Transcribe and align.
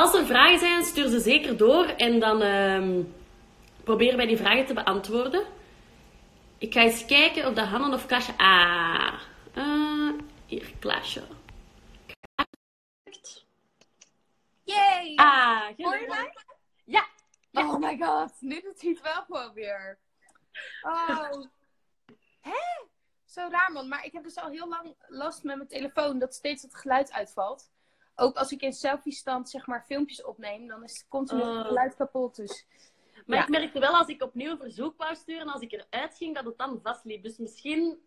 Als 0.00 0.14
er 0.14 0.26
vragen 0.26 0.58
zijn, 0.58 0.84
stuur 0.84 1.08
ze 1.08 1.20
zeker 1.20 1.56
door 1.56 1.84
en 1.84 2.20
dan 2.20 2.42
ehm, 2.42 3.02
proberen 3.84 4.16
wij 4.16 4.26
die 4.26 4.36
vragen 4.36 4.66
te 4.66 4.74
beantwoorden. 4.74 5.46
Ik 6.58 6.72
ga 6.72 6.80
eens 6.80 7.04
kijken 7.04 7.46
of 7.46 7.54
dat 7.54 7.66
Hanne 7.66 7.94
of 7.94 8.06
Klaasje... 8.06 8.32
Ah, 8.36 9.20
eh, 9.54 10.12
hier, 10.46 10.72
Klaasje. 10.78 11.22
Yay! 14.64 15.14
Ah, 15.16 15.62
Hoor 15.76 15.98
je 16.00 16.06
mij? 16.08 16.32
Ja. 16.84 17.06
Ja. 17.50 17.68
Oh 17.68 17.78
my 17.78 17.98
god, 18.00 18.32
nu 18.40 18.60
doet 18.60 18.80
hij 18.80 18.90
het 18.90 19.00
wel 19.02 19.22
gewoon 19.22 19.52
weer. 19.52 19.98
Oh. 20.82 21.44
Hè? 22.40 22.84
Zo 23.24 23.48
raar 23.50 23.72
man, 23.72 23.88
maar 23.88 24.04
ik 24.04 24.12
heb 24.12 24.22
dus 24.22 24.36
al 24.36 24.48
heel 24.50 24.68
lang 24.68 24.94
last 25.08 25.42
met 25.42 25.56
mijn 25.56 25.68
telefoon 25.68 26.18
dat 26.18 26.34
steeds 26.34 26.62
het 26.62 26.74
geluid 26.74 27.12
uitvalt. 27.12 27.70
Ook 28.20 28.36
als 28.36 28.50
ik 28.52 28.60
in 28.62 28.72
selfie-stand 28.72 29.50
zeg 29.50 29.66
maar 29.66 29.84
filmpjes 29.84 30.24
opneem, 30.24 30.66
dan 30.66 30.84
is 30.84 31.06
continu 31.08 31.40
het 31.42 31.48
Oh. 31.56 31.66
geluid 31.66 31.96
kapot. 31.96 32.36
Dus 32.36 32.66
Maar 33.26 33.36
Ja. 33.38 33.42
ik 33.44 33.48
merkte 33.50 33.80
wel 33.80 33.96
als 33.96 34.08
ik 34.08 34.22
opnieuw 34.22 34.50
een 34.50 34.58
verzoek 34.58 34.96
wou 34.96 35.14
sturen, 35.14 35.48
als 35.48 35.62
ik 35.62 35.72
eruit 35.72 36.16
ging, 36.16 36.34
dat 36.34 36.44
het 36.44 36.58
dan 36.58 36.80
vastliep. 36.82 37.22
Dus 37.22 37.38
misschien 37.38 37.98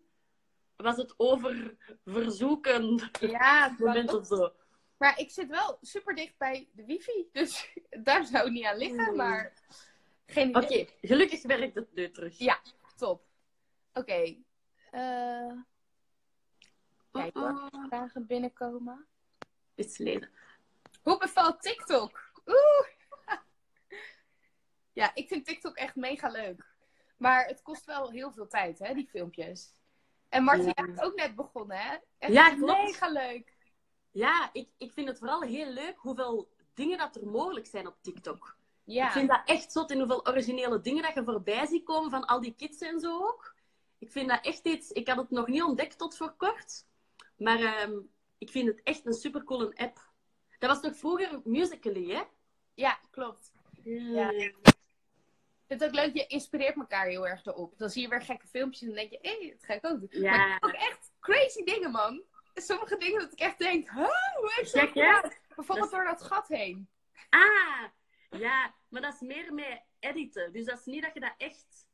was 0.76 0.96
het 0.96 1.14
over 1.16 1.76
verzoeken 2.04 3.10
ja, 3.20 3.74
moment 3.78 4.14
of 4.14 4.26
zo. 4.26 4.52
Maar 4.96 5.18
ik 5.18 5.30
zit 5.30 5.48
wel 5.48 5.78
super 5.80 6.14
dicht 6.14 6.38
bij 6.38 6.68
de 6.72 6.84
wifi, 6.84 7.28
dus 7.32 7.72
daar 8.02 8.26
zou 8.26 8.44
het 8.44 8.52
niet 8.52 8.64
aan 8.64 8.76
liggen, 8.76 9.04
Hmm. 9.04 9.16
maar 9.16 9.52
geen 10.26 10.56
Oké, 10.56 10.86
gelukkig 11.00 11.42
werkt 11.42 11.74
het 11.74 11.94
nu 11.94 12.10
terug. 12.10 12.38
Ja, 12.38 12.60
top. 12.96 13.22
Oké. 13.92 14.36
eh 14.90 15.52
kijk 17.12 17.34
hoor, 17.34 17.50
Uh-uh. 17.72 17.86
vragen 17.88 18.26
binnenkomen. 18.26 19.06
Leden. 19.76 20.30
Hoe 21.02 21.18
bevalt 21.18 21.62
TikTok? 21.62 22.30
Oeh! 22.46 22.86
ja, 24.92 25.14
ik 25.14 25.28
vind 25.28 25.44
TikTok 25.46 25.76
echt 25.76 25.94
mega 25.96 26.28
leuk. 26.28 26.72
Maar 27.16 27.46
het 27.46 27.62
kost 27.62 27.84
wel 27.84 28.10
heel 28.10 28.32
veel 28.32 28.46
tijd, 28.46 28.78
hè, 28.78 28.94
die 28.94 29.08
filmpjes. 29.08 29.72
En 30.28 30.44
Martin, 30.44 30.72
Ja. 30.74 30.84
bent 30.84 31.02
ook 31.02 31.14
net 31.14 31.34
begonnen, 31.34 31.76
hè? 31.78 31.96
Echt 32.18 32.32
Ja, 32.32 32.54
klopt. 32.54 32.82
mega 32.82 33.08
leuk. 33.08 33.56
Ja, 34.10 34.50
ik, 34.52 34.68
ik 34.78 34.92
vind 34.92 35.08
het 35.08 35.18
vooral 35.18 35.42
heel 35.42 35.66
leuk 35.72 35.96
hoeveel 35.96 36.48
dingen 36.74 36.98
dat 36.98 37.16
er 37.16 37.26
mogelijk 37.26 37.66
zijn 37.66 37.86
op 37.86 37.96
TikTok. 38.00 38.56
Ja. 38.84 39.06
Ik 39.06 39.12
vind 39.12 39.28
dat 39.28 39.42
echt 39.44 39.72
zot 39.72 39.90
in 39.90 39.98
hoeveel 39.98 40.26
originele 40.26 40.80
dingen 40.80 41.02
dat 41.02 41.14
je 41.14 41.24
voorbij 41.24 41.66
ziet 41.66 41.84
komen 41.84 42.10
van 42.10 42.24
al 42.24 42.40
die 42.40 42.54
kids 42.54 42.78
en 42.80 43.00
zo 43.00 43.16
ook. 43.26 43.54
Ik 43.98 44.12
vind 44.12 44.28
dat 44.28 44.44
echt 44.44 44.64
iets... 44.66 44.90
Ik 44.90 45.08
had 45.08 45.16
het 45.16 45.30
nog 45.30 45.46
niet 45.46 45.62
ontdekt 45.62 45.98
tot 45.98 46.16
voor 46.16 46.32
kort. 46.36 46.86
Maar 47.36 47.58
ehm, 47.60 47.92
ik 48.44 48.50
vind 48.50 48.68
het 48.68 48.80
echt 48.82 49.06
een 49.06 49.14
supercoole 49.14 49.72
app. 49.76 50.12
Dat 50.58 50.70
was 50.70 50.80
toch 50.80 50.96
vroeger 50.96 51.40
Musical.ly, 51.44 52.10
hè? 52.10 52.22
ja, 52.74 53.00
klopt. 53.10 53.52
Ja. 53.82 54.30
Ik 54.30 54.60
vind 55.66 55.80
het 55.80 55.84
ook 55.84 55.94
leuk, 55.94 56.14
je 56.14 56.26
inspireert 56.26 56.76
elkaar 56.76 57.06
heel 57.06 57.26
erg 57.26 57.44
erop. 57.46 57.78
Dan 57.78 57.90
zie 57.90 58.02
je 58.02 58.08
weer 58.08 58.22
gekke 58.22 58.46
filmpjes 58.46 58.80
en 58.80 58.86
dan 58.86 58.96
denk 58.96 59.10
je, 59.10 59.18
hé, 59.22 59.38
hey, 59.38 59.50
dat 59.50 59.64
ga 59.64 59.74
ik 59.74 59.86
ook 59.86 60.00
doen. 60.00 60.22
Ja. 60.22 60.36
Maar 60.36 60.58
ook 60.60 60.72
echt 60.72 61.12
crazy 61.20 61.64
dingen, 61.64 61.90
man. 61.90 62.22
Sommige 62.54 62.96
dingen 62.96 63.20
dat 63.20 63.32
ik 63.32 63.38
echt 63.38 63.58
denk, 63.58 63.90
huh, 63.90 64.34
hoe 64.36 64.52
heeft 64.54 64.70
ze 64.70 64.78
dat 64.78 64.88
gedaan? 64.88 65.32
Bijvoorbeeld 65.54 65.90
Dat 65.90 66.00
door 66.00 66.10
dat 66.10 66.22
gat 66.22 66.48
heen. 66.48 66.88
Ah, 67.28 67.84
ja. 68.30 68.74
Maar 68.88 69.02
dat 69.02 69.14
is 69.14 69.20
meer 69.20 69.54
met 69.54 69.82
editen. 69.98 70.52
Dus 70.52 70.64
dat 70.64 70.78
is 70.78 70.84
niet 70.84 71.02
dat 71.02 71.14
je 71.14 71.20
dat 71.20 71.34
echt 71.36 71.86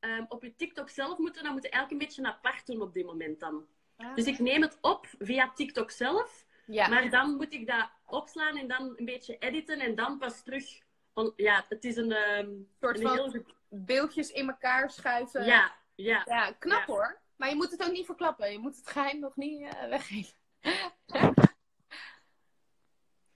ehm, 0.00 0.24
op 0.28 0.42
je 0.42 0.56
TikTok 0.56 0.88
zelf 0.88 1.18
moet 1.18 1.34
doen. 1.34 1.42
Dan 1.42 1.52
moet 1.52 1.62
je 1.62 1.70
elk 1.70 1.90
een 1.90 1.98
beetje 1.98 2.26
apart 2.26 2.66
doen 2.66 2.82
op 2.82 2.94
dit 2.94 3.06
moment 3.06 3.40
dan. 3.40 3.66
Dus 4.14 4.24
ik 4.26 4.38
neem 4.38 4.62
het 4.62 4.78
op 4.80 5.06
via 5.18 5.52
TikTok 5.54 5.90
zelf. 5.90 6.46
ja. 6.66 6.88
Maar 6.88 7.10
dan 7.10 7.36
moet 7.36 7.52
ik 7.52 7.66
dat 7.66 7.90
opslaan 8.06 8.56
en 8.56 8.68
dan 8.68 8.92
een 8.96 9.04
beetje 9.04 9.38
editen 9.38 9.80
en 9.80 9.94
dan 9.94 10.18
pas 10.18 10.42
terug. 10.42 10.78
on- 11.14 11.32
Ja, 11.36 11.64
het 11.68 11.84
is 11.84 11.96
een, 11.96 12.12
ehm, 12.12 12.50
soort 12.80 13.00
van 13.00 13.12
heel 13.12 13.44
beeldjes 13.68 14.30
in 14.30 14.48
elkaar 14.48 14.90
schuiven. 14.90 15.44
Ja, 15.44 15.76
ja. 15.94 16.22
Ja, 16.24 16.52
knap 16.52 16.78
Ja. 16.78 16.84
hoor. 16.86 17.20
Maar 17.36 17.48
je 17.48 17.54
moet 17.54 17.70
het 17.70 17.84
ook 17.84 17.92
niet 17.92 18.06
verklappen. 18.06 18.52
Je 18.52 18.58
moet 18.58 18.76
het 18.76 18.88
geheim 18.88 19.18
nog 19.18 19.36
niet 19.36 19.62
eh, 19.62 19.88
weggeven. 19.88 20.34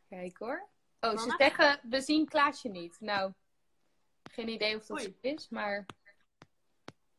Kijk 0.09 0.37
hoor. 0.39 0.69
Oh, 1.01 1.19
ze 1.19 1.35
zeggen, 1.39 1.81
we 1.83 2.01
zien 2.01 2.27
Klaasje 2.29 2.69
niet. 2.69 2.97
Nou, 3.01 3.33
geen 4.31 4.49
idee 4.49 4.77
of 4.77 4.87
dat 4.87 4.99
Oei. 5.01 5.07
zo 5.23 5.29
is, 5.29 5.49
maar 5.49 5.87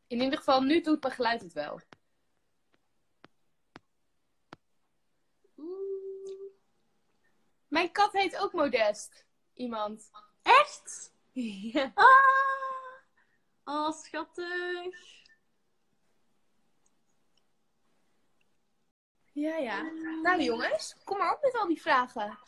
in 0.06 0.20
ieder 0.20 0.38
geval, 0.38 0.60
nu 0.62 0.80
doet 0.80 1.02
mijn 1.02 1.14
geluid 1.14 1.40
het 1.40 1.52
wel. 1.52 1.80
Mijn 7.74 7.92
kat 7.92 8.12
heet 8.12 8.36
ook 8.36 8.52
Modest. 8.52 9.26
Iemand. 9.54 10.10
Echt? 10.42 11.12
ja. 11.72 11.92
Ah! 11.94 12.06
Oh, 13.64 13.92
schattig. 13.92 14.96
ja, 19.32 19.56
ja. 19.56 19.82
Nou 20.22 20.42
jongens, 20.42 20.96
kom 21.04 21.18
maar 21.18 21.34
op 21.34 21.42
met 21.42 21.54
al 21.54 21.66
die 21.66 21.80
vragen. 21.80 22.38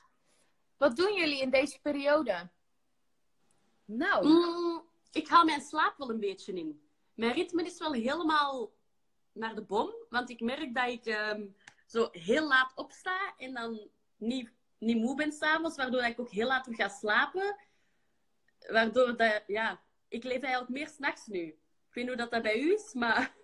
Wat 0.76 0.96
doen 0.96 1.14
jullie 1.14 1.40
in 1.40 1.50
deze 1.50 1.80
periode? 1.80 2.50
Nou, 3.84 4.26
Mm, 4.26 4.82
ik 5.12 5.28
haal 5.28 5.44
mijn 5.44 5.60
slaap 5.60 5.96
wel 5.96 6.10
een 6.10 6.20
beetje 6.20 6.52
in. 6.52 6.88
Mijn 7.14 7.32
ritme 7.32 7.64
is 7.64 7.78
wel 7.78 7.92
helemaal 7.92 8.72
naar 9.32 9.54
de 9.54 9.62
bom. 9.62 9.94
Want 10.10 10.30
ik 10.30 10.40
merk 10.40 10.74
dat 10.74 10.88
ik 10.88 11.06
ehm, 11.06 11.46
zo 11.86 12.08
heel 12.12 12.46
laat 12.46 12.72
opsta 12.74 13.34
en 13.36 13.54
dan 13.54 13.90
niet, 14.16 14.50
niet 14.78 14.96
moe 14.96 15.16
ben 15.16 15.32
s'avonds. 15.32 15.76
Waardoor 15.76 16.02
ik 16.02 16.20
ook 16.20 16.30
heel 16.30 16.46
laat 16.46 16.64
terug 16.64 16.78
ga 16.78 16.88
slapen. 16.88 17.56
Waardoor 18.68 19.16
dat, 19.16 19.42
ja, 19.46 19.80
ik 20.08 20.24
leef 20.24 20.42
eigenlijk 20.42 20.72
meer 20.72 20.88
s'nachts 20.88 21.26
nu. 21.26 21.42
Ik 21.42 21.54
weet 21.92 22.04
niet 22.04 22.08
hoe 22.08 22.16
dat, 22.16 22.30
dat 22.30 22.42
bij 22.42 22.60
u 22.60 22.72
is, 22.72 22.92
maar... 22.92 23.34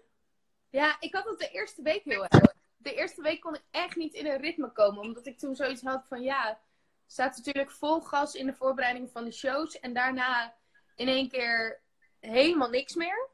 Ja, 0.71 0.97
ik 1.00 1.15
had 1.15 1.25
het 1.25 1.38
de 1.38 1.48
eerste 1.48 1.82
week 1.82 2.04
heel 2.04 2.26
erg. 2.26 2.54
De 2.76 2.94
eerste 2.94 3.22
week 3.22 3.41
kon 3.41 3.54
ik 3.54 3.65
echt 3.71 3.97
niet 3.97 4.15
in 4.15 4.26
een 4.26 4.41
ritme 4.41 4.72
komen. 4.72 5.00
Omdat 5.00 5.26
ik 5.26 5.38
toen 5.38 5.56
zoiets 5.56 5.82
had 5.82 6.06
van 6.09 6.22
ja, 6.22 6.60
staat 7.06 7.37
natuurlijk 7.37 7.71
vol 7.71 8.00
gas 8.00 8.34
in 8.34 8.47
de 8.47 8.54
voorbereiding 8.54 9.10
van 9.10 9.25
de 9.25 9.32
shows. 9.32 9.81
En 9.81 9.92
daarna 9.92 10.54
in 10.97 11.09
één 11.09 11.28
keer 11.28 11.81
helemaal 12.21 12.69
niks 12.69 12.94
meer. 12.94 13.28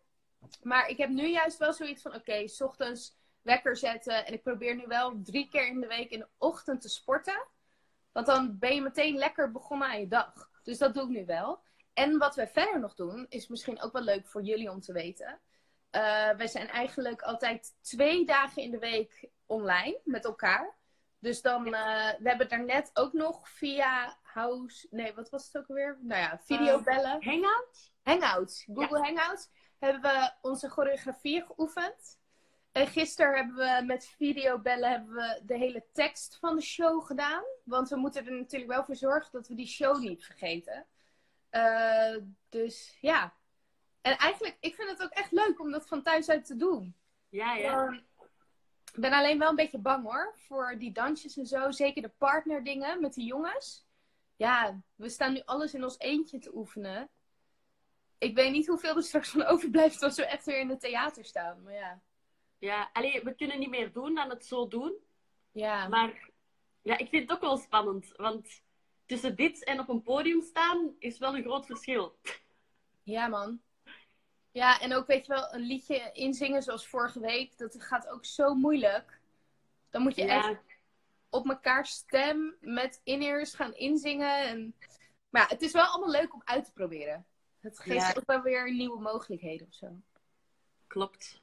Maar 0.62 0.88
ik 0.88 0.96
heb 0.96 1.08
nu 1.08 1.26
juist 1.26 1.58
wel 1.58 1.72
zoiets 1.72 2.02
van 2.02 2.14
oké, 2.14 2.48
s 2.48 2.60
ochtends 2.60 3.16
wekker 3.42 3.76
zetten. 3.76 4.26
En 4.26 4.32
ik 4.32 4.42
probeer 4.42 4.74
nu 4.74 4.86
wel 4.86 5.20
drie 5.22 5.48
keer 5.48 5.66
in 5.66 5.80
de 5.80 5.86
week 5.86 6.10
in 6.10 6.18
de 6.18 6.28
ochtend 6.38 6.80
te 6.80 6.88
sporten. 6.88 7.46
Want 8.12 8.26
dan 8.26 8.58
ben 8.58 8.74
je 8.74 8.82
meteen 8.82 9.16
lekker 9.16 9.52
begonnen 9.52 9.88
aan 9.88 10.00
je 10.00 10.08
dag. 10.08 10.50
Dus 10.62 10.78
dat 10.78 10.94
doe 10.94 11.02
ik 11.02 11.08
nu 11.08 11.26
wel. 11.26 11.62
En 11.92 12.18
wat 12.18 12.34
we 12.34 12.46
verder 12.46 12.80
nog 12.80 12.94
doen, 12.94 13.26
is 13.28 13.48
misschien 13.48 13.82
ook 13.82 13.92
wel 13.92 14.02
leuk 14.02 14.26
voor 14.26 14.42
jullie 14.42 14.70
om 14.70 14.80
te 14.80 14.92
weten. 14.92 15.40
Eh, 15.90 16.30
wij 16.30 16.46
zijn 16.46 16.68
eigenlijk 16.68 17.22
altijd 17.22 17.74
twee 17.80 18.26
dagen 18.26 18.62
in 18.62 18.70
de 18.70 18.78
week 18.78 19.28
online 19.46 20.00
met 20.04 20.24
elkaar. 20.24 20.76
Dus 21.18 21.42
dan, 21.42 21.74
eh, 21.74 22.10
we 22.18 22.28
hebben 22.28 22.48
daarnet 22.48 22.90
ook 22.94 23.12
nog 23.12 23.48
via 23.48 24.18
House, 24.22 24.86
nee, 24.90 25.14
wat 25.14 25.30
was 25.30 25.46
het 25.46 25.56
ook 25.56 25.68
alweer? 25.68 25.98
Nou 26.00 26.20
ja, 26.20 26.38
videobellen. 26.38 27.24
Hangout? 27.24 27.92
Hangouts, 28.02 28.64
Google 28.64 28.98
Hangouts, 28.98 29.48
hebben 29.78 30.00
we 30.00 30.32
onze 30.40 30.68
choreografie 30.68 31.44
geoefend. 31.44 32.17
En 32.78 32.86
gisteren 32.86 33.34
hebben 33.34 33.54
we 33.56 33.82
met 33.86 34.14
videobellen 34.16 34.90
hebben 34.90 35.14
we 35.14 35.42
de 35.46 35.56
hele 35.56 35.84
tekst 35.92 36.36
van 36.40 36.56
de 36.56 36.62
show 36.62 37.06
gedaan. 37.06 37.42
Want 37.64 37.88
we 37.88 37.96
moeten 37.96 38.26
er 38.26 38.32
natuurlijk 38.32 38.70
wel 38.70 38.84
voor 38.84 38.96
zorgen 38.96 39.32
dat 39.32 39.48
we 39.48 39.54
die 39.54 39.66
show 39.66 39.98
niet 39.98 40.24
vergeten. 40.24 40.86
Eh, 41.50 42.16
dus 42.48 42.98
ja. 43.00 43.34
En 44.00 44.16
eigenlijk, 44.16 44.56
ik 44.60 44.74
vind 44.74 44.90
het 44.90 45.02
ook 45.02 45.10
echt 45.10 45.32
leuk 45.32 45.60
om 45.60 45.70
dat 45.70 45.88
van 45.88 46.02
thuis 46.02 46.28
uit 46.28 46.44
te 46.44 46.56
doen. 46.56 46.96
Ja, 47.28 47.54
ja. 47.54 47.86
Ehm, 47.86 47.94
Ik 48.92 49.00
ben 49.00 49.12
alleen 49.12 49.38
wel 49.38 49.48
een 49.48 49.56
beetje 49.56 49.78
bang 49.78 50.04
hoor. 50.04 50.34
Voor 50.36 50.78
die 50.78 50.92
dansjes 50.92 51.36
en 51.36 51.46
zo. 51.46 51.70
Zeker 51.70 52.02
de 52.02 52.12
partnerdingen 52.18 53.00
met 53.00 53.14
die 53.14 53.26
jongens. 53.26 53.86
Ja, 54.36 54.80
we 54.94 55.08
staan 55.08 55.32
nu 55.32 55.42
alles 55.44 55.74
in 55.74 55.82
ons 55.82 55.98
eentje 55.98 56.38
te 56.38 56.56
oefenen. 56.56 57.08
Ik 58.18 58.34
weet 58.34 58.52
niet 58.52 58.66
hoeveel 58.66 58.96
er 58.96 59.02
straks 59.02 59.28
van 59.28 59.44
overblijft 59.52 60.02
als 60.02 60.16
we 60.16 60.26
echt 60.26 60.44
weer 60.44 60.58
in 60.58 60.68
het 60.68 60.80
theater 60.80 61.24
staan. 61.24 61.62
Maar 61.62 61.74
ja. 61.74 62.00
Ja, 62.58 62.90
allee, 62.92 63.22
we 63.22 63.34
kunnen 63.34 63.58
niet 63.58 63.68
meer 63.70 63.92
doen 63.92 64.14
dan 64.14 64.30
het 64.30 64.46
zo 64.46 64.68
doen. 64.68 64.96
Ja, 65.52 65.88
Maar 65.88 66.30
ja, 66.82 66.98
ik 66.98 67.08
vind 67.08 67.22
het 67.22 67.32
ook 67.32 67.40
wel 67.44 67.56
spannend. 67.56 68.12
Want 68.16 68.62
tussen 69.06 69.36
dit 69.36 69.64
en 69.64 69.80
op 69.80 69.88
een 69.88 70.02
podium 70.02 70.42
staan 70.42 70.94
is 70.98 71.18
wel 71.18 71.36
een 71.36 71.42
groot 71.42 71.66
verschil. 71.66 72.18
ja 73.02 73.26
man. 73.28 73.60
Ja, 74.50 74.80
en 74.80 74.94
ook 74.94 75.06
weet 75.06 75.26
je 75.26 75.32
wel, 75.32 75.54
een 75.54 75.60
liedje 75.60 76.10
inzingen 76.12 76.62
zoals 76.62 76.86
vorige 76.88 77.20
week. 77.20 77.58
Dat 77.58 77.82
gaat 77.82 78.08
ook 78.08 78.24
zo 78.24 78.54
moeilijk. 78.54 79.20
Dan 79.90 80.02
moet 80.02 80.14
je 80.16 80.24
echt 80.24 80.60
op 81.30 81.48
elkaar 81.48 81.86
stem 81.86 82.56
met 82.60 83.00
in-ears 83.04 83.54
gaan 83.54 83.74
inzingen. 83.74 84.42
En... 84.48 84.74
Maar 85.28 85.42
ja, 85.42 85.48
het 85.48 85.62
is 85.62 85.72
wel 85.72 85.84
allemaal 85.84 86.10
leuk 86.10 86.34
om 86.34 86.42
uit 86.44 86.64
te 86.64 86.72
proberen. 86.72 87.26
Het 87.60 87.78
geeft 87.78 88.06
Ja. 88.06 88.14
ook 88.16 88.26
wel 88.26 88.42
weer 88.42 88.72
nieuwe 88.72 89.00
mogelijkheden 89.00 89.66
of 89.66 89.74
zo. 89.74 89.96
klopt. 90.86 91.40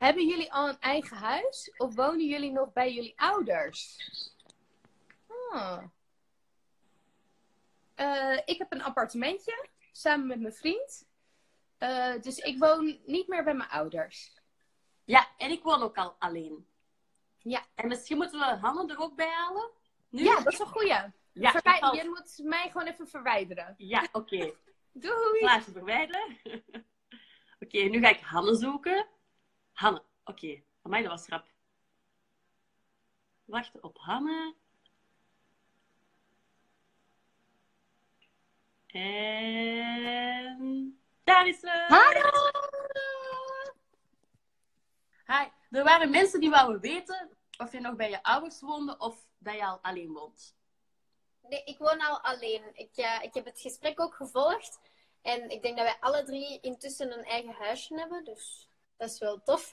Hebben 0.00 0.26
jullie 0.26 0.52
al 0.52 0.68
een 0.68 0.80
eigen 0.80 1.16
huis? 1.16 1.72
Of 1.76 1.94
wonen 1.94 2.26
jullie 2.26 2.50
nog 2.52 2.72
bij 2.72 2.92
jullie 2.92 3.12
ouders? 3.16 3.96
Ah. 5.50 5.82
eh, 7.94 8.38
ik 8.44 8.58
heb 8.58 8.72
een 8.72 8.82
appartementje 8.82 9.68
samen 9.92 10.26
met 10.26 10.40
mijn 10.40 10.54
vriend. 10.54 11.06
Eh, 11.78 12.20
dus 12.20 12.38
ik 12.38 12.58
woon 12.58 13.00
niet 13.06 13.28
meer 13.28 13.44
bij 13.44 13.54
mijn 13.54 13.68
ouders. 13.70 14.32
Ja, 15.04 15.28
en 15.38 15.50
ik 15.50 15.62
woon 15.62 15.82
ook 15.82 15.96
al 15.96 16.16
alleen. 16.18 16.66
Ja. 17.38 17.62
En 17.74 17.88
misschien 17.88 18.16
moeten 18.16 18.38
we 18.38 18.44
Hanne 18.44 18.92
er 18.92 18.98
ook 19.00 19.16
bij 19.16 19.30
halen? 19.30 19.70
Nu? 20.08 20.22
Ja, 20.24 20.40
dat 20.40 20.52
is 20.52 20.58
een 20.58 20.66
goeie. 20.66 20.96
Ja, 21.32 21.50
Verwij- 21.50 21.94
Je 22.02 22.08
moet 22.08 22.40
mij 22.48 22.70
gewoon 22.70 22.86
even 22.86 23.08
verwijderen. 23.08 23.74
Ja, 23.78 24.08
oké. 24.12 24.52
Doei! 24.92 25.38
Plaatje 25.38 25.72
verwijderen. 25.72 26.36
oké, 27.64 27.78
nu 27.78 28.00
ga 28.00 28.08
ik 28.08 28.20
Hanne 28.20 28.54
zoeken. 28.54 29.06
Hanne, 29.80 30.02
oké. 30.24 30.62
Voor 30.80 30.90
mij 30.90 31.02
dat 31.02 31.10
was 31.10 31.26
rap. 31.26 31.46
Wachten 33.44 33.84
op 33.84 33.98
Hanne. 33.98 34.54
En 38.86 41.00
daar 41.24 41.46
is 41.46 41.60
ze. 41.60 41.84
Hallo! 41.88 42.50
Hi. 45.26 45.48
Er 45.70 45.84
waren 45.84 46.10
mensen 46.10 46.40
die 46.40 46.50
wouden 46.50 46.80
weten 46.80 47.36
of 47.58 47.72
je 47.72 47.80
nog 47.80 47.96
bij 47.96 48.10
je 48.10 48.22
ouders 48.22 48.60
woonde 48.60 48.98
of 48.98 49.26
dat 49.38 49.54
je 49.54 49.64
al 49.64 49.78
alleen 49.82 50.12
woont. 50.12 50.56
Nee, 51.42 51.64
ik 51.64 51.78
woon 51.78 52.00
al 52.00 52.20
alleen. 52.20 52.62
Ik, 52.72 52.96
eh, 52.96 53.22
ik 53.22 53.34
heb 53.34 53.44
het 53.44 53.60
gesprek 53.60 54.00
ook 54.00 54.14
gevolgd. 54.14 54.80
En 55.22 55.50
ik 55.50 55.62
denk 55.62 55.76
dat 55.76 55.86
wij 55.86 55.96
alle 56.00 56.24
drie 56.24 56.60
intussen 56.60 57.18
een 57.18 57.24
eigen 57.24 57.54
huisje 57.54 57.94
hebben. 57.94 58.24
Dus 58.24 58.69
dat 59.00 59.10
is 59.10 59.18
wel 59.18 59.42
tof. 59.42 59.72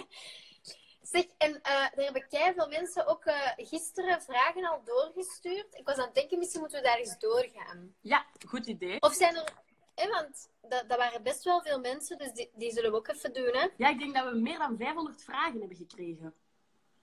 zeg, 1.12 1.24
en 1.38 1.62
eh 1.62 1.84
er 1.94 2.02
hebben 2.04 2.26
veel 2.28 2.68
mensen 2.68 3.06
ook 3.06 3.24
eh, 3.24 3.52
gisteren 3.56 4.22
vragen 4.22 4.64
al 4.64 4.84
doorgestuurd. 4.84 5.66
Ik 5.74 5.86
was 5.86 5.96
aan 5.96 6.04
het 6.04 6.14
denken, 6.14 6.38
misschien 6.38 6.60
moeten 6.60 6.78
we 6.78 6.86
daar 6.86 6.98
eens 6.98 7.18
doorgaan. 7.18 7.94
Ja, 8.00 8.26
goed 8.46 8.66
idee. 8.66 9.00
Of 9.00 9.14
zijn 9.14 9.36
er... 9.36 9.52
Hè, 9.94 10.08
want 10.08 10.50
dat, 10.60 10.88
dat 10.88 10.98
waren 10.98 11.22
best 11.22 11.44
wel 11.44 11.62
veel 11.62 11.80
mensen, 11.80 12.18
dus 12.18 12.32
die, 12.32 12.50
die 12.54 12.72
zullen 12.72 12.90
we 12.90 12.96
ook 12.96 13.08
even 13.08 13.32
doen. 13.32 13.56
Hè? 13.56 13.68
Ja, 13.76 13.88
ik 13.88 13.98
denk 13.98 14.14
dat 14.14 14.32
we 14.32 14.38
meer 14.38 14.58
dan 14.58 14.76
500 14.76 15.22
vragen 15.22 15.58
hebben 15.58 15.76
gekregen. 15.76 16.34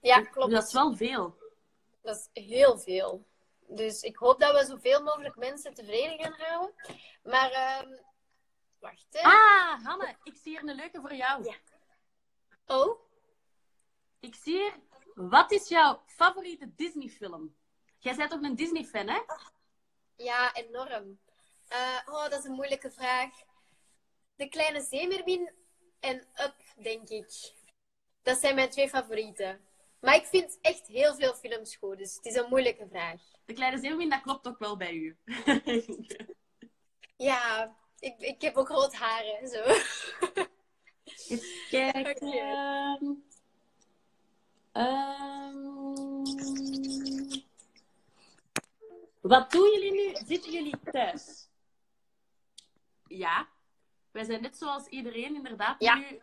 Ja, 0.00 0.18
Dus 0.18 0.30
klopt. 0.30 0.50
Dat 0.50 0.66
is 0.66 0.72
wel 0.72 0.96
veel. 0.96 1.36
Dat 2.02 2.16
is 2.16 2.42
heel 2.42 2.78
veel. 2.78 3.24
Dus 3.66 4.02
ik 4.02 4.16
hoop 4.16 4.40
dat 4.40 4.60
we 4.60 4.66
zoveel 4.66 5.02
mogelijk 5.02 5.36
mensen 5.36 5.74
tevreden 5.74 6.18
gaan 6.18 6.34
houden. 6.38 6.74
Maar, 7.22 7.50
ehm, 7.50 7.88
wacht 8.78 9.06
hè. 9.10 9.20
Ah, 9.20 9.84
Hanne, 9.84 10.16
ik 10.22 10.36
zie 10.36 10.58
hier 10.58 10.68
een 10.68 10.76
leuke 10.76 11.00
voor 11.00 11.14
jou. 11.14 11.44
Ja. 11.44 11.54
Oh, 12.66 13.00
Ik 14.20 14.34
zie 14.34 14.56
hier, 14.56 14.74
wat 15.14 15.52
is 15.52 15.68
jouw 15.68 16.02
favoriete 16.06 16.74
Disney-film? 16.76 17.56
Jij 17.98 18.14
bent 18.16 18.32
ook 18.34 18.42
een 18.42 18.56
Disney-fan, 18.56 19.08
hè? 19.08 19.20
ja, 20.16 20.54
enorm. 20.54 21.18
Eh, 21.68 21.98
oh, 22.06 22.22
dat 22.28 22.38
is 22.38 22.44
een 22.44 22.52
moeilijke 22.54 22.90
vraag. 22.90 23.30
De 24.36 24.48
Kleine 24.48 24.80
Zeemermin 24.82 25.50
en 26.00 26.16
Up, 26.34 26.54
denk 26.82 27.08
ik. 27.08 27.52
Dat 28.22 28.38
zijn 28.38 28.54
mijn 28.54 28.70
twee 28.70 28.88
favorieten. 28.88 29.60
Maar 30.00 30.14
ik 30.14 30.26
vind 30.26 30.58
echt 30.60 30.86
heel 30.86 31.14
veel 31.14 31.34
films 31.34 31.76
goed, 31.76 31.98
dus 31.98 32.14
het 32.14 32.24
is 32.24 32.34
een 32.34 32.48
moeilijke 32.48 32.86
vraag. 32.88 33.20
De 33.44 33.52
Kleine 33.52 33.78
Zeemermin, 33.78 34.10
dat 34.10 34.20
klopt 34.20 34.48
ook 34.48 34.58
wel 34.58 34.76
bij 34.76 34.92
u. 34.92 35.16
Ja, 37.16 37.76
ik, 37.98 38.20
ik 38.20 38.40
heb 38.40 38.56
ook 38.56 38.68
rood 38.68 38.94
haren, 38.94 39.48
zo. 39.48 39.62
Even 41.28 41.68
kijken. 41.70 43.20
Ehm, 44.72 46.24
Wat 49.20 49.50
doen 49.50 49.72
jullie 49.72 49.92
nu? 49.92 50.16
Zitten 50.26 50.52
jullie 50.52 50.74
thuis? 50.90 51.48
Ja. 53.06 53.48
Wij 54.10 54.24
zijn 54.24 54.42
net 54.42 54.56
zoals 54.56 54.86
iedereen 54.86 55.34
inderdaad 55.34 55.76
Ja. 55.82 55.94
nu 55.94 56.20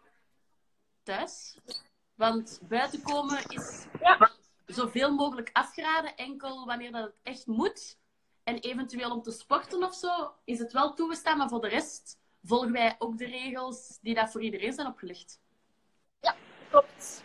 thuis. 1.03 1.57
Want 2.15 2.59
buiten 2.63 3.01
komen 3.01 3.43
is 3.47 3.85
Ja. 3.99 4.31
zoveel 4.65 5.13
mogelijk 5.13 5.49
afgeraden. 5.53 6.15
Enkel 6.15 6.65
wanneer 6.65 6.91
dat 6.91 7.03
het 7.03 7.15
echt 7.23 7.45
moet. 7.47 7.97
En 8.43 8.59
eventueel 8.59 9.11
om 9.11 9.21
te 9.21 9.31
sporten 9.31 9.83
of 9.83 9.93
zo, 9.93 10.33
is 10.43 10.59
het 10.59 10.71
wel 10.71 10.93
toegestaan. 10.93 11.37
Maar 11.37 11.49
voor 11.49 11.61
de 11.61 11.67
rest 11.67 12.17
volgen 12.43 12.71
wij 12.71 12.95
ook 12.99 13.17
de 13.17 13.25
regels 13.25 13.99
die 14.01 14.13
daar 14.13 14.31
voor 14.31 14.41
iedereen 14.41 14.73
zijn 14.73 14.87
opgelegd. 14.87 15.41
Klopt. 16.69 17.23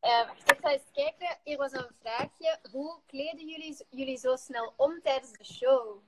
Eh, 0.00 0.26
wacht, 0.26 0.50
ik 0.50 0.58
ga 0.60 0.70
eens 0.70 0.90
kijken. 0.92 1.38
Hier 1.44 1.56
was 1.56 1.72
een 1.72 1.90
vraagje. 2.00 2.58
Hoe 2.70 3.00
kleden 3.06 3.48
jullie, 3.48 3.86
jullie 3.90 4.16
zo 4.18 4.36
snel 4.36 4.72
om 4.76 5.00
tijdens 5.02 5.32
de 5.32 5.44
show? 5.44 6.02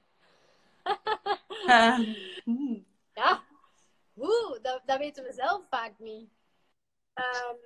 Eh, 1.67 1.99
hmm. 2.45 2.87
Ja, 3.15 3.43
hoe? 4.13 4.59
Dat, 4.63 4.83
dat 4.85 4.99
weten 4.99 5.25
we 5.25 5.33
zelf 5.33 5.63
vaak 5.69 5.99
niet. 5.99 6.31
Ehm, 7.13 7.57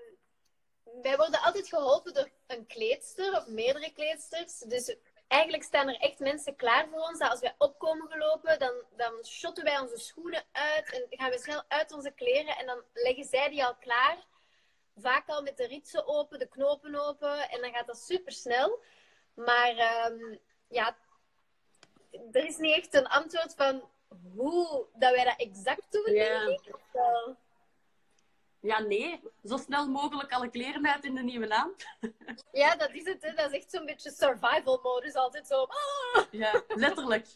wij 1.02 1.16
worden 1.16 1.40
altijd 1.40 1.68
geholpen 1.68 2.14
door 2.14 2.30
een 2.46 2.66
kleedster 2.66 3.36
of 3.36 3.46
meerdere 3.46 3.92
kleedsters. 3.92 4.58
Dus 4.58 4.96
eigenlijk 5.28 5.62
staan 5.62 5.88
er 5.88 6.00
echt 6.00 6.18
mensen 6.18 6.56
klaar 6.56 6.88
voor 6.88 7.00
ons. 7.00 7.18
Dat 7.18 7.30
als 7.30 7.40
wij 7.40 7.54
opkomen 7.58 8.08
gelopen, 8.10 8.58
dan, 8.58 8.74
dan 8.96 9.24
shotten 9.24 9.64
wij 9.64 9.78
onze 9.78 9.98
schoenen 9.98 10.44
uit 10.52 10.92
en 10.92 11.18
gaan 11.18 11.30
we 11.30 11.38
snel 11.38 11.62
uit 11.68 11.92
onze 11.92 12.10
kleren. 12.10 12.56
En 12.56 12.66
dan 12.66 12.82
leggen 12.92 13.24
zij 13.24 13.48
die 13.48 13.64
al 13.64 13.76
klaar. 13.76 14.26
Vaak 14.96 15.28
al 15.28 15.42
met 15.42 15.56
de 15.56 15.66
ritsen 15.66 16.06
open, 16.06 16.38
de 16.38 16.48
knopen 16.48 16.94
open. 16.94 17.50
En 17.50 17.60
dan 17.60 17.72
gaat 17.72 17.86
dat 17.86 17.98
super 17.98 18.32
snel. 18.32 18.82
Maar 19.34 19.76
ehm, 19.76 20.36
ja, 20.68 20.96
er 22.32 22.44
is 22.44 22.56
niet 22.56 22.76
echt 22.76 22.94
een 22.94 23.06
antwoord 23.08 23.54
van 23.56 23.88
hoe 24.34 24.86
dat 24.94 25.14
wij 25.14 25.24
dat 25.24 25.36
exact 25.36 25.92
doen, 25.92 26.04
denk 26.04 26.48
ik. 26.48 26.74
Ja, 28.64 28.78
nee. 28.78 29.20
Zo 29.44 29.56
snel 29.56 29.88
mogelijk 29.88 30.32
alle 30.32 30.50
kleren 30.50 30.86
uit 30.88 31.04
in 31.04 31.14
de 31.14 31.22
nieuwe 31.22 31.46
naam. 31.46 31.74
Ja, 32.52 32.76
dat 32.76 32.90
is 32.92 33.04
het. 33.04 33.22
Hè. 33.22 33.32
Dat 33.34 33.50
is 33.52 33.56
echt 33.58 33.70
zo'n 33.70 33.84
beetje 33.84 34.10
survival 34.10 34.80
modus. 34.82 35.14
Altijd 35.14 35.46
zo. 35.46 35.62
"Ah!" 35.62 36.24
Ja, 36.30 36.62
letterlijk. 36.68 37.26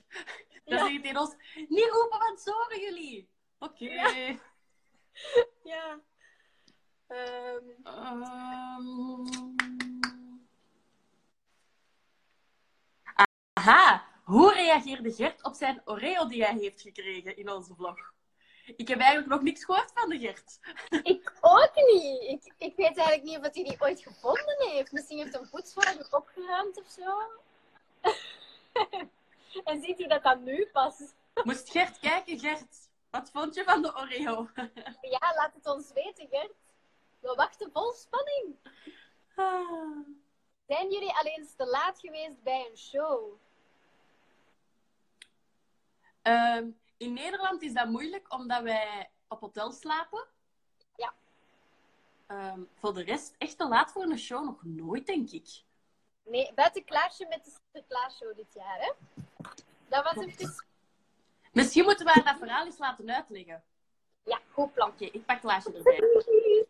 Dan 0.64 0.76
Ja. 0.78 0.78
zeg 0.78 0.92
je 0.92 1.00
tegen 1.00 1.20
ons, 1.20 1.34
niet 1.54 1.88
roepen, 1.90 2.19
want 2.19 2.40
zo 2.40 2.52
horen 2.52 2.80
jullie. 2.80 3.28
Oké. 3.58 3.84
Ja. 3.84 4.36
Ja. 5.62 6.00
Ehm, 7.06 7.64
Ehm. 7.82 9.26
Aha, 13.53 14.05
hoe 14.24 14.53
reageerde 14.55 15.12
Gert 15.12 15.44
op 15.44 15.55
zijn 15.55 15.82
Oreo 15.84 16.26
die 16.26 16.44
hij 16.44 16.55
heeft 16.58 16.81
gekregen 16.82 17.36
in 17.36 17.50
onze 17.50 17.74
vlog? 17.74 18.12
Ik 18.77 18.89
heb 18.89 18.98
eigenlijk 18.98 19.29
nog 19.29 19.43
niks 19.43 19.65
gehoord 19.65 19.93
van 19.94 20.08
de 20.08 20.19
Gert. 20.19 20.58
ik 21.03 21.32
ook 21.41 21.72
niet. 21.75 22.22
Ik, 22.22 22.53
ik 22.58 22.77
weet 22.77 22.96
eigenlijk 22.96 23.22
niet 23.22 23.37
of 23.37 23.43
hij 23.43 23.65
die 23.65 23.77
ooit 23.79 24.03
gevonden 24.03 24.56
heeft. 24.58 24.93
Misschien 24.93 25.19
heeft 25.19 25.34
een 25.34 25.48
poetsvrouw 25.48 25.93
die 25.93 26.13
opgeruimd 26.13 26.81
of 26.81 26.89
zo. 26.89 27.20
en 29.70 29.82
ziet 29.82 29.98
hij 29.98 30.08
dat 30.08 30.22
dan 30.22 30.44
nu 30.44 30.69
pas? 30.72 30.98
Moest 31.44 31.70
Gert 31.70 31.98
kijken, 31.98 32.39
Gert? 32.39 32.89
Wat 33.10 33.31
vond 33.31 33.55
je 33.55 33.65
van 33.65 33.82
de 33.82 33.96
Oreo? 33.96 34.48
Ja, 35.10 35.34
laat 35.34 35.55
het 35.55 35.67
ons 35.67 35.93
weten, 35.93 36.29
Gert. 36.31 36.55
We 37.20 37.34
wachten 37.34 37.70
vol 37.72 37.93
spanning. 37.93 38.56
Ah. 39.34 40.06
Zijn 40.67 40.91
jullie 40.91 41.13
al 41.13 41.25
eens 41.25 41.55
te 41.56 41.67
laat 41.67 42.01
geweest 42.01 42.43
bij 42.43 42.67
een 42.70 42.77
show? 42.77 43.41
Ehm, 46.22 46.70
in 46.98 47.12
Nederland 47.12 47.62
is 47.62 47.72
dat 47.72 47.88
moeilijk 47.88 48.32
omdat 48.32 48.62
wij 48.62 49.10
op 49.28 49.40
hotel 49.40 49.72
slapen. 49.72 50.26
Ja. 50.96 51.14
Ehm, 52.26 52.60
voor 52.74 52.94
de 52.94 53.02
rest, 53.02 53.34
echt 53.38 53.58
te 53.58 53.69
laat 53.69 53.93
voor 53.93 54.02
een 54.02 54.19
show 54.19 54.44
nog 54.44 54.64
nooit, 54.64 55.06
denk 55.06 55.31
ik. 55.31 55.62
Nee, 56.24 56.55
buiten 56.55 56.84
Klaasje 56.84 57.26
met 57.28 57.44
de 57.44 57.50
Sinterklaasshow 57.50 58.36
dit 58.36 58.55
jaar, 58.55 58.78
hè? 58.78 58.93
Dat 59.88 60.05
was 60.05 60.24
even... 60.24 60.67
Misschien 61.52 61.84
moeten 61.84 62.06
we 62.06 62.12
haar 62.12 62.24
dat 62.24 62.38
verhaal 62.38 62.64
eens 62.64 62.78
laten 62.78 63.10
uitleggen. 63.10 63.64
Ja, 64.24 64.40
goed 64.50 64.72
plan. 64.72 64.88
Oké, 64.88 65.05
ik 65.05 65.26
pak 65.26 65.40
Klaasje 65.40 65.72
erbij. 65.72 66.67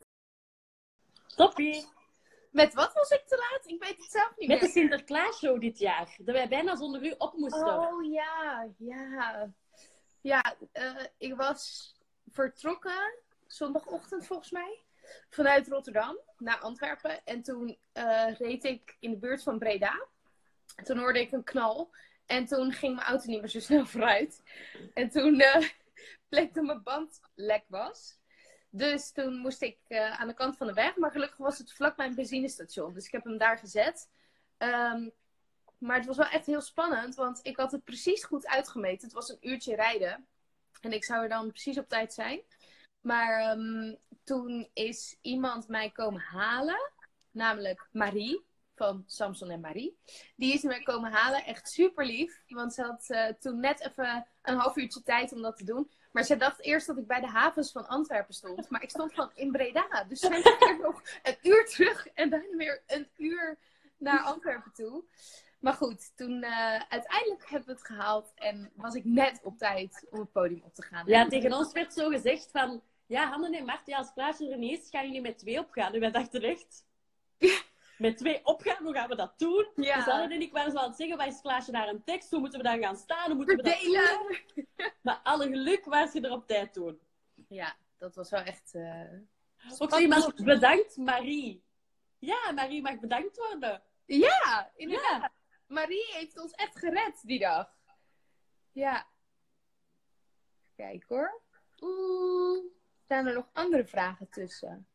Toppie. 1.36 1.86
Met 2.50 2.74
wat 2.74 2.92
was 2.92 3.10
ik 3.10 3.26
te 3.26 3.36
laat? 3.36 3.66
Ik 3.66 3.82
weet 3.82 3.96
het 3.96 4.10
zelf 4.10 4.32
niet 4.36 4.48
Met 4.48 4.60
de 4.60 4.64
meer. 4.64 4.74
Sinterklaasshow 4.74 5.60
dit 5.60 5.78
jaar. 5.78 6.16
Dat 6.18 6.34
wij 6.34 6.48
bijna 6.48 6.76
zonder 6.76 7.04
u 7.04 7.14
op 7.18 7.34
moesten. 7.36 7.78
Oh 7.78 8.12
ja, 8.12 8.68
ja. 8.78 9.50
Ja, 10.28 10.56
eh, 10.72 11.04
ik 11.18 11.34
was 11.34 11.92
vertrokken 12.32 13.14
zondagochtend 13.46 14.26
volgens 14.26 14.50
mij. 14.50 14.82
Vanuit 15.30 15.68
Rotterdam 15.68 16.18
naar 16.38 16.58
Antwerpen. 16.58 17.24
En 17.24 17.42
toen 17.42 17.78
eh, 17.92 18.34
reed 18.38 18.64
ik 18.64 18.96
in 19.00 19.10
de 19.10 19.16
buurt 19.16 19.42
van 19.42 19.58
Breda. 19.58 20.06
Toen 20.84 20.98
hoorde 20.98 21.20
ik 21.20 21.32
een 21.32 21.44
knal. 21.44 21.90
En 22.26 22.46
toen 22.46 22.72
ging 22.72 22.94
mijn 22.94 23.06
auto 23.06 23.30
niet 23.30 23.40
meer 23.40 23.48
zo 23.48 23.60
snel 23.68 23.86
vooruit. 23.86 24.42
En 24.94 25.08
toen 25.08 25.40
eh 25.40 25.68
bleek 26.28 26.54
dat 26.54 26.64
mijn 26.64 26.82
band 26.82 27.20
lek 27.34 27.64
was. 27.68 28.18
Dus 28.70 29.12
toen 29.12 29.36
moest 29.36 29.62
ik 29.62 29.78
aan 29.88 30.28
de 30.28 30.34
kant 30.34 30.56
van 30.56 30.66
de 30.66 30.72
weg. 30.72 30.96
Maar 30.96 31.10
gelukkig 31.10 31.38
was 31.38 31.58
het 31.58 31.72
vlak 31.72 31.96
bij 31.96 32.06
een 32.06 32.14
benzinestation. 32.14 32.94
Dus 32.94 33.06
ik 33.06 33.12
heb 33.12 33.24
hem 33.24 33.38
daar 33.38 33.58
gezet. 33.58 34.08
Ehm, 34.58 35.08
maar 35.78 35.96
het 35.96 36.06
was 36.06 36.16
wel 36.16 36.28
echt 36.28 36.46
heel 36.46 36.60
spannend, 36.60 37.14
want 37.14 37.40
ik 37.42 37.56
had 37.56 37.72
het 37.72 37.84
precies 37.84 38.24
goed 38.24 38.46
uitgemeten. 38.46 39.04
Het 39.06 39.16
was 39.16 39.28
een 39.28 39.48
uurtje 39.48 39.74
rijden. 39.74 40.26
En 40.80 40.92
ik 40.92 41.04
zou 41.04 41.22
er 41.22 41.28
dan 41.28 41.48
precies 41.48 41.78
op 41.78 41.88
tijd 41.88 42.14
zijn. 42.14 42.40
Maar 43.00 43.40
ehm, 43.40 43.94
toen 44.24 44.68
is 44.72 45.16
iemand 45.20 45.68
mij 45.68 45.90
komen 45.90 46.20
halen, 46.20 46.92
namelijk 47.30 47.88
Marie 47.92 48.46
van 48.74 49.02
Samson 49.06 49.50
en 49.50 49.60
Marie. 49.60 49.98
Die 50.36 50.52
is 50.52 50.62
mij 50.62 50.82
komen 50.82 51.12
halen, 51.12 51.44
echt 51.44 51.70
super 51.70 52.06
lief. 52.06 52.42
Want 52.48 52.74
ze 52.74 52.82
had 52.82 53.04
eh, 53.08 53.26
toen 53.38 53.60
net 53.60 53.80
even 53.80 54.26
een 54.42 54.56
half 54.56 54.76
uurtje 54.76 55.02
tijd 55.02 55.32
om 55.32 55.42
dat 55.42 55.56
te 55.56 55.64
doen. 55.64 55.90
Maar 56.12 56.24
ze 56.24 56.36
dacht 56.36 56.62
eerst 56.62 56.86
dat 56.86 56.98
ik 56.98 57.06
bij 57.06 57.20
de 57.20 57.26
havens 57.26 57.72
van 57.72 57.86
Antwerpen 57.86 58.34
stond. 58.34 58.70
Maar 58.70 58.82
ik 58.82 58.90
stond 58.90 59.14
gewoon 59.14 59.30
in 59.34 59.52
Breda. 59.52 60.04
Dus 60.08 60.22
er 60.22 60.78
nog 60.82 61.02
een 61.22 61.36
uur 61.42 61.66
terug 61.66 62.06
en 62.06 62.30
dan 62.30 62.56
weer 62.56 62.82
een 62.86 63.08
uur 63.16 63.58
naar 63.96 64.20
Antwerpen 64.20 64.72
toe. 64.72 65.04
Maar 65.58 65.72
goed, 65.74 66.16
toen 66.16 66.42
uh, 66.42 66.74
uiteindelijk 66.88 67.48
hebben 67.48 67.66
we 67.68 67.72
het 67.74 67.86
gehaald 67.86 68.32
en 68.34 68.70
was 68.74 68.94
ik 68.94 69.04
net 69.04 69.40
op 69.42 69.58
tijd 69.58 70.06
om 70.10 70.18
het 70.18 70.32
podium 70.32 70.62
op 70.62 70.74
te 70.74 70.82
gaan. 70.82 71.06
Ja, 71.06 71.26
tegen 71.26 71.52
ons 71.52 71.72
werd 71.72 71.92
zo 71.94 72.08
gezegd 72.08 72.50
van, 72.50 72.82
ja, 73.06 73.28
Hanne 73.28 73.56
en 73.56 73.64
Mart, 73.64 73.86
ja, 73.86 73.96
als 73.98 74.12
Klaasje 74.12 74.50
er 74.50 74.58
niet 74.58 74.80
is, 74.82 74.90
gaan 74.90 75.06
jullie 75.06 75.20
met 75.20 75.38
twee 75.38 75.58
opgaan. 75.58 75.92
En 75.94 76.00
wij 76.00 76.10
dachten 76.10 76.42
echt, 76.42 76.84
met 77.98 78.16
twee 78.16 78.44
opgaan, 78.44 78.84
hoe 78.84 78.94
gaan 78.94 79.08
we 79.08 79.16
dat 79.16 79.38
doen? 79.38 79.68
Ja. 79.74 79.94
Dus 79.96 80.04
Hanne 80.04 80.34
en 80.34 80.40
ik 80.40 80.52
waren 80.52 80.72
zo 80.72 80.78
aan 80.78 80.88
het 80.88 80.96
zeggen, 80.96 81.16
waar 81.16 81.26
is 81.26 81.40
Klaasje 81.40 81.72
daar 81.72 81.88
een 81.88 82.04
tekst? 82.04 82.30
Hoe 82.30 82.40
moeten 82.40 82.58
we 82.58 82.64
dan 82.64 82.78
gaan 82.82 82.96
staan? 82.96 83.26
Hoe 83.26 83.34
moeten 83.34 83.56
we 83.56 83.62
dat 83.62 83.80
doen? 83.80 84.86
Maar 85.02 85.20
alle 85.22 85.46
geluk 85.48 85.84
was 85.84 86.12
je 86.12 86.20
er 86.20 86.32
op 86.32 86.46
tijd 86.46 86.72
toen. 86.72 86.98
Ja, 87.48 87.76
dat 87.96 88.14
was 88.14 88.30
wel 88.30 88.40
echt... 88.42 88.74
eh, 88.74 89.02
Ook 89.78 89.90
zo 89.92 89.98
iemand, 89.98 90.34
bedankt 90.44 90.96
Marie. 90.96 91.62
Ja, 92.18 92.52
Marie 92.54 92.82
mag 92.82 92.98
bedankt 92.98 93.36
worden. 93.36 93.82
Ja, 94.04 94.70
inderdaad. 94.76 95.30
Marie 95.68 96.06
heeft 96.12 96.38
ons 96.40 96.52
echt 96.52 96.78
gered 96.78 97.20
die 97.22 97.38
dag. 97.38 97.76
Ja. 98.72 99.06
Kijk 100.74 101.04
hoor. 101.08 101.40
Oeh. 101.80 102.64
Staan 103.04 103.26
er 103.26 103.34
nog 103.34 103.48
andere 103.52 103.86
vragen 103.86 104.28
tussen? 104.28 104.86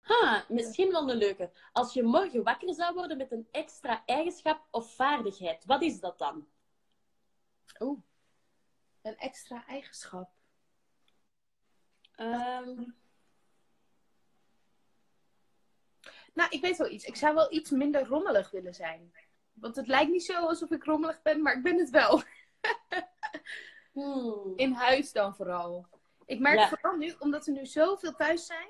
Ha, 0.00 0.44
misschien 0.48 0.90
wel 0.90 1.10
een 1.10 1.16
leuke. 1.16 1.52
Als 1.72 1.92
je 1.92 2.02
morgen 2.02 2.42
wakker 2.42 2.74
zou 2.74 2.94
worden 2.94 3.16
met 3.16 3.32
een 3.32 3.48
extra 3.50 4.02
eigenschap 4.04 4.66
of 4.70 4.94
vaardigheid, 4.94 5.64
wat 5.64 5.82
is 5.82 6.00
dat 6.00 6.18
dan? 6.18 6.48
Oeh. 7.78 8.00
Een 9.02 9.16
extra 9.16 9.66
eigenschap. 9.66 10.30
Ehm, 12.12 12.84
Nou, 16.36 16.50
ik 16.50 16.60
weet 16.60 16.76
wel 16.76 16.90
iets. 16.90 17.04
Ik 17.04 17.16
zou 17.16 17.34
wel 17.34 17.52
iets 17.52 17.70
minder 17.70 18.06
rommelig 18.06 18.50
willen 18.50 18.74
zijn. 18.74 19.12
Want 19.52 19.76
het 19.76 19.86
lijkt 19.86 20.10
niet 20.10 20.24
zo 20.24 20.46
alsof 20.46 20.70
ik 20.70 20.84
rommelig 20.84 21.22
ben, 21.22 21.42
maar 21.42 21.56
ik 21.56 21.62
ben 21.62 21.78
het 21.78 21.90
wel. 21.90 22.22
hmm. 23.92 24.52
In 24.56 24.72
huis 24.72 25.12
dan 25.12 25.34
vooral. 25.36 25.86
Ik 26.26 26.38
merk 26.40 26.58
Ja. 26.58 26.68
vooral 26.68 26.96
nu, 26.96 27.14
omdat 27.18 27.46
we 27.46 27.52
nu 27.52 27.66
zoveel 27.66 28.14
thuis 28.14 28.46
zijn. 28.46 28.68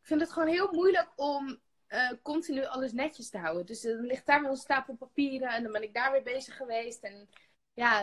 Ik 0.00 0.08
vind 0.08 0.20
het 0.20 0.32
gewoon 0.32 0.48
heel 0.48 0.72
moeilijk 0.72 1.12
om 1.16 1.60
eh, 1.86 2.10
continu 2.22 2.64
alles 2.64 2.92
netjes 2.92 3.30
te 3.30 3.38
houden. 3.38 3.66
Dus 3.66 3.80
dan 3.80 4.00
ligt 4.00 4.26
daar 4.26 4.42
wel 4.42 4.50
een 4.50 4.56
stapel 4.56 4.94
papieren 4.94 5.48
en 5.48 5.62
dan 5.62 5.72
ben 5.72 5.82
ik 5.82 5.94
daar 5.94 6.12
weer 6.12 6.22
bezig 6.22 6.56
geweest. 6.56 7.02
En 7.02 7.28
ja, 7.72 8.02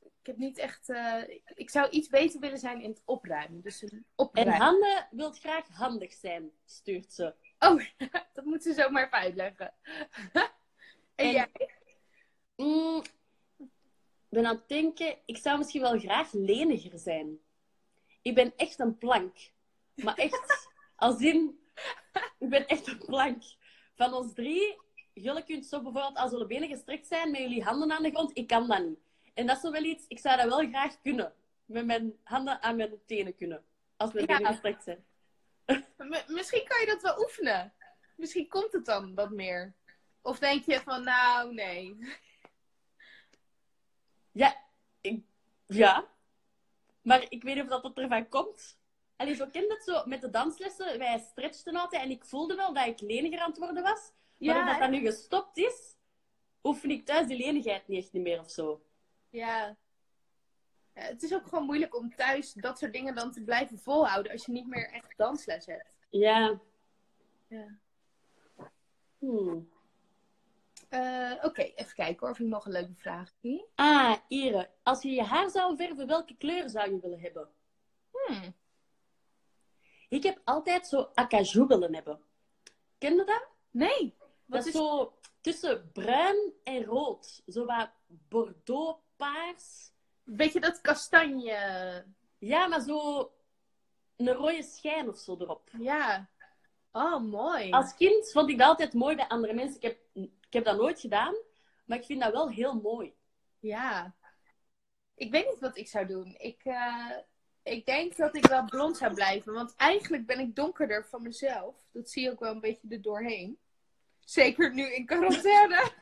ik 0.00 0.26
heb 0.26 0.36
niet 0.36 0.58
echt... 0.58 0.88
eh, 0.88 1.22
ik- 1.54 1.70
zou 1.70 1.88
iets 1.88 2.08
beter 2.08 2.40
willen 2.40 2.58
zijn 2.58 2.80
in 2.80 2.90
het 2.90 3.02
opruimen. 3.04 3.60
Dus 3.60 3.82
een 3.82 3.88
En 3.90 4.04
opruimen. 4.14 4.54
Hanne 4.56 5.06
wil 5.10 5.32
graag 5.32 5.68
handig 5.68 6.12
zijn, 6.12 6.50
stuurt 6.64 7.12
ze. 7.12 7.34
Oh, 7.58 7.82
dat 8.34 8.44
moet 8.44 8.62
ze 8.62 8.72
zomaar 8.72 9.04
even 9.06 9.18
uitleggen. 9.18 9.74
en, 10.32 10.50
En- 11.14 11.30
jij? 11.30 11.50
Mm, 12.56 13.02
Ik 13.58 14.34
ben 14.34 14.46
aan 14.46 14.56
het 14.56 14.68
denken, 14.68 15.16
ik 15.26 15.36
zou 15.36 15.58
misschien 15.58 15.80
wel 15.80 15.98
graag 15.98 16.32
leniger 16.32 16.98
zijn. 16.98 17.38
Ik 18.22 18.34
ben 18.34 18.52
echt 18.56 18.78
een 18.78 18.98
plank. 18.98 19.36
Maar 19.94 20.14
echt, 20.16 20.68
als 20.96 21.20
in, 21.20 21.58
ik 22.38 22.48
ben 22.48 22.66
echt 22.66 22.86
een 22.86 22.98
plank. 22.98 23.42
Van 23.94 24.14
ons 24.14 24.34
drie, 24.34 24.78
jullie 25.14 25.44
kunt 25.44 25.66
zo 25.66 25.82
bijvoorbeeld 25.82 26.16
als 26.16 26.30
jullie 26.30 26.46
benen 26.46 26.68
gestrekt 26.68 27.06
zijn 27.06 27.30
met 27.30 27.40
jullie 27.40 27.62
handen 27.64 27.92
aan 27.92 28.02
de 28.02 28.10
grond. 28.10 28.30
Ik 28.36 28.46
kan 28.46 28.68
dat 28.68 28.86
niet. 28.86 28.98
En 29.34 29.46
dat 29.46 29.56
is 29.56 29.62
zo 29.62 29.70
wel 29.70 29.82
iets, 29.84 30.04
ik 30.08 30.18
zou 30.18 30.36
dat 30.36 30.48
wel 30.48 30.68
graag 30.68 31.00
kunnen. 31.00 31.32
Met 31.64 31.86
mijn 31.86 32.18
handen 32.24 32.62
aan 32.62 32.76
mijn 32.76 33.00
tenen 33.06 33.34
kunnen. 33.34 33.64
Als 33.96 34.12
mijn 34.12 34.26
Ja. 34.28 34.36
benen 34.36 34.50
gestrekt 34.52 34.82
zijn. 34.82 35.04
Misschien 36.26 36.64
kan 36.64 36.80
je 36.80 36.86
dat 36.86 37.02
wel 37.02 37.20
oefenen. 37.20 37.72
Misschien 38.16 38.48
komt 38.48 38.72
het 38.72 38.84
dan 38.84 39.14
wat 39.14 39.30
meer. 39.30 39.74
Of 40.22 40.38
denk 40.38 40.64
je 40.64 40.80
van, 40.80 41.02
nou, 41.04 41.54
nee. 41.54 41.96
Ja, 44.32 44.56
ik, 45.00 45.22
ja. 45.66 46.08
Maar 47.02 47.26
ik 47.28 47.42
weet 47.42 47.54
niet 47.54 47.64
of 47.64 47.68
dat, 47.70 47.82
dat 47.82 47.98
ervan 47.98 48.28
komt. 48.28 48.78
Allee, 49.16 49.34
zo 49.34 49.48
je 49.52 49.64
het 49.68 49.84
zo 49.84 50.06
met 50.06 50.20
de 50.20 50.30
danslessen. 50.30 50.98
Wij 50.98 51.18
stretchten 51.18 51.76
altijd 51.76 52.02
en 52.02 52.10
ik 52.10 52.24
voelde 52.24 52.54
wel 52.54 52.72
dat 52.72 52.86
ik 52.86 53.00
leniger 53.00 53.38
aan 53.40 53.50
het 53.50 53.58
worden 53.58 53.82
was. 53.82 54.12
Maar 54.38 54.54
Ja, 54.54 54.60
omdat 54.60 54.78
dat 54.78 54.90
nu 54.90 55.00
gestopt 55.00 55.56
is, 55.56 55.96
oefen 56.62 56.90
ik 56.90 57.04
thuis 57.04 57.26
die 57.26 57.36
lenigheid 57.36 57.88
niet 57.88 58.02
echt 58.02 58.12
niet 58.12 58.22
meer 58.22 58.40
of 58.40 58.50
zo. 58.50 58.82
Ja. 59.30 59.76
Ja, 60.98 61.04
Het 61.04 61.22
is 61.22 61.34
ook 61.34 61.46
gewoon 61.46 61.64
moeilijk 61.64 61.96
om 61.96 62.14
thuis 62.14 62.52
dat 62.52 62.78
soort 62.78 62.92
dingen 62.92 63.14
dan 63.14 63.32
te 63.32 63.42
blijven 63.42 63.78
volhouden 63.78 64.32
als 64.32 64.46
je 64.46 64.52
niet 64.52 64.66
meer 64.66 64.90
echt 64.90 65.16
dansles 65.16 65.66
hebt. 65.66 65.96
Ja. 66.10 66.60
Ja. 67.48 67.78
Hmm. 69.18 69.68
Eh, 70.88 71.32
Oké, 71.42 71.62
even 71.62 71.94
kijken 71.94 72.18
hoor 72.18 72.30
of 72.30 72.38
ik 72.38 72.46
nog 72.46 72.66
een 72.66 72.72
leuke 72.72 72.94
vraag 72.94 73.32
zie. 73.40 73.64
Ah, 73.74 74.16
Ire. 74.28 74.70
Als 74.82 75.02
je 75.02 75.10
je 75.10 75.22
haar 75.22 75.50
zou 75.50 75.76
verven, 75.76 76.06
welke 76.06 76.36
kleur 76.36 76.70
zou 76.70 76.90
je 76.90 77.00
willen 77.00 77.20
hebben? 77.20 77.48
Hmm. 78.10 78.54
Ik 80.08 80.22
heb 80.22 80.40
altijd 80.44 80.86
zo 80.86 81.10
acajou 81.14 81.66
willen 81.66 81.94
hebben. 81.94 82.20
Ken 82.98 83.14
je 83.14 83.24
dat? 83.24 83.48
Nee. 83.70 84.16
Dat 84.46 84.60
is 84.60 84.66
is... 84.66 84.72
zo 84.72 85.18
tussen 85.40 85.90
bruin 85.92 86.52
en 86.64 86.84
rood. 86.84 87.42
Zo 87.46 87.64
wat 87.64 87.90
bordeaux 88.06 89.00
paars. 89.16 89.92
Weet 90.36 90.52
je 90.52 90.60
dat 90.60 90.80
kastanje? 90.80 92.04
Ja, 92.38 92.66
maar 92.66 92.80
zo 92.80 93.32
een 94.16 94.32
rode 94.32 94.62
schijn 94.62 95.08
of 95.08 95.18
zo 95.18 95.36
erop. 95.38 95.70
Ja. 95.78 96.28
Oh, 96.92 97.20
mooi. 97.20 97.70
Als 97.70 97.94
kind 97.94 98.30
vond 98.30 98.50
ik 98.50 98.58
dat 98.58 98.68
altijd 98.68 98.92
mooi 98.92 99.16
bij 99.16 99.28
andere 99.28 99.54
mensen. 99.54 99.76
Ik 99.76 99.82
heb, 99.82 99.98
ik 100.12 100.52
heb 100.52 100.64
dat 100.64 100.76
nooit 100.76 101.00
gedaan, 101.00 101.34
maar 101.84 101.98
ik 101.98 102.04
vind 102.04 102.20
dat 102.20 102.32
wel 102.32 102.50
heel 102.50 102.74
mooi. 102.74 103.14
Ja. 103.58 104.14
Ik 105.14 105.30
weet 105.30 105.46
niet 105.46 105.60
wat 105.60 105.76
ik 105.76 105.88
zou 105.88 106.06
doen. 106.06 106.34
Ik, 106.38 106.64
eh, 106.64 107.16
ik 107.62 107.86
denk 107.86 108.16
dat 108.16 108.36
ik 108.36 108.46
wel 108.46 108.64
blond 108.64 108.96
zou 108.96 109.14
blijven. 109.14 109.52
Want 109.52 109.74
eigenlijk 109.76 110.26
ben 110.26 110.38
ik 110.38 110.54
donkerder 110.54 111.06
van 111.06 111.22
mezelf. 111.22 111.76
Dat 111.92 112.10
zie 112.10 112.22
je 112.22 112.30
ook 112.30 112.40
wel 112.40 112.52
een 112.52 112.60
beetje 112.60 112.88
er 112.88 113.02
doorheen. 113.02 113.58
Zeker 114.20 114.74
nu 114.74 114.94
in 114.94 115.06
quarantaine. 115.06 115.92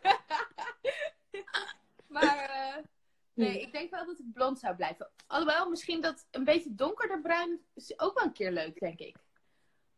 maar 2.16 2.38
eh, 2.38 2.85
nee, 3.37 3.61
ik 3.61 3.73
denk 3.73 3.90
wel 3.90 4.07
dat 4.07 4.19
ik 4.19 4.33
blond 4.33 4.59
zou 4.59 4.76
blijven. 4.76 5.11
Alhoewel, 5.26 5.71
misschien 5.71 6.00
dat 6.00 6.26
een 6.31 6.45
beetje 6.45 6.75
donkerder 6.75 7.21
bruin 7.21 7.61
is 7.75 7.99
ook 7.99 8.14
wel 8.14 8.25
een 8.25 8.33
keer 8.33 8.52
leuk, 8.52 8.81
denk 8.81 8.99
ik. 8.99 9.16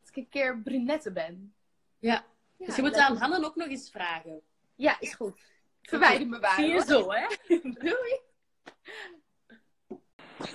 Als 0.00 0.10
ik 0.10 0.16
een 0.16 0.28
keer 0.28 0.58
brunette 0.58 1.12
ben. 1.12 1.54
Ja. 1.98 2.24
Ja, 2.56 2.66
dus 2.66 2.76
je 2.76 2.82
moet 2.82 2.96
aan 2.96 3.16
Hanne 3.16 3.46
ook 3.46 3.56
nog 3.56 3.68
eens 3.68 3.90
vragen. 3.90 4.40
Ja, 4.74 5.00
is 5.00 5.14
goed. 5.14 5.40
Verwijder 5.82 6.28
me 6.28 6.38
waar. 6.38 6.54
Zie 6.54 6.66
je 6.66 6.72
hoor. 6.72 6.82
zo, 6.82 7.10
hè? 7.10 7.26
Doei. 7.84 8.20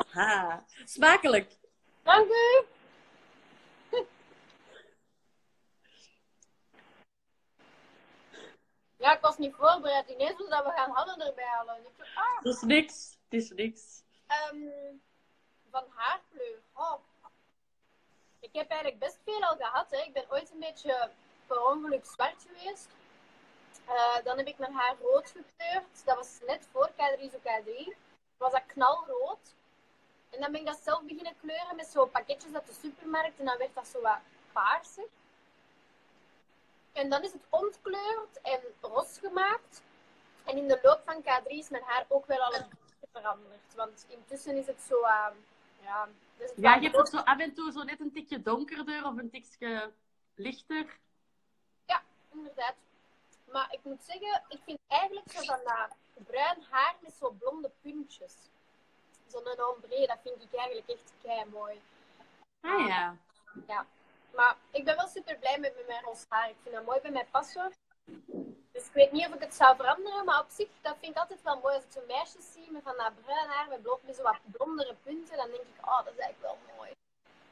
Ha. 0.10 0.66
Smakelijk. 0.86 1.58
Dank 2.04 2.28
u. 2.30 2.73
Ja, 9.04 9.16
ik 9.16 9.22
was 9.22 9.38
niet 9.38 9.56
voorbereid. 9.56 10.10
Ineens 10.10 10.38
was 10.38 10.50
dat 10.50 10.64
we 10.66 10.72
gaan 10.72 10.92
hadden 10.92 11.28
erbij 11.28 11.46
halen. 11.46 11.76
En 11.76 11.82
ik 11.82 12.08
ah, 12.16 12.38
Het 12.38 12.46
is 12.46 12.62
niks. 12.62 13.18
Het 13.24 13.42
is 13.42 13.50
niks. 13.50 14.04
ehm, 14.28 14.96
van 15.72 15.84
haarkleur. 15.90 16.62
Oh. 16.74 17.00
Ik 18.40 18.50
heb 18.52 18.70
eigenlijk 18.70 19.00
best 19.00 19.20
veel 19.26 19.44
al 19.44 19.56
gehad. 19.56 19.92
Hè. 19.92 19.98
Ik 19.98 20.14
ben 20.14 20.26
ooit 20.30 20.52
een 20.52 20.60
beetje 20.60 21.10
per 21.48 21.66
ongeluk 21.66 22.06
zwart 22.06 22.46
geweest. 22.48 22.88
Eh, 23.86 24.24
dan 24.24 24.38
heb 24.38 24.48
ik 24.48 24.58
mijn 24.58 24.74
haar 24.74 24.96
rood 25.02 25.28
gekleurd. 25.28 26.06
Dat 26.06 26.16
was 26.16 26.40
net 26.48 26.68
voor 26.72 26.90
K3 26.92 27.32
zo 27.32 27.38
K3. 27.40 27.96
Was 28.38 28.52
dat 28.52 28.66
knalrood. 28.66 29.56
En 30.30 30.40
dan 30.42 30.52
ben 30.52 30.62
ik 30.62 30.68
dat 30.68 30.80
zelf 30.84 31.02
beginnen 31.02 31.38
kleuren 31.42 31.76
met 31.76 31.88
zo 31.88 32.06
pakketjes 32.06 32.54
uit 32.54 32.68
de 32.68 32.74
supermarkt. 32.74 33.40
En 33.40 33.46
dan 33.46 33.58
werd 33.58 33.76
dat 33.76 33.88
zo 33.88 34.02
wat 34.02 34.20
paarsig. 34.52 35.06
En 36.94 37.10
dan 37.10 37.24
is 37.24 37.34
het 37.34 37.46
ontkleurd 37.50 38.42
en 38.42 38.60
ros 38.82 39.18
gemaakt. 39.18 39.84
En 40.46 40.58
in 40.58 40.68
de 40.68 40.80
loop 40.82 41.02
van 41.06 41.24
K3 41.24 41.48
is 41.48 41.70
mijn 41.70 41.84
haar 41.84 42.06
ook 42.08 42.26
wel 42.26 42.40
al 42.40 42.54
een 42.54 42.66
beetje 42.70 43.08
veranderd. 43.12 43.76
Want 43.76 44.06
intussen 44.10 44.58
is 44.58 44.68
het 44.68 44.82
zo 44.82 45.00
uh, 45.02 45.28
Ja, 45.82 46.10
dus 46.38 46.50
het 46.50 46.60
Ja, 46.60 46.76
je 46.76 46.82
hebt 46.82 46.98
ook 46.98 47.08
zo 47.08 47.18
af 47.18 47.40
en 47.40 47.54
toe 47.54 47.72
zo 47.72 47.84
net 47.84 48.00
een 48.00 48.12
tikje 48.12 48.42
donkerder 48.42 49.06
of 49.06 49.18
een 49.18 49.30
tikje 49.30 49.92
lichter. 50.36 51.02
Inderdaad. 52.34 52.76
Maar 53.52 53.68
ik 53.72 53.80
moet 53.84 54.04
zeggen, 54.04 54.44
ik 54.48 54.60
vind 54.66 54.80
eigenlijk 54.88 55.32
zo 55.32 55.44
van 55.44 55.60
dat 55.64 55.96
bruin 56.26 56.64
haar 56.70 56.96
met 57.00 57.14
zo 57.14 57.32
blonde 57.32 57.72
puntjes. 57.82 58.34
Zo'n 59.28 59.66
ombre, 59.74 60.08
dat 60.08 60.20
vind 60.24 60.42
ik 60.42 60.54
eigenlijk 60.54 60.90
echt 60.90 61.14
kei 61.22 61.46
mooi. 61.46 61.82
Ah 62.62 62.88
ja. 62.88 63.18
Maar 64.36 64.58
ik 64.72 64.86
ben 64.86 64.96
wel 64.96 65.08
super 65.08 65.38
blij 65.38 65.60
met, 65.60 65.74
mijn 65.88 66.04
roze 66.04 66.26
haar. 66.30 66.50
Ik 66.50 66.56
vind 66.64 66.76
dat 66.76 66.86
mooi 66.86 67.00
bij 67.02 67.12
mij 67.12 67.26
passen. 67.32 67.72
Dus 68.72 68.86
ik 68.86 68.94
weet 68.94 69.12
niet 69.12 69.28
of 69.28 69.34
ik 69.34 69.42
het 69.42 69.54
zou 69.56 69.76
veranderen, 69.76 70.26
maar 70.26 70.40
op 70.40 70.50
zich, 70.50 70.68
dat 70.82 70.96
vind 71.00 71.12
ik 71.12 71.18
altijd 71.22 71.42
wel 71.42 71.60
mooi. 71.60 71.76
Als 71.76 71.84
ik 71.84 71.92
zo'n 71.92 72.06
meisjes 72.08 72.52
zie 72.54 72.72
met 72.72 72.84
van 72.84 72.98
dat 72.98 73.22
bruin 73.22 73.48
haar 73.48 73.68
met, 73.70 73.82
blond, 73.82 74.04
met 74.04 74.16
zo 74.16 74.24
wat 74.24 74.40
blondere 74.52 74.96
punten, 75.04 75.38
dan 75.38 75.48
denk 75.48 75.62
ik, 75.62 75.86
oh, 75.86 76.04
dat 76.06 76.14
is 76.14 76.20
eigenlijk 76.20 76.42
wel 76.42 76.76
mooi. 76.78 76.92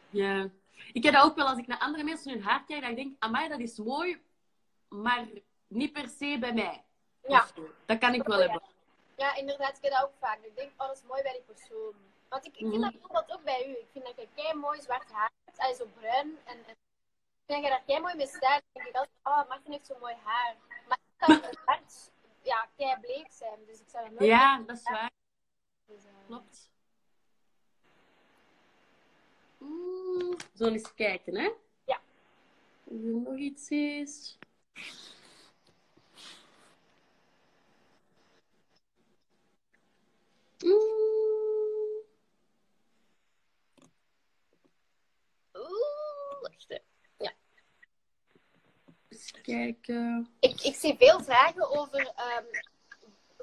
Ja. 0.10 0.50
Ik 0.94 1.04
heb 1.04 1.14
dat 1.14 1.24
ook 1.24 1.36
wel 1.36 1.48
als 1.48 1.58
ik 1.58 1.68
naar 1.68 1.80
andere 1.80 2.04
mensen 2.04 2.32
hun 2.32 2.44
haar 2.44 2.66
kijk, 2.66 2.82
dat 2.82 2.90
ik 2.90 2.96
denk, 2.96 3.16
amai, 3.20 3.50
dat 3.50 3.60
is 3.60 3.78
mooi, 3.78 4.22
maar 4.90 5.28
niet 5.68 5.94
per 5.94 6.10
se 6.10 6.38
bij 6.40 6.54
mij. 6.54 6.84
Ja. 7.28 7.46
Dat 7.86 7.98
kan 7.98 8.14
ik 8.14 8.24
wel 8.24 8.40
Ja. 8.40 8.44
hebben. 8.44 8.70
Ja, 9.16 9.36
inderdaad, 9.36 9.78
ik 9.78 9.84
heb 9.84 9.92
dat 9.92 10.04
ook 10.04 10.14
vaak. 10.20 10.40
Ik 10.42 10.56
denk, 10.56 10.72
oh, 10.78 10.88
dat 10.88 10.96
is 10.96 11.04
mooi 11.04 11.22
bij 11.22 11.32
die 11.32 11.56
persoon. 11.56 11.94
Want 12.32 12.46
ik, 12.46 12.52
ik 12.54 12.58
vind 12.60 12.72
Mhm. 12.74 12.82
dat 12.82 12.92
bijvoorbeeld 12.92 13.32
ook 13.32 13.44
bij 13.44 13.68
u. 13.68 13.72
Ik 13.72 13.88
vind 13.92 14.06
dat 14.06 14.16
je 14.16 14.28
kei 14.36 14.54
mooi 14.54 14.82
zwart 14.82 15.12
haar 15.12 15.32
hebt, 15.46 15.58
allee, 15.60 15.76
zo 15.76 15.86
bruin. 15.86 16.38
En, 16.46 16.58
en 16.66 16.72
ik 16.72 16.78
vind 17.46 17.62
dat 17.62 17.64
je 17.64 17.70
daar 17.70 17.84
kei 17.86 18.00
mooi 18.00 18.16
mee 18.16 18.28
staat. 18.28 18.62
Dan 18.72 18.84
denk 18.84 18.88
ik 18.88 18.96
altijd, 18.96 19.18
oh, 19.24 19.48
Martin 19.50 19.72
heeft 19.72 19.86
zo 19.86 19.98
mooi 20.00 20.16
haar. 20.24 20.56
Maar 20.88 20.98
ik 20.98 21.18
kan 21.18 21.36
zwart, 21.64 22.12
ja, 22.42 22.70
kei 22.78 23.00
bleek 23.00 23.32
zijn. 23.32 23.66
Dus 23.66 23.80
ik 23.80 23.90
zou 23.90 24.10
nooit 24.10 24.24
Ja, 24.24 24.58
dat 24.60 24.78
is 24.78 24.84
waar. 24.84 25.12
Dus, 25.86 26.06
eh, 26.06 26.12
Klopt. 26.28 26.70
Mm, 29.58 30.36
zo 30.56 30.66
eens 30.66 30.94
kijken, 30.94 31.36
hè? 31.36 31.52
Ja. 31.86 32.02
Of 32.84 33.02
er 33.04 33.16
nog 33.16 33.38
iets 33.38 33.70
is. 33.70 34.38
Mm, 40.64 42.02
Oeh, 45.56 46.42
wacht 46.42 46.68
hè. 46.70 46.78
Eens 49.22 49.42
kijken. 49.42 50.30
Ik, 50.40 50.62
ik 50.62 50.76
zie 50.76 50.96
veel 50.98 51.24
vragen 51.24 51.70
over 51.80 52.12
ehm 52.16 52.44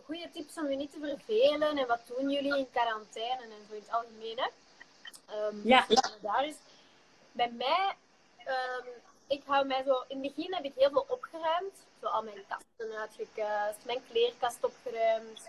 goede 0.09 0.31
tips 0.31 0.59
om 0.59 0.71
je 0.71 0.77
niet 0.77 0.93
te 0.93 0.99
vervelen. 1.01 1.79
En 1.79 1.87
wat 1.87 2.01
doen 2.07 2.31
jullie 2.31 2.59
in 2.59 2.71
quarantaine 2.71 3.43
en 3.43 3.67
zo 3.69 3.75
in 3.75 3.81
het 3.81 3.91
algemeen. 3.93 4.39
Hè? 4.39 4.49
Ehm, 5.27 5.69
Ja. 5.69 5.85
dus 5.89 6.01
Daar 6.21 6.47
is, 6.47 6.55
bij 7.33 7.51
mij, 7.51 7.95
ehm, 8.45 8.87
ik 9.27 9.43
hou 9.47 9.67
mij 9.67 9.83
zo, 9.83 10.05
in 10.09 10.23
het 10.23 10.35
begin 10.35 10.55
heb 10.55 10.65
ik 10.65 10.73
heel 10.77 10.91
veel 10.91 11.07
opgeruimd. 11.09 11.75
Zo 12.01 12.07
al 12.07 12.23
mijn 12.23 12.45
kasten 12.49 12.99
uitgekuist, 12.99 13.79
mijn 13.85 14.03
kleerkast 14.11 14.65
opgeruimd. 14.65 15.41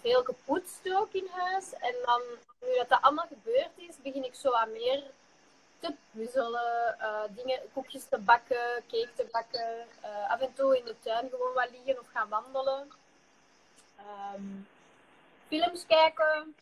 veel 0.00 0.24
gepoetst 0.24 0.80
ook 0.92 1.12
in 1.12 1.28
huis. 1.30 1.72
En 1.72 1.94
dan, 2.04 2.22
nu 2.60 2.76
dat 2.76 2.88
dat 2.88 3.02
allemaal 3.02 3.26
gebeurd 3.26 3.70
is, 3.76 3.96
begin 4.02 4.24
ik 4.24 4.34
zo 4.34 4.50
wat 4.50 4.68
meer 4.68 5.02
te 5.86 5.94
puzzelen, 6.10 6.98
eh, 6.98 7.22
dingen, 7.30 7.60
koekjes 7.72 8.04
te 8.08 8.18
bakken, 8.18 8.84
cake 8.88 9.10
te 9.14 9.28
bakken. 9.30 9.86
eh, 10.02 10.30
af 10.30 10.40
en 10.40 10.52
toe 10.54 10.78
in 10.78 10.84
de 10.84 10.98
tuin 11.00 11.28
gewoon 11.30 11.52
wat 11.54 11.70
liggen 11.70 12.00
of 12.00 12.06
gaan 12.08 12.28
wandelen. 12.28 12.88
Ehm, 13.96 14.42
films 15.48 15.86
kijken. 15.86 16.54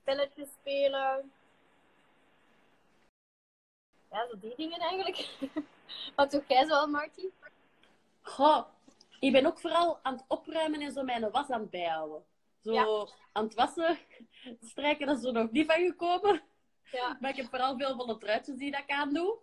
Spelletjes 0.00 0.48
spelen. 0.60 1.32
Ja, 4.10 4.26
zo 4.30 4.38
die 4.38 4.54
dingen 4.56 4.78
eigenlijk. 4.80 5.28
Wat 6.16 6.30
doe 6.30 6.44
jij 6.48 6.66
zo, 6.66 6.86
Marty? 6.86 7.28
Goh, 8.22 8.64
ik 9.20 9.32
ben 9.32 9.46
ook 9.46 9.60
vooral 9.60 9.98
aan 10.02 10.12
het 10.14 10.24
opruimen 10.28 10.80
en 10.80 10.92
zo 10.92 11.02
mijn 11.02 11.30
was 11.30 11.48
aan 11.50 11.60
het 11.60 11.70
bijhouden. 11.70 12.24
Zo 12.64 12.72
Ja. 12.72 13.06
aan 13.32 13.44
het 13.44 13.54
wassen, 13.54 13.98
strijken, 14.60 15.06
dat 15.06 15.18
is 15.18 15.24
er 15.24 15.32
nog 15.32 15.50
niet 15.50 15.66
van 15.72 15.84
gekomen. 15.84 16.42
Ja. 16.92 17.16
Maar 17.20 17.30
ik 17.30 17.36
heb 17.36 17.46
vooral 17.48 17.76
veel 17.76 17.96
van 17.96 18.06
de 18.06 18.18
truitjes 18.18 18.56
die 18.56 18.70
dat 18.70 18.80
ik 18.80 18.90
aan 18.90 19.12
doe. 19.12 19.38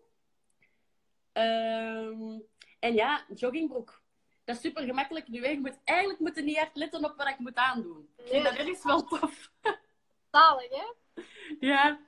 Ehm, 1.32 2.40
en 2.80 2.94
ja, 2.94 3.26
joggingbroek. 3.36 4.02
Dat 4.44 4.56
is 4.56 4.62
super 4.62 4.84
gemakkelijk 4.84 5.28
nu. 5.28 5.48
Je 5.48 5.60
moet 5.60 5.80
eigenlijk 5.84 6.20
moeten 6.20 6.46
niet 6.46 6.58
echt 6.58 6.76
letten 6.76 7.06
op 7.06 7.18
wat 7.18 7.28
ik 7.28 7.40
moet 7.40 7.56
aandoen. 7.56 8.10
Ik 8.18 8.28
vind 8.28 8.32
Nee. 8.32 8.44
dat 8.44 8.54
ergens 8.60 8.84
wel 8.84 9.04
tof. 9.04 9.52
Zalig, 10.32 10.70
hè? 10.70 10.86
Ja. 11.68 12.00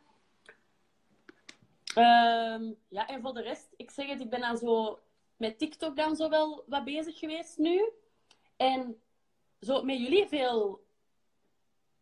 Ehm, 1.96 2.72
ja, 2.90 3.08
en 3.08 3.22
voor 3.22 3.34
de 3.34 3.42
rest, 3.42 3.68
ik 3.78 3.92
zeg 3.92 4.08
het, 4.08 4.20
ik 4.22 4.30
ben 4.30 4.40
dan 4.40 4.58
zo 4.58 5.00
met 5.38 5.58
TikTok 5.60 5.96
dan 5.96 6.16
zo 6.16 6.30
wel 6.30 6.64
wat 6.68 6.84
bezig 6.84 7.20
geweest 7.20 7.58
nu. 7.58 7.92
En 8.58 9.02
zo 9.60 9.84
met 9.84 9.98
jullie 10.00 10.28
veel 10.28 10.86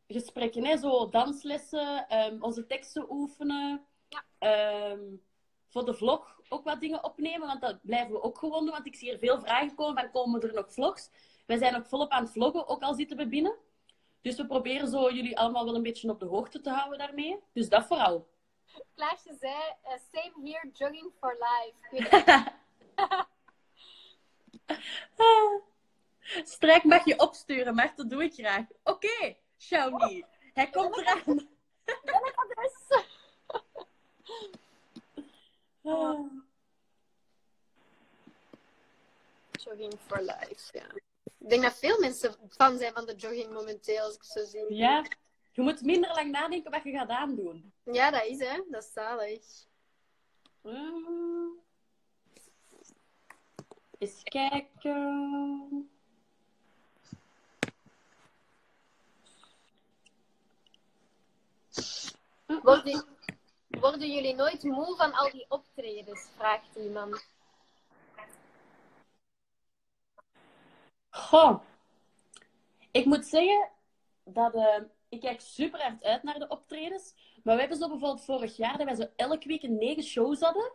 gesprekken, 0.08 0.65
hè? 0.65 0.78
zo 0.78 1.10
danslessen, 1.10 2.08
ehm, 2.08 2.38
onze 2.41 2.65
teksten 2.65 3.12
oefenen. 3.12 3.86
Ja. 4.10 4.24
Ehm, 4.38 5.04
voor 5.68 5.86
de 5.86 5.94
vlog 5.94 6.39
ook 6.50 6.63
wat 6.63 6.80
dingen 6.80 7.04
opnemen, 7.04 7.48
want 7.48 7.62
dat 7.62 7.80
blijven 7.82 8.12
we 8.12 8.22
ook 8.22 8.38
gewoon 8.38 8.63
doen. 8.63 8.74
Want 8.74 8.86
ik 8.86 8.96
zie 8.96 9.10
hier 9.10 9.20
veel 9.20 9.39
vragen 9.39 9.76
komen, 9.76 10.02
van 10.02 10.12
komen 10.12 10.41
er 10.41 10.54
nog 10.54 10.74
vlogs? 10.74 11.10
Wij 11.46 11.58
zijn 11.58 11.76
ook 11.76 11.86
volop 11.86 12.12
aan 12.12 12.24
het 12.24 12.32
vloggen, 12.32 12.68
ook 12.68 12.82
al 12.82 12.94
zitten 12.94 13.18
we 13.18 13.28
binnen. 13.28 13.56
Dus 14.22 14.36
we 14.36 14.46
proberen 14.46 14.88
zo 14.88 15.12
jullie 15.12 15.38
allemaal 15.38 15.65
wel 15.65 15.76
een 15.76 15.84
beetje 15.84 16.10
op 16.10 16.20
de 16.20 16.26
hoogte 16.26 16.62
te 16.62 16.70
houden 16.70 16.98
daarmee. 16.98 17.39
Dus 17.54 17.70
dat 17.70 17.86
vooral. 17.86 18.28
Klaasje 18.96 19.36
zei, 19.39 19.54
eh, 19.82 19.94
same 20.12 20.50
here, 20.50 20.70
jogging 20.74 21.12
for 21.20 21.38
life. 21.39 22.54
Strijk 26.44 26.84
mag 26.84 27.06
je 27.06 27.20
opsturen, 27.20 27.76
maar 27.76 27.94
dat 27.96 28.10
doe 28.10 28.24
ik 28.24 28.34
graag. 28.34 28.65
Oké, 28.84 29.36
Shawnee. 29.65 30.25
Hij 30.54 30.69
komt 30.69 30.97
eraan. 30.97 31.47
adres. 32.36 32.73
Ah. 35.88 36.19
Jogging 39.51 39.93
for 40.08 40.21
life, 40.21 40.78
ja. 40.78 40.86
Ik 41.38 41.49
denk 41.49 41.63
dat 41.63 41.78
veel 41.78 41.99
mensen 41.99 42.36
fan 42.49 42.78
zijn 42.78 42.93
van 42.93 43.06
de 43.06 43.15
jogging 43.15 43.54
momenteel, 43.54 44.04
als 44.04 44.15
ik 44.15 44.23
zo 44.23 44.45
zie. 44.45 44.73
Ja, 44.73 45.06
je 45.51 45.62
moet 45.62 45.82
minder 45.82 46.13
lang 46.13 46.32
nadenken 46.32 46.71
wat 46.71 46.84
je 46.84 46.91
gaat 46.91 47.10
aandoen. 47.10 47.73
Ja, 47.84 48.12
dat 48.12 48.25
is 48.25 48.39
hè. 48.39 48.62
Dat 48.69 48.84
is 48.84 48.93
zalig. 48.93 49.65
Mm. 50.62 51.60
Eens 53.97 54.23
kijken. 54.23 55.89
Worden, 62.63 63.06
worden 63.68 64.12
jullie 64.12 64.36
nooit 64.36 64.63
moe 64.63 64.96
van 64.96 65.13
al 65.13 65.32
die 65.32 65.46
optredens? 65.50 66.28
Vraagt 66.38 66.76
iemand. 66.76 67.28
Goh. 71.10 71.62
Ik 72.91 73.06
moet 73.06 73.26
zeggen 73.26 73.70
dat 74.24 74.54
eh, 74.54 74.82
ik 75.10 75.20
kijk 75.20 75.41
super 75.41 75.82
hard 75.82 76.04
uit 76.04 76.24
naar 76.24 76.39
de 76.39 76.48
optredens. 76.48 77.13
Maar 77.44 77.54
we 77.54 77.60
hebben 77.60 77.78
zo 77.78 77.88
bijvoorbeeld 77.88 78.26
vorig 78.26 78.58
jaar 78.58 78.78
dat 78.78 78.86
wij 78.86 78.96
zo 78.96 79.08
elke 79.15 79.48
week 79.48 79.63
een 79.63 79.78
negen 79.78 80.04
shows 80.04 80.39
hadden. 80.39 80.72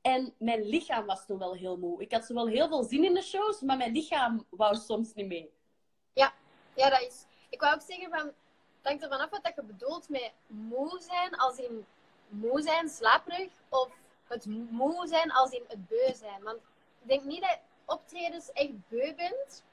En 0.00 0.34
mijn 0.38 0.62
lichaam 0.62 1.06
was 1.06 1.26
toen 1.26 1.38
wel 1.38 1.54
heel 1.54 1.76
moe. 1.76 2.02
Ik 2.02 2.12
had 2.12 2.24
zo 2.24 2.34
wel 2.34 2.46
heel 2.46 2.68
veel 2.68 2.82
zin 2.82 3.04
in 3.04 3.14
de 3.14 3.22
shows, 3.22 3.60
maar 3.60 3.76
mijn 3.76 3.92
lichaam 3.92 4.46
wou 4.50 4.76
soms 4.76 5.14
niet 5.14 5.26
mee. 5.26 5.52
Ja, 6.74 6.90
dat 6.90 7.00
is. 7.00 7.24
Ik 7.50 7.60
wou 7.60 7.74
ook 7.74 7.80
zeggen 7.80 8.10
van. 8.10 8.32
Hangt 8.82 9.02
ervan 9.02 9.20
af 9.20 9.30
wat 9.30 9.44
dat 9.44 9.54
je 9.54 9.62
bedoelt 9.62 10.08
met 10.08 10.32
moe 10.46 11.00
zijn, 11.00 11.36
als 11.36 11.56
in 11.56 11.86
moe 12.28 12.62
zijn, 12.62 12.88
slaperig, 12.88 13.52
of 13.68 13.88
het 14.26 14.46
moe 14.70 15.06
zijn 15.06 15.32
als 15.32 15.50
in 15.50 15.64
het 15.68 15.88
beu 15.88 16.14
zijn. 16.14 16.42
Want 16.42 16.58
ik 17.02 17.08
denk 17.08 17.24
niet 17.24 17.40
dat 17.40 17.58
optredens 17.84 18.52
echt 18.52 18.88
beu 18.88 19.14
bent. 19.14 19.64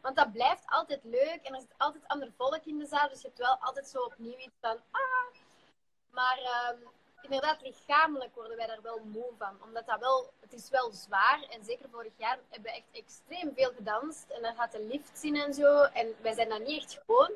Want 0.00 0.16
dat 0.16 0.32
blijft 0.32 0.62
altijd 0.66 1.00
leuk 1.04 1.40
en 1.42 1.54
er 1.54 1.60
zit 1.60 1.74
altijd 1.76 2.08
ander 2.08 2.32
volk 2.36 2.64
in 2.64 2.78
de 2.78 2.86
zaal. 2.86 3.08
Dus 3.08 3.20
je 3.20 3.26
hebt 3.26 3.38
wel 3.38 3.56
altijd 3.60 3.88
zo 3.88 3.98
opnieuw 3.98 4.36
iets 4.36 4.56
van. 4.60 4.76
Ah. 4.90 5.34
Maar 6.10 6.38
ehm, 6.38 6.76
inderdaad, 7.22 7.62
lichamelijk 7.62 8.34
worden 8.34 8.56
wij 8.56 8.66
daar 8.66 8.82
wel 8.82 9.00
moe 9.04 9.30
van. 9.38 9.62
Omdat 9.62 9.86
dat 9.86 10.00
wel, 10.00 10.30
het 10.40 10.52
is 10.52 10.70
wel 10.70 10.90
zwaar. 10.90 11.42
En 11.50 11.64
zeker 11.64 11.88
vorig 11.90 12.12
jaar 12.16 12.38
hebben 12.48 12.70
we 12.70 12.76
echt 12.76 13.04
extreem 13.04 13.52
veel 13.54 13.72
gedanst. 13.72 14.30
En 14.30 14.42
daar 14.42 14.54
gaat 14.54 14.72
de 14.72 14.82
lift 14.82 15.22
in 15.22 15.36
en 15.36 15.54
zo. 15.54 15.82
En 15.82 16.14
wij 16.20 16.34
zijn 16.34 16.48
dat 16.48 16.66
niet 16.66 16.82
echt 16.82 17.02
gewoon. 17.06 17.32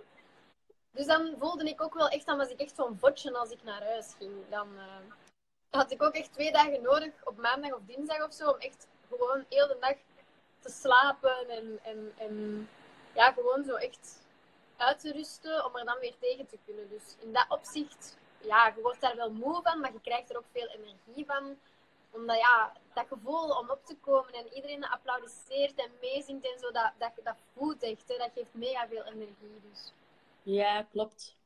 Dus 0.92 1.06
dan 1.06 1.34
voelde 1.38 1.64
ik 1.64 1.82
ook 1.82 1.94
wel 1.94 2.08
echt, 2.08 2.26
dan 2.26 2.38
was 2.38 2.48
ik 2.48 2.60
echt 2.60 2.76
zo'n 2.76 2.98
votje 2.98 3.38
als 3.38 3.50
ik 3.50 3.62
naar 3.62 3.82
huis 3.82 4.14
ging. 4.18 4.32
Dan 4.48 4.68
eh, 4.78 5.14
had 5.70 5.90
ik 5.90 6.02
ook 6.02 6.14
echt 6.14 6.32
twee 6.32 6.52
dagen 6.52 6.82
nodig, 6.82 7.12
op 7.24 7.36
maandag 7.36 7.72
of 7.72 7.80
dinsdag 7.86 8.24
of 8.24 8.32
zo, 8.32 8.50
om 8.50 8.58
echt 8.58 8.86
gewoon 9.08 9.44
heel 9.48 9.66
de 9.66 9.76
dag 9.80 9.96
te 10.60 10.70
slapen. 10.70 11.48
En, 11.48 11.78
en, 11.82 12.12
en 12.18 12.68
ja, 13.14 13.32
gewoon 13.32 13.64
zo 13.64 13.74
echt 13.74 14.20
uit 14.76 15.00
te 15.00 15.12
rusten 15.12 15.64
om 15.64 15.76
er 15.76 15.84
dan 15.84 15.98
weer 15.98 16.14
tegen 16.20 16.46
te 16.46 16.58
kunnen. 16.64 16.88
Dus 16.88 17.16
in 17.18 17.32
dat 17.32 17.46
opzicht, 17.48 18.16
ja, 18.40 18.72
je 18.76 18.82
wordt 18.82 19.00
daar 19.00 19.16
wel 19.16 19.30
moe 19.30 19.62
van, 19.62 19.80
maar 19.80 19.92
je 19.92 20.00
krijgt 20.00 20.30
er 20.30 20.36
ook 20.36 20.50
veel 20.52 20.68
energie 20.68 21.24
van. 21.26 21.58
Omdat 22.10 22.38
ja, 22.38 22.72
dat 22.92 23.06
gevoel 23.08 23.48
om 23.58 23.70
op 23.70 23.86
te 23.86 23.96
komen 24.00 24.32
en 24.32 24.54
iedereen 24.54 24.84
applaudisseert 24.84 25.74
en 25.74 25.90
meezingt 26.00 26.52
en 26.52 26.58
zo, 26.58 26.70
dat, 26.70 26.92
dat, 26.98 27.12
dat 27.22 27.36
voelt 27.56 27.82
echt. 27.82 28.08
Hè. 28.08 28.16
Dat 28.16 28.30
geeft 28.34 28.54
mega 28.54 28.88
veel 28.88 29.04
energie. 29.04 29.60
Dus. 29.70 29.92
Ja, 30.42 30.82
klopt. 30.82 31.36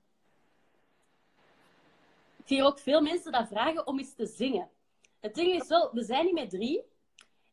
Ik 2.37 2.44
zie 2.46 2.62
ook 2.62 2.78
veel 2.78 3.00
mensen 3.00 3.32
dat 3.32 3.48
vragen 3.48 3.87
om 3.87 3.98
eens 3.98 4.14
te 4.14 4.26
zingen. 4.26 4.70
Het 5.20 5.35
ding 5.35 5.62
is 5.62 5.68
wel, 5.68 5.90
we 5.92 6.02
zijn 6.02 6.24
niet 6.24 6.35
met 6.35 6.50
drie. 6.50 6.85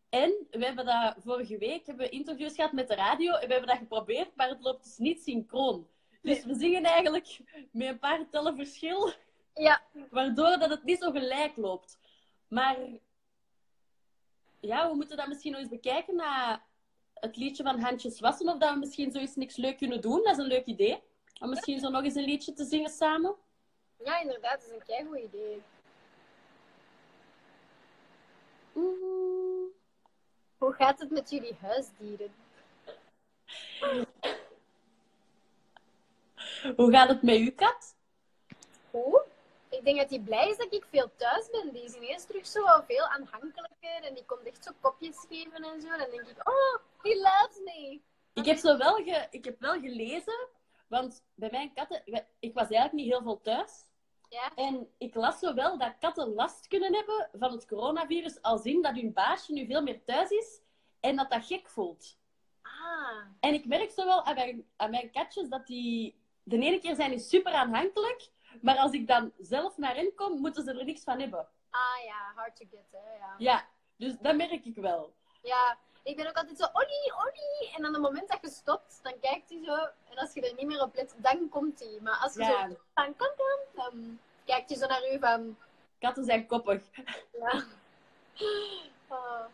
En 0.09 0.47
we 0.51 0.65
hebben 0.65 0.85
dat 0.85 1.15
vorige 1.17 1.57
week 1.57 1.85
hebben 1.85 2.05
we 2.05 2.11
interviews 2.11 2.55
gehad 2.55 2.71
met 2.71 2.87
de 2.87 2.95
radio 2.95 3.33
en 3.33 3.47
we 3.47 3.51
hebben 3.53 3.69
dat 3.69 3.77
geprobeerd, 3.77 4.35
maar 4.35 4.49
het 4.49 4.61
loopt 4.61 4.83
dus 4.83 4.97
niet 4.97 5.23
synchroon. 5.23 5.87
Dus 6.21 6.43
we 6.45 6.55
zingen 6.55 6.83
eigenlijk 6.83 7.39
met 7.71 7.87
een 7.87 7.99
paar 7.99 8.29
tellen 8.29 8.55
verschil, 8.55 9.13
Ja, 9.53 9.81
waardoor 10.09 10.57
dat 10.59 10.69
het 10.69 10.83
niet 10.83 10.99
zo 10.99 11.11
gelijk 11.11 11.55
loopt. 11.57 11.99
Maar 12.47 12.77
ja, 14.59 14.89
we 14.89 14.95
moeten 14.95 15.17
dat 15.17 15.27
misschien 15.27 15.51
nog 15.51 15.61
eens 15.61 15.69
bekijken 15.69 16.15
na 16.15 16.63
het 17.13 17.35
liedje 17.35 17.63
van 17.63 17.79
Handjes 17.79 18.19
Wassen, 18.19 18.49
of 18.49 18.57
dat 18.57 18.73
we 18.73 18.79
misschien 18.79 19.11
zoiets 19.11 19.35
niks 19.35 19.55
leuk 19.55 19.77
kunnen 19.77 20.01
doen. 20.01 20.23
Dat 20.23 20.31
is 20.31 20.37
een 20.37 20.47
leuk 20.47 20.65
idee. 20.65 21.01
Om 21.39 21.49
misschien 21.49 21.79
zo 21.79 21.89
nog 21.89 22.03
eens 22.03 22.15
een 22.15 22.23
liedje 22.23 22.53
te 22.53 22.65
zingen 22.65 22.89
samen. 22.89 23.35
ja 23.97 24.19
inderdaad, 24.19 24.61
dat 24.61 24.69
is 24.69 24.71
een 24.71 24.85
keigoed 24.85 25.17
idee. 25.17 25.61
Oeh. 28.75 29.71
Hoe 30.57 30.73
gaat 30.73 30.99
het 30.99 31.09
met 31.09 31.29
jullie 31.29 31.57
huisdieren? 31.61 32.33
Hoe 36.75 36.91
gaat 36.91 37.09
het 37.09 37.21
met 37.21 37.35
uw 37.35 37.53
kat? 37.55 37.95
Goed. 38.91 39.21
Ik 39.69 39.83
denk 39.83 39.97
dat 39.97 40.09
hij 40.09 40.19
blij 40.19 40.49
is 40.49 40.57
dat 40.57 40.73
ik 40.73 40.85
veel 40.89 41.11
thuis 41.15 41.49
ben. 41.49 41.73
Die 41.73 41.83
is 41.83 41.93
ineens 41.93 42.25
terug 42.25 42.47
zo 42.47 42.61
veel 42.87 43.05
aanhankelijker. 43.05 44.03
En 44.03 44.13
die 44.13 44.25
komt 44.25 44.43
echt 44.43 44.63
zo 44.63 44.71
kopjes 44.79 45.25
geven 45.29 45.63
en 45.63 45.81
zo. 45.81 45.87
Dan 45.87 46.09
denk 46.09 46.27
ik, 46.27 46.49
oh, 46.49 46.79
he 47.01 47.15
loves 47.15 47.59
me. 47.63 47.99
Ik 48.33 48.45
heb, 48.45 48.57
zo 48.57 48.77
wel 48.77 48.95
ge, 48.95 49.27
ik 49.29 49.45
heb 49.45 49.59
wel 49.59 49.79
gelezen, 49.79 50.47
want 50.87 51.23
bij 51.33 51.49
mijn 51.51 51.73
katten, 51.73 52.01
ik 52.39 52.53
was 52.53 52.67
eigenlijk 52.67 52.93
niet 52.93 53.11
heel 53.11 53.21
veel 53.21 53.41
thuis. 53.41 53.91
Ja? 54.29 54.51
En 54.55 54.89
ik 54.97 55.15
las 55.15 55.39
zo 55.39 55.53
wel 55.53 55.77
dat 55.77 55.97
katten 55.99 56.33
last 56.33 56.67
kunnen 56.67 56.93
hebben 56.95 57.29
van 57.33 57.51
het 57.51 57.67
coronavirus, 57.67 58.41
als 58.41 58.63
in 58.63 58.81
dat 58.81 58.95
hun 58.95 59.13
baasje 59.13 59.53
nu 59.53 59.65
veel 59.65 59.81
meer 59.81 60.03
thuis 60.03 60.29
is 60.29 60.61
en 60.99 61.15
dat 61.15 61.31
dat 61.31 61.45
gek 61.45 61.69
voelt. 61.69 62.17
Ah. 62.61 63.25
En 63.39 63.53
ik 63.53 63.65
merk 63.65 63.91
zo 63.91 64.05
wel 64.05 64.25
aan 64.25 64.35
mijn, 64.35 64.67
aan 64.75 64.89
mijn 64.89 65.11
katjes 65.11 65.49
dat 65.49 65.67
die 65.67 66.21
de 66.43 66.57
ene 66.57 66.79
keer 66.79 66.95
zijn 66.95 67.09
die 67.09 67.19
super 67.19 67.53
aanhankelijk, 67.53 68.29
maar 68.61 68.77
als 68.77 68.91
ik 68.91 69.07
dan 69.07 69.31
zelf 69.37 69.77
naar 69.77 69.95
hen 69.95 70.15
kom, 70.15 70.41
moeten 70.41 70.63
ze 70.63 70.79
er 70.79 70.85
niks 70.85 71.03
van 71.03 71.19
hebben. 71.19 71.47
Ah 71.69 72.03
ja, 72.05 72.31
hard 72.35 72.55
to 72.55 72.65
get, 72.69 72.85
hè. 72.91 73.17
Ja. 73.17 73.35
Ja, 73.37 73.67
dus 73.95 74.17
dat 74.21 74.35
merk 74.35 74.65
ik 74.65 74.75
wel. 74.75 75.13
ja, 75.41 75.77
ik 76.03 76.15
ben 76.15 76.27
ook 76.27 76.37
altijd 76.37 76.57
zo, 76.57 76.65
Ollie, 76.73 77.13
Ollie. 77.25 77.73
En 77.75 77.85
aan 77.85 77.93
het 77.93 78.01
moment 78.01 78.29
dat 78.29 78.37
je 78.41 78.49
stopt, 78.49 78.99
dan 79.03 79.19
kijkt 79.21 79.49
hij 79.49 79.63
zo. 79.65 79.75
En 80.09 80.17
als 80.17 80.33
je 80.33 80.41
er 80.41 80.53
niet 80.55 80.65
meer 80.67 80.81
op 80.81 80.95
let, 80.95 81.15
dan 81.17 81.49
komt 81.49 81.79
hij. 81.79 81.99
Maar 82.01 82.17
als 82.17 82.33
je 82.33 82.39
Ja. 82.39 82.69
zo 82.69 82.75
van, 82.93 83.15
kom, 83.15 83.27
kom, 83.37 83.59
dan 83.83 84.19
kijkt 84.45 84.69
hij 84.69 84.77
zo 84.79 84.87
naar 84.87 85.13
u 85.13 85.19
van, 85.19 85.57
Katten 85.99 86.25
zijn 86.25 86.47
koppig. 86.47 86.83
ja. 87.39 87.63
Oh. 89.07 89.45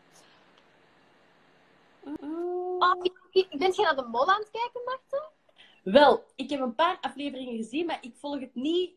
Oh. 2.22 2.80
Oh, 2.80 3.04
ik, 3.04 3.20
ik, 3.32 3.60
bent 3.60 3.76
je 3.76 3.82
naar 3.82 3.96
de 3.96 4.04
mol 4.04 4.30
aan 4.30 4.40
het 4.40 4.52
kijken, 4.52 4.82
Marten? 4.86 5.30
Wel, 5.84 6.26
ik 6.36 6.50
heb 6.50 6.60
een 6.60 6.76
paar 6.76 6.98
afleveringen 7.02 7.56
gezien, 7.58 7.86
maar 7.86 7.98
ik 8.02 8.16
volg 8.16 8.40
het 8.40 8.56
niet 8.56 8.94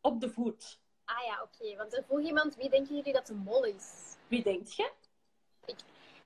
op 0.00 0.20
de 0.20 0.30
voet. 0.30 0.78
Ah 1.04 1.24
ja, 1.24 1.42
oké. 1.42 1.76
Want 1.76 1.96
er 1.96 2.04
vroeg 2.04 2.20
iemand, 2.20 2.56
wie 2.56 2.70
denken 2.70 2.96
jullie 2.96 3.12
dat 3.12 3.26
de 3.26 3.34
mol 3.34 3.64
is? 3.64 4.16
Wie 4.28 4.42
denkt 4.42 4.74
je? 4.74 4.90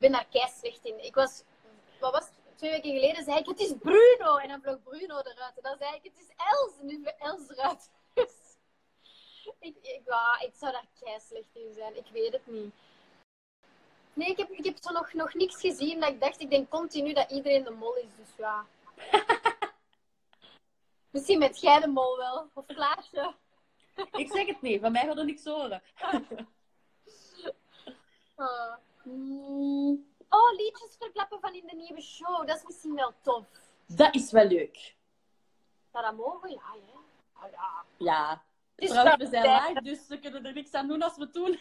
Ik 0.01 0.09
ben 0.11 0.19
daar 0.19 0.29
kei 0.31 0.51
slecht 0.61 0.85
in. 0.85 1.05
Ik 1.05 1.15
was, 1.15 1.43
wat 1.99 2.13
was 2.13 2.25
het? 2.25 2.57
Twee 2.57 2.71
weken 2.71 2.93
geleden 2.93 3.25
zei 3.25 3.39
ik, 3.39 3.47
het 3.47 3.61
is 3.61 3.75
Bruno. 3.79 4.37
En 4.37 4.49
dan 4.49 4.63
vloog 4.63 4.83
Bruno 4.83 5.19
eruit. 5.19 5.57
En 5.57 5.63
dan 5.63 5.77
zei 5.79 5.95
ik, 5.95 6.03
het 6.03 6.19
is 6.19 6.35
Els. 6.37 6.79
En 6.81 6.87
nu 6.87 7.05
Els 7.19 7.49
eruit. 7.49 7.91
Dus 8.15 8.33
ik, 9.59 9.77
ik, 9.83 10.03
ik 10.41 10.55
zou 10.55 10.73
daar 10.73 10.87
kei 11.01 11.21
slecht 11.21 11.55
in 11.55 11.73
zijn. 11.75 11.97
Ik 11.97 12.07
weet 12.13 12.33
het 12.33 12.47
niet. 12.47 12.75
Nee, 14.13 14.29
ik 14.29 14.37
heb, 14.37 14.51
ik 14.51 14.65
heb 14.65 14.77
zo 14.81 14.93
nog, 14.93 15.13
nog 15.13 15.35
niks 15.35 15.61
gezien 15.61 16.01
dat 16.01 16.11
ik 16.11 16.21
dacht, 16.21 16.41
ik 16.41 16.51
denk 16.51 16.71
continu 16.71 17.13
dat 17.13 17.31
iedereen 17.31 17.65
de 17.65 17.71
mol 17.71 17.97
is. 17.97 18.17
Dus 18.17 18.37
ja. 18.37 18.67
Misschien 21.11 21.39
met 21.39 21.61
jij 21.61 21.81
de 21.81 21.89
mol 21.89 22.17
wel. 22.17 22.51
Of 22.55 22.67
Klaasje. 22.67 23.35
Ik 24.13 24.33
zeg 24.33 24.47
het 24.47 24.63
niet, 24.63 24.81
van 24.81 24.93
mij 24.93 25.07
gaat 25.07 25.19
er 25.19 25.25
niks 25.25 25.45
horen. 25.45 25.83
Ah. 28.37 28.75
Hmm, 29.03 30.09
Oh, 30.29 30.53
liedjes 30.57 30.97
verklappen 30.99 31.41
van 31.41 31.55
in 31.55 31.67
de 31.67 31.77
nieuwe 31.77 32.01
show. 32.01 32.47
Dat 32.47 32.57
is 32.57 32.65
misschien 32.65 32.95
wel 32.95 33.13
tof. 33.23 33.47
dat 33.87 34.15
is 34.15 34.31
wel 34.31 34.47
leuk. 34.47 34.95
Dat 35.91 36.17
mogen? 36.17 36.51
Ja, 36.51 36.61
hè? 36.73 36.99
Ah, 37.33 37.51
ja. 37.53 37.85
Ja. 37.99 38.43
Trouwens, 38.77 39.17
we 39.17 39.27
zijn 39.27 39.43
tijd. 39.43 39.69
live, 39.69 39.83
dus 39.83 40.07
ze 40.07 40.19
kunnen 40.19 40.47
er 40.47 40.53
niks 40.53 40.73
aan 40.73 40.89
doen 40.89 41.03
als 41.03 41.17
we 41.17 41.23
het 41.23 41.33
doen. 41.35 41.51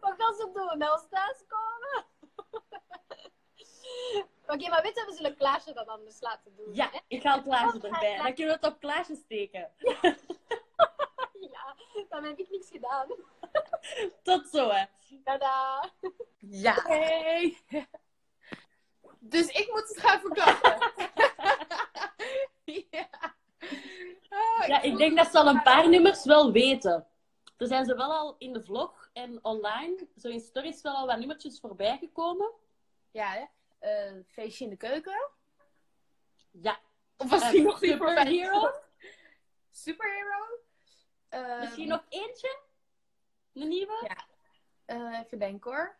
Wat 0.00 0.14
gaan 0.18 0.34
ze 0.34 0.50
doen? 0.54 0.78
Naar 0.78 0.92
ons 0.92 1.06
thuiskomen? 1.10 2.04
Oké, 4.52 4.68
maar 4.68 4.82
weet 4.82 4.94
je, 4.94 5.04
we 5.06 5.12
zullen 5.14 5.36
Klaasje 5.36 5.72
dat 5.72 5.86
anders 5.86 6.20
laten 6.20 6.56
doen. 6.56 6.74
Ja, 6.74 6.88
hè? 6.92 6.98
ik 7.08 7.22
haal 7.22 7.42
Klaasje 7.42 7.80
erbij. 7.80 8.16
Dan 8.16 8.34
kunnen 8.34 8.58
we 8.60 8.66
het 8.66 8.74
op 8.74 8.80
Klaasje 8.80 9.14
steken. 9.14 9.70
ja, 9.76 10.14
dan 12.10 12.24
heb 12.24 12.38
ik 12.38 12.50
niks 12.50 12.68
gedaan. 12.70 13.06
Tot 14.22 14.48
zo, 14.48 14.68
hè. 14.70 14.84
Tada! 15.24 15.90
Ja. 16.38 16.74
Hey. 16.82 17.56
Dus 19.18 19.46
ik 19.46 19.68
moet 19.72 19.88
het 19.88 20.00
gaan 20.00 20.20
verklappen. 20.20 20.92
ja. 22.90 23.08
Ah, 24.28 24.66
Ja, 24.66 24.82
ik 24.82 24.96
denk 24.96 25.16
dat 25.16 25.26
ze 25.30 25.38
al 25.38 25.46
een 25.46 25.62
paar 25.62 25.88
nummers 25.88 26.24
wel 26.24 26.52
weten. 26.52 27.06
Er 27.56 27.66
zijn 27.66 27.84
ze 27.84 27.94
wel 27.96 28.12
al 28.12 28.34
in 28.38 28.52
de 28.52 28.62
vlog 28.62 29.08
en 29.12 29.38
online, 29.42 30.06
zo 30.16 30.28
in 30.28 30.40
stories, 30.40 30.82
wel 30.82 30.94
al 30.94 31.06
wat 31.06 31.18
nummertjes 31.18 31.60
voorbij 31.60 31.96
gekomen. 31.98 32.52
Ja, 33.10 33.30
hè? 33.30 33.44
Eh, 33.78 34.12
feestje 34.26 34.64
in 34.64 34.70
de 34.70 34.76
keuken. 34.76 35.30
Ja. 36.50 36.78
Of 37.16 37.30
was 37.30 37.50
die 37.50 37.62
nog 37.62 37.80
niet 37.80 37.96
voorbij? 37.96 38.24
Superhero? 38.24 38.70
Superhero. 39.70 40.44
Eh, 41.36 41.60
Misschien 41.60 41.88
nog 41.88 42.04
eentje? 42.08 42.58
Een 43.52 43.68
nieuwe? 43.68 44.04
Ja. 44.08 44.26
eh, 44.84 45.18
even 45.20 45.38
denken 45.38 45.70
hoor. 45.70 45.96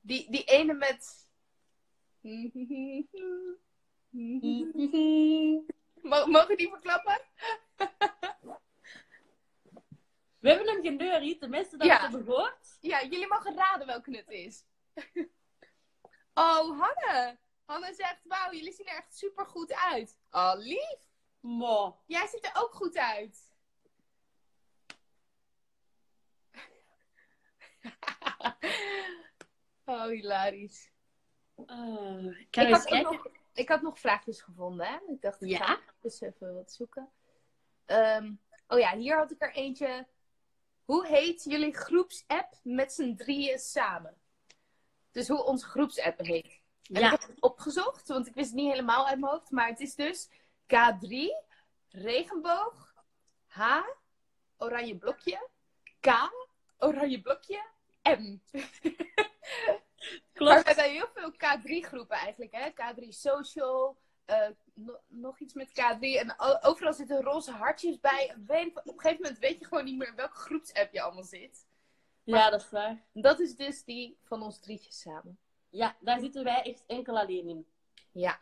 Die, 0.00 0.30
die 0.30 0.44
ene 0.44 0.72
met... 0.74 1.28
Mo- 6.02 6.26
Mogen 6.26 6.56
die 6.56 6.68
verklappen? 6.68 7.20
We 10.38 10.48
hebben 10.48 10.68
hem 10.68 10.82
geneuried, 10.82 11.40
de 11.40 11.48
mensen 11.48 11.78
dat 11.78 11.86
Ja. 11.88 11.92
het 11.94 12.02
hebben 12.02 12.24
gehoord. 12.24 12.76
Ja, 12.80 13.02
jullie 13.02 13.26
mogen 13.26 13.54
raden 13.56 13.86
welke 13.86 14.16
het 14.16 14.30
is. 14.30 14.64
oh, 16.34 16.80
Hanne. 16.80 17.38
Hanne 17.64 17.94
zegt, 17.94 18.20
wauw, 18.24 18.52
jullie 18.52 18.72
zien 18.72 18.86
er 18.86 18.96
echt 18.96 19.16
super 19.16 19.46
goed 19.46 19.72
uit. 19.74 20.18
Oh, 20.30 20.52
lief. 20.56 21.07
Mo. 21.40 21.98
Jij 22.06 22.26
ziet 22.26 22.44
er 22.44 22.52
ook 22.62 22.74
goed 22.74 22.96
uit. 22.96 23.46
oh, 29.84 30.04
hilarisch. 30.06 30.90
Uh, 31.66 32.40
ik 32.50 32.54
had, 32.54 32.90
nog, 32.90 33.26
ik 33.52 33.68
had 33.68 33.82
nog 33.82 33.98
vraagjes 33.98 34.40
gevonden, 34.42 34.86
hè? 34.86 34.98
Ik 35.12 35.22
dacht, 35.22 35.42
ik 35.42 35.48
Ja? 35.48 35.64
ga 35.64 35.80
dus 36.00 36.20
even 36.20 36.54
wat 36.54 36.72
zoeken. 36.72 37.08
Ehm, 37.84 38.32
oh 38.68 38.78
ja, 38.78 38.96
hier 38.96 39.16
had 39.16 39.30
ik 39.30 39.42
er 39.42 39.52
eentje. 39.54 40.06
Hoe 40.84 41.06
heet 41.06 41.44
jullie 41.44 41.74
groepsapp 41.74 42.54
met 42.62 42.92
z'n 42.92 43.14
drieën 43.16 43.58
samen? 43.58 44.16
Dus 45.10 45.28
hoe 45.28 45.44
onze 45.44 45.66
groepsapp 45.66 46.18
heet. 46.18 46.60
En 46.82 47.00
Ja. 47.00 47.12
ik 47.12 47.20
heb 47.20 47.30
het 47.30 47.40
opgezocht, 47.40 48.08
want 48.08 48.26
ik 48.26 48.34
wist 48.34 48.46
het 48.50 48.58
niet 48.58 48.70
helemaal 48.70 49.06
uit 49.06 49.20
mijn 49.20 49.32
hoofd. 49.32 49.50
Maar 49.50 49.68
het 49.68 49.80
is 49.80 49.94
dus 49.94 50.28
K3, 50.74 51.14
regenboog, 51.88 52.94
H, 53.46 53.82
oranje 54.56 54.96
blokje, 54.96 55.48
K, 56.00 56.08
oranje 56.78 57.20
blokje, 57.20 57.62
M. 58.02 58.38
Maar 60.38 60.62
Klopt. 60.62 60.62
we 60.62 60.80
hebben 60.80 60.92
heel 60.94 61.08
veel 61.14 61.32
K3-groepen 61.32 62.16
eigenlijk, 62.16 62.52
hè? 62.52 62.70
K3 62.70 63.08
Social, 63.08 63.98
no- 64.74 65.00
nog 65.06 65.38
iets 65.40 65.54
met 65.54 65.68
K3. 65.68 65.98
En 66.00 66.34
overal 66.62 66.92
zitten 66.92 67.22
roze 67.22 67.50
hartjes 67.52 68.00
bij. 68.00 68.34
Op 68.36 68.50
een 68.50 68.70
op 68.76 68.86
een 68.86 69.00
gegeven 69.00 69.22
moment 69.22 69.38
weet 69.38 69.58
je 69.58 69.64
gewoon 69.66 69.84
niet 69.84 69.96
meer 69.98 70.08
in 70.08 70.14
welke 70.14 70.36
groepsapp 70.36 70.92
je 70.92 71.00
allemaal 71.02 71.24
zit. 71.24 71.66
Ja, 72.22 72.50
dat 72.50 72.60
is 72.60 72.70
waar. 72.70 73.04
Dat 73.12 73.40
is 73.40 73.56
dus 73.56 73.84
die 73.84 74.18
van 74.24 74.42
ons 74.42 74.60
drietjes 74.60 75.00
samen. 75.00 75.38
Ja, 75.70 75.96
daar 76.00 76.20
zitten 76.20 76.44
wij 76.44 76.62
echt 76.62 76.86
enkel 76.86 77.18
alleen 77.18 77.48
in. 77.48 77.66
Ja. 78.12 78.40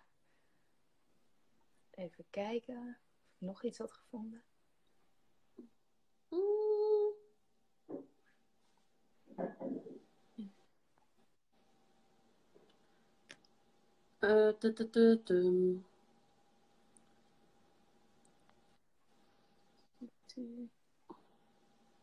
Even 1.97 2.25
kijken 2.31 2.77
of 2.77 3.35
ik 3.35 3.47
nog 3.47 3.63
iets 3.63 3.79
had 3.79 3.93
gevonden. 3.93 4.43
Mm. 6.29 7.15
Tu- 14.59 14.73
tu- 14.73 14.91
tu- 14.91 15.23
tum. 15.23 15.85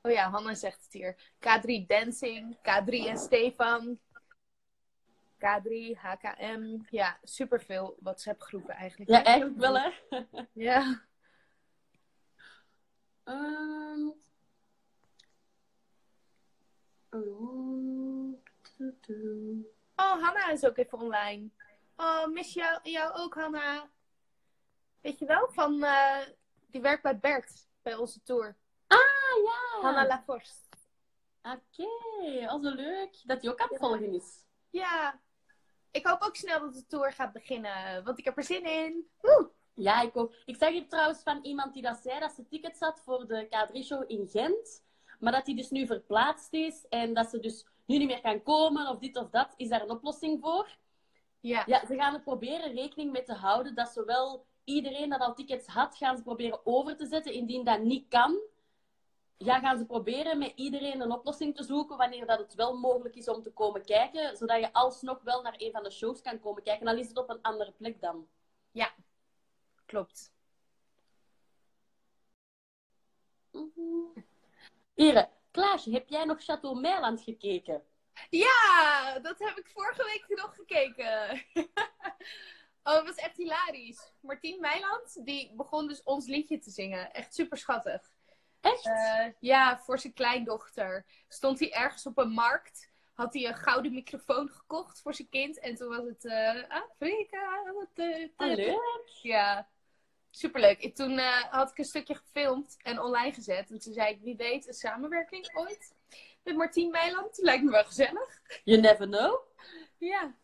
Oh 0.02 0.12
ja, 0.12 0.30
Hanna 0.30 0.54
zegt 0.54 0.84
het 0.84 0.94
hier. 0.94 1.16
K3 1.40 1.86
Dancing, 1.88 2.58
K3 2.58 3.08
en 3.08 3.18
Stefan. 3.18 4.00
K3, 5.44 5.98
HKM. 5.98 6.80
Ja, 6.90 7.18
superveel 7.24 7.98
WhatsApp 8.00 8.42
groepen 8.42 8.76
eigenlijk. 8.76 9.10
Ja, 9.12 9.24
eigenlijk 9.24 9.60
wel, 9.60 9.80
hè? 9.80 9.92
Ja. 10.54 11.02
Ehm. 13.24 14.10
Oh. 17.10 18.42
Oh, 19.96 20.24
Hanna 20.24 20.50
is 20.50 20.66
ook 20.66 20.78
even 20.78 21.00
online. 21.00 21.50
Oh, 21.96 22.28
mis 22.28 22.54
jou, 22.54 22.80
jou 22.84 23.14
ook, 23.14 23.34
Hanna. 23.34 23.90
Weet 25.02 25.20
je 25.20 25.26
wel, 25.26 25.50
van, 25.52 25.84
eh, 25.84 26.20
die 26.68 26.82
werkt 26.82 27.04
bij 27.04 27.20
Bert, 27.20 27.68
bij 27.82 27.96
onze 27.96 28.24
tour. 28.24 28.56
Ah, 28.88 28.98
ja! 29.44 29.82
Hanna 29.82 30.08
Laforst. 30.08 30.70
Oké, 31.42 32.48
al 32.48 32.62
zo 32.62 32.70
leuk. 32.70 33.22
Dat 33.24 33.42
hij 33.42 33.52
ook 33.52 33.60
aan 33.60 33.68
het 33.70 33.80
volgen 33.80 34.14
is. 34.14 34.46
Ja. 34.70 35.22
Ik 35.94 36.08
hoop 36.08 36.22
ook 36.22 36.36
snel 36.36 36.60
dat 36.60 36.74
de 36.74 36.86
tour 36.88 37.14
gaat 37.14 37.34
beginnen, 37.34 38.04
want 38.04 38.18
ik 38.20 38.26
heb 38.26 38.38
er 38.38 38.44
zin 38.44 38.66
in. 38.66 39.08
Woe! 39.22 39.52
Ja, 39.74 40.02
ik 40.02 40.18
ook. 40.18 40.34
Ik 40.46 40.56
zag 40.56 40.70
hier 40.70 40.88
trouwens 40.88 41.22
van 41.24 41.40
iemand 41.44 41.74
die 41.74 41.82
dat 41.82 42.00
zei 42.04 42.20
dat 42.20 42.32
ze 42.32 42.48
tickets 42.48 42.80
had 42.80 43.02
voor 43.06 43.28
de 43.28 43.46
K3-show 43.46 44.04
in 44.08 44.28
Gent. 44.28 44.84
Maar 45.20 45.32
dat 45.32 45.46
die 45.46 45.56
dus 45.56 45.70
nu 45.70 45.86
verplaatst 45.86 46.54
is 46.54 46.86
en 46.90 47.14
dat 47.14 47.30
ze 47.30 47.40
dus 47.40 47.66
nu 47.86 47.98
niet 47.98 48.08
meer 48.08 48.22
kan 48.22 48.44
komen 48.44 48.88
of 48.88 48.98
dit 48.98 49.18
of 49.18 49.30
dat. 49.30 49.54
Is 49.58 49.70
daar 49.70 49.82
een 49.82 49.90
oplossing 49.90 50.40
voor? 50.42 50.78
Ja. 51.40 51.64
Ja, 51.66 51.86
ze 51.86 51.96
gaan 51.96 52.14
er 52.14 52.22
proberen 52.22 52.74
rekening 52.74 53.12
mee 53.12 53.24
te 53.24 53.34
houden 53.34 53.76
dat 53.76 53.90
zowel 53.90 54.46
iedereen 54.64 55.10
dat 55.10 55.20
al 55.20 55.34
tickets 55.34 55.68
had, 55.68 55.96
gaan 55.96 56.18
ze 56.18 56.24
proberen 56.24 56.66
over 56.66 56.98
te 56.98 57.06
zetten. 57.06 57.34
Indien 57.34 57.64
dat 57.64 57.82
niet 57.82 58.08
kan, 58.10 58.40
ja, 59.38 59.60
gaan 59.60 59.78
ze 59.78 59.86
proberen 59.86 60.38
met 60.38 60.52
iedereen 60.56 61.02
een 61.02 61.12
oplossing 61.12 61.56
te 61.56 61.64
zoeken 61.64 61.98
wanneer 61.98 62.26
dat 62.26 62.40
het 62.40 62.54
wel 62.54 62.78
mogelijk 62.78 63.16
is 63.16 63.28
om 63.28 63.44
te 63.44 63.52
komen 63.52 63.86
kijken. 63.86 64.38
Zodat 64.38 64.60
je 64.60 64.74
alsnog 64.74 65.22
wel 65.24 65.42
naar 65.42 65.56
een 65.58 65.72
van 65.72 65.84
de 65.84 65.92
shows 65.92 66.22
kan 66.22 66.40
komen 66.40 66.64
kijken. 66.64 66.88
Al 66.88 66.98
is 66.98 67.08
het 67.08 67.18
op 67.18 67.30
een 67.30 67.42
andere 67.42 67.72
plek 67.72 68.02
dan. 68.02 68.28
Klopt. 69.94 70.32
Ere, 74.94 75.30
Klaasje, 75.52 75.92
heb 75.92 76.10
jij 76.10 76.26
nog 76.26 76.44
Chateau 76.44 76.80
Meiland 76.80 77.22
gekeken? 77.22 77.84
Ja, 78.30 79.20
dat 79.20 79.40
heb 79.40 79.58
ik 79.58 79.68
vorige 79.68 80.04
week 80.04 80.38
nog 80.40 80.56
gekeken. 80.56 81.46
oh, 82.84 82.96
het 82.96 83.06
was 83.06 83.16
echt 83.16 83.38
hilarisch. 83.38 84.12
Martien 84.22 84.60
Meiland, 84.60 85.26
die 85.26 85.54
begon 85.56 85.88
dus 85.88 86.04
ons 86.04 86.28
liedje 86.28 86.60
te 86.60 86.70
zingen. 86.70 87.14
Echt 87.14 87.34
super 87.34 87.58
schattig. 87.58 88.13
Echt? 88.64 88.86
Eh, 88.86 89.26
ja, 89.40 89.80
voor 89.80 90.00
zijn 90.00 90.14
kleindochter. 90.14 91.06
Stond 91.28 91.60
hij 91.60 91.74
ergens 91.74 92.06
op 92.06 92.18
een 92.18 92.30
markt. 92.30 92.92
Had 93.14 93.34
hij 93.34 93.48
een 93.48 93.56
gouden 93.56 93.94
microfoon 93.94 94.50
gekocht 94.50 95.02
voor 95.02 95.14
zijn 95.14 95.30
kind. 95.30 95.60
En 95.60 95.76
toen 95.76 95.90
was 95.90 96.06
het 96.06 96.26
eh, 96.26 96.70
Afrika. 96.70 97.62
Ah. 98.36 98.76
Ja, 99.22 99.68
superleuk. 100.30 100.84
En 100.84 100.94
toen 100.94 101.18
eh, 101.18 101.44
had 101.44 101.70
ik 101.70 101.78
een 101.78 101.86
stukje 101.86 102.16
gefilmd 102.16 102.78
en 102.82 103.02
online 103.02 103.34
gezet. 103.34 103.72
En 103.72 103.80
toen 103.80 103.94
zei 103.94 104.14
ik, 104.14 104.22
wie 104.22 104.36
weet, 104.36 104.68
een 104.68 104.74
samenwerking 104.74 105.56
ooit 105.56 105.96
met 106.44 106.56
Martien 106.56 106.92
Meiland. 106.92 107.38
Lijkt 107.38 107.64
me 107.64 107.72
wel 107.72 107.86
gezellig. 107.86 108.42
You 108.64 108.82
never 108.82 109.08
know. 109.08 109.40
Ja. 109.98 110.36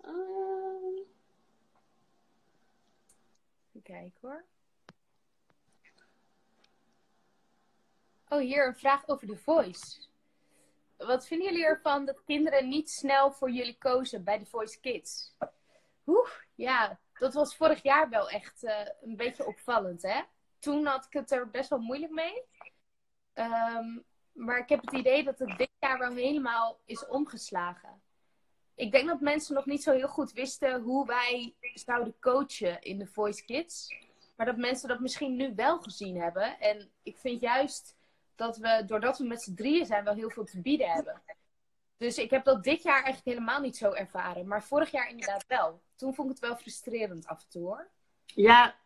Uh, 0.00 1.06
Even 3.68 3.82
kijken 3.82 4.18
hoor. 4.20 4.44
Oh, 8.30 8.38
hier 8.38 8.66
een 8.66 8.76
vraag 8.76 9.08
over 9.08 9.26
The 9.26 9.36
Voice. 9.36 10.06
Wat 10.96 11.26
vinden 11.26 11.48
jullie 11.48 11.64
ervan 11.64 12.04
dat 12.04 12.24
kinderen 12.24 12.68
niet 12.68 12.90
snel 12.90 13.32
voor 13.32 13.50
jullie 13.50 13.78
kozen 13.78 14.24
bij 14.24 14.38
The 14.38 14.46
Voice 14.46 14.80
Kids? 14.80 15.34
Oeh, 16.06 16.30
ja, 16.54 16.98
dat 17.18 17.34
was 17.34 17.56
vorig 17.56 17.82
jaar 17.82 18.08
wel 18.08 18.30
echt 18.30 18.64
eh, 18.64 18.88
een 19.00 19.16
beetje 19.16 19.46
opvallend, 19.46 20.02
hè? 20.02 20.22
Toen 20.58 20.86
had 20.86 21.04
ik 21.04 21.12
het 21.12 21.30
er 21.30 21.50
best 21.50 21.70
wel 21.70 21.78
moeilijk 21.78 22.12
mee. 22.12 22.42
Ehm, 23.32 23.98
maar 24.32 24.58
ik 24.58 24.68
heb 24.68 24.80
het 24.80 24.94
idee 24.94 25.24
dat 25.24 25.38
het 25.38 25.58
dit 25.58 25.70
jaar 25.78 25.98
wel 25.98 26.14
helemaal 26.14 26.80
is 26.84 27.06
omgeslagen. 27.06 28.02
Ik 28.74 28.92
denk 28.92 29.08
dat 29.08 29.20
mensen 29.20 29.54
nog 29.54 29.66
niet 29.66 29.82
zo 29.82 29.92
heel 29.92 30.08
goed 30.08 30.32
wisten 30.32 30.80
hoe 30.80 31.06
wij 31.06 31.54
zouden 31.74 32.18
coachen 32.20 32.80
in 32.82 32.98
The 32.98 33.06
Voice 33.06 33.44
Kids. 33.44 33.94
Maar 34.36 34.46
dat 34.46 34.56
mensen 34.56 34.88
dat 34.88 35.00
misschien 35.00 35.36
nu 35.36 35.52
wel 35.54 35.78
gezien 35.78 36.20
hebben. 36.20 36.60
En 36.60 36.90
ik 37.02 37.18
vind 37.18 37.40
juist 37.40 37.96
dat 38.38 38.56
we, 38.56 38.82
doordat 38.86 39.18
we 39.18 39.24
met 39.24 39.42
z'n 39.42 39.54
drieën 39.54 39.86
zijn, 39.86 40.04
wel 40.04 40.14
heel 40.14 40.30
veel 40.30 40.44
te 40.44 40.60
bieden 40.60 40.90
hebben. 40.90 41.22
Dus 41.96 42.18
ik 42.18 42.30
heb 42.30 42.44
dat 42.44 42.64
dit 42.64 42.82
jaar 42.82 43.02
eigenlijk 43.02 43.24
helemaal 43.24 43.60
niet 43.60 43.76
zo 43.76 43.92
ervaren. 43.92 44.46
Maar 44.46 44.62
vorig 44.62 44.90
jaar 44.90 45.08
inderdaad 45.08 45.44
wel. 45.46 45.82
Toen 45.96 46.14
vond 46.14 46.30
ik 46.30 46.36
het 46.36 46.48
wel 46.48 46.56
frustrerend 46.56 47.26
af 47.26 47.42
en 47.42 47.48
toe 47.48 47.62
hoor. 47.62 47.90
ja, 48.24 48.78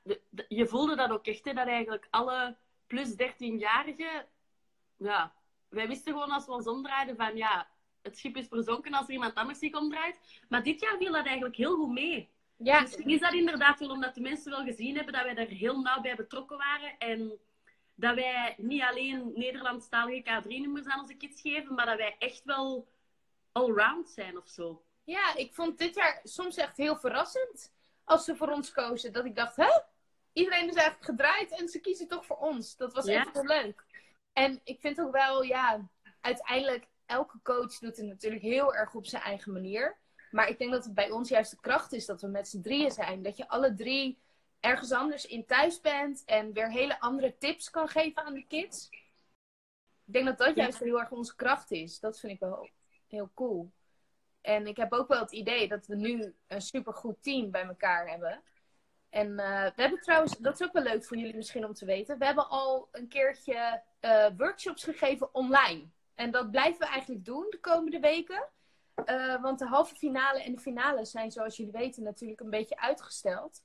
je 0.48 0.66
voelde 0.66 0.96
dat 0.96 1.10
ook 1.10 1.26
echt, 1.26 1.44
hè, 1.44 1.52
dat 1.52 1.66
eigenlijk 1.66 2.06
alle 2.10 2.56
plus 2.86 3.12
13-jarigen... 3.12 4.26
Ja, 4.96 5.32
wij 5.68 5.88
wisten 5.88 6.12
gewoon 6.12 6.30
als 6.30 6.46
we 6.46 6.52
ons 6.52 6.66
omdraaiden 6.66 7.16
van... 7.16 7.36
Ja, 7.36 7.68
het 8.02 8.18
schip 8.18 8.36
is 8.36 8.48
verzonken 8.48 8.94
als 8.94 9.06
er 9.06 9.12
iemand 9.12 9.34
anders 9.34 9.58
zich 9.58 9.74
omdraait. 9.74 10.42
Maar 10.48 10.62
dit 10.62 10.80
jaar 10.80 10.96
viel 10.98 11.12
dat 11.12 11.26
eigenlijk 11.26 11.56
heel 11.56 11.76
goed 11.76 11.92
mee. 11.92 12.30
Ja, 12.56 12.80
Misschien 12.80 13.10
is 13.10 13.20
dat 13.20 13.32
inderdaad 13.32 13.78
wel 13.78 13.90
omdat 13.90 14.14
de 14.14 14.20
mensen 14.20 14.50
wel 14.50 14.64
gezien 14.64 14.96
hebben 14.96 15.12
dat 15.12 15.22
wij 15.22 15.34
daar 15.34 15.46
heel 15.46 15.80
nauw 15.80 16.00
bij 16.00 16.16
betrokken 16.16 16.58
waren. 16.58 16.98
En 16.98 17.40
dat 17.94 18.14
wij 18.14 18.54
niet 18.58 18.82
alleen 18.82 19.32
Nederlandstalige 19.34 20.22
K3-nummers 20.22 20.86
aan 20.86 21.00
onze 21.00 21.14
kids 21.14 21.40
geven, 21.40 21.74
maar 21.74 21.86
dat 21.86 21.96
wij 21.96 22.16
echt 22.18 22.44
wel 22.44 22.88
allround 23.52 24.08
zijn 24.10 24.38
of 24.38 24.48
zo. 24.48 24.84
ja, 25.04 25.34
ik 25.36 25.54
vond 25.54 25.78
dit 25.78 25.94
jaar 25.94 26.20
soms 26.22 26.56
echt 26.56 26.76
heel 26.76 26.96
verrassend. 26.96 27.72
Als 28.04 28.24
ze 28.24 28.36
voor 28.36 28.48
ons 28.48 28.72
kozen. 28.72 29.12
Dat 29.12 29.24
ik 29.24 29.36
dacht, 29.36 29.56
hè? 29.56 29.80
Iedereen 30.32 30.68
is 30.68 30.74
eigenlijk 30.74 31.04
gedraaid 31.04 31.58
en 31.58 31.68
ze 31.68 31.80
kiezen 31.80 32.08
toch 32.08 32.26
voor 32.26 32.36
ons. 32.36 32.76
Dat 32.76 32.92
was 32.92 33.04
Ja. 33.06 33.20
echt 33.20 33.32
heel 33.32 33.44
leuk. 33.44 33.84
En 34.32 34.60
ik 34.64 34.80
vind 34.80 35.00
ook 35.00 35.12
wel, 35.12 35.42
ja, 35.42 35.88
uiteindelijk, 36.20 36.86
elke 37.06 37.38
coach 37.42 37.78
doet 37.78 37.96
het 37.96 38.06
natuurlijk 38.06 38.42
heel 38.42 38.74
erg 38.74 38.94
op 38.94 39.06
zijn 39.06 39.22
eigen 39.22 39.52
manier. 39.52 39.98
Maar 40.30 40.48
ik 40.48 40.58
denk 40.58 40.72
dat 40.72 40.84
het 40.84 40.94
bij 40.94 41.10
ons 41.10 41.28
juist 41.28 41.50
de 41.50 41.60
kracht 41.60 41.92
is 41.92 42.06
dat 42.06 42.20
we 42.20 42.26
met 42.28 42.48
z'n 42.48 42.60
drieën 42.60 42.90
zijn. 42.90 43.22
Dat 43.22 43.36
je 43.36 43.48
alle 43.48 43.74
drie 43.74 44.18
ergens 44.62 44.92
anders 44.92 45.26
in 45.26 45.46
thuis 45.46 45.80
bent 45.80 46.24
en 46.24 46.52
weer 46.52 46.70
hele 46.70 47.00
andere 47.00 47.36
tips 47.38 47.70
kan 47.70 47.88
geven 47.88 48.24
aan 48.24 48.34
de 48.34 48.46
kids. 48.46 48.88
Ik 50.04 50.12
denk 50.12 50.26
dat 50.26 50.38
dat 50.38 50.54
Ja. 50.54 50.62
juist 50.62 50.78
heel 50.78 51.00
erg 51.00 51.10
onze 51.10 51.34
kracht 51.34 51.70
is. 51.70 52.00
Dat 52.00 52.20
vind 52.20 52.32
ik 52.32 52.40
wel 52.40 52.68
heel 53.06 53.30
cool. 53.34 53.72
En 54.40 54.66
ik 54.66 54.76
heb 54.76 54.92
ook 54.92 55.08
wel 55.08 55.20
het 55.20 55.32
idee 55.32 55.68
dat 55.68 55.86
we 55.86 55.96
nu 55.96 56.34
een 56.46 56.62
supergoed 56.62 57.22
team 57.22 57.50
bij 57.50 57.64
elkaar 57.64 58.08
hebben. 58.08 58.42
En 59.08 59.38
eh, 59.38 59.74
we 59.74 59.82
hebben 59.82 60.00
trouwens, 60.00 60.36
dat 60.38 60.60
is 60.60 60.66
ook 60.66 60.72
wel 60.72 60.82
leuk 60.82 61.04
voor 61.04 61.16
jullie 61.16 61.36
misschien 61.36 61.64
om 61.66 61.72
te 61.72 61.84
weten. 61.84 62.18
We 62.18 62.24
hebben 62.24 62.48
al 62.48 62.88
een 62.92 63.08
keertje 63.08 63.82
eh, 64.00 64.26
workshops 64.36 64.84
gegeven 64.84 65.34
online. 65.34 65.88
En 66.14 66.30
dat 66.30 66.50
blijven 66.50 66.78
we 66.78 66.86
eigenlijk 66.86 67.24
doen 67.24 67.46
de 67.50 67.60
komende 67.60 68.00
weken. 68.00 68.48
Eh, 69.04 69.42
want 69.42 69.58
de 69.58 69.66
halve 69.66 69.94
finale 69.94 70.42
en 70.42 70.52
de 70.52 70.60
finale 70.60 71.04
zijn, 71.04 71.30
zoals 71.30 71.56
jullie 71.56 71.72
weten, 71.72 72.02
natuurlijk 72.02 72.40
een 72.40 72.50
beetje 72.50 72.78
uitgesteld. 72.78 73.62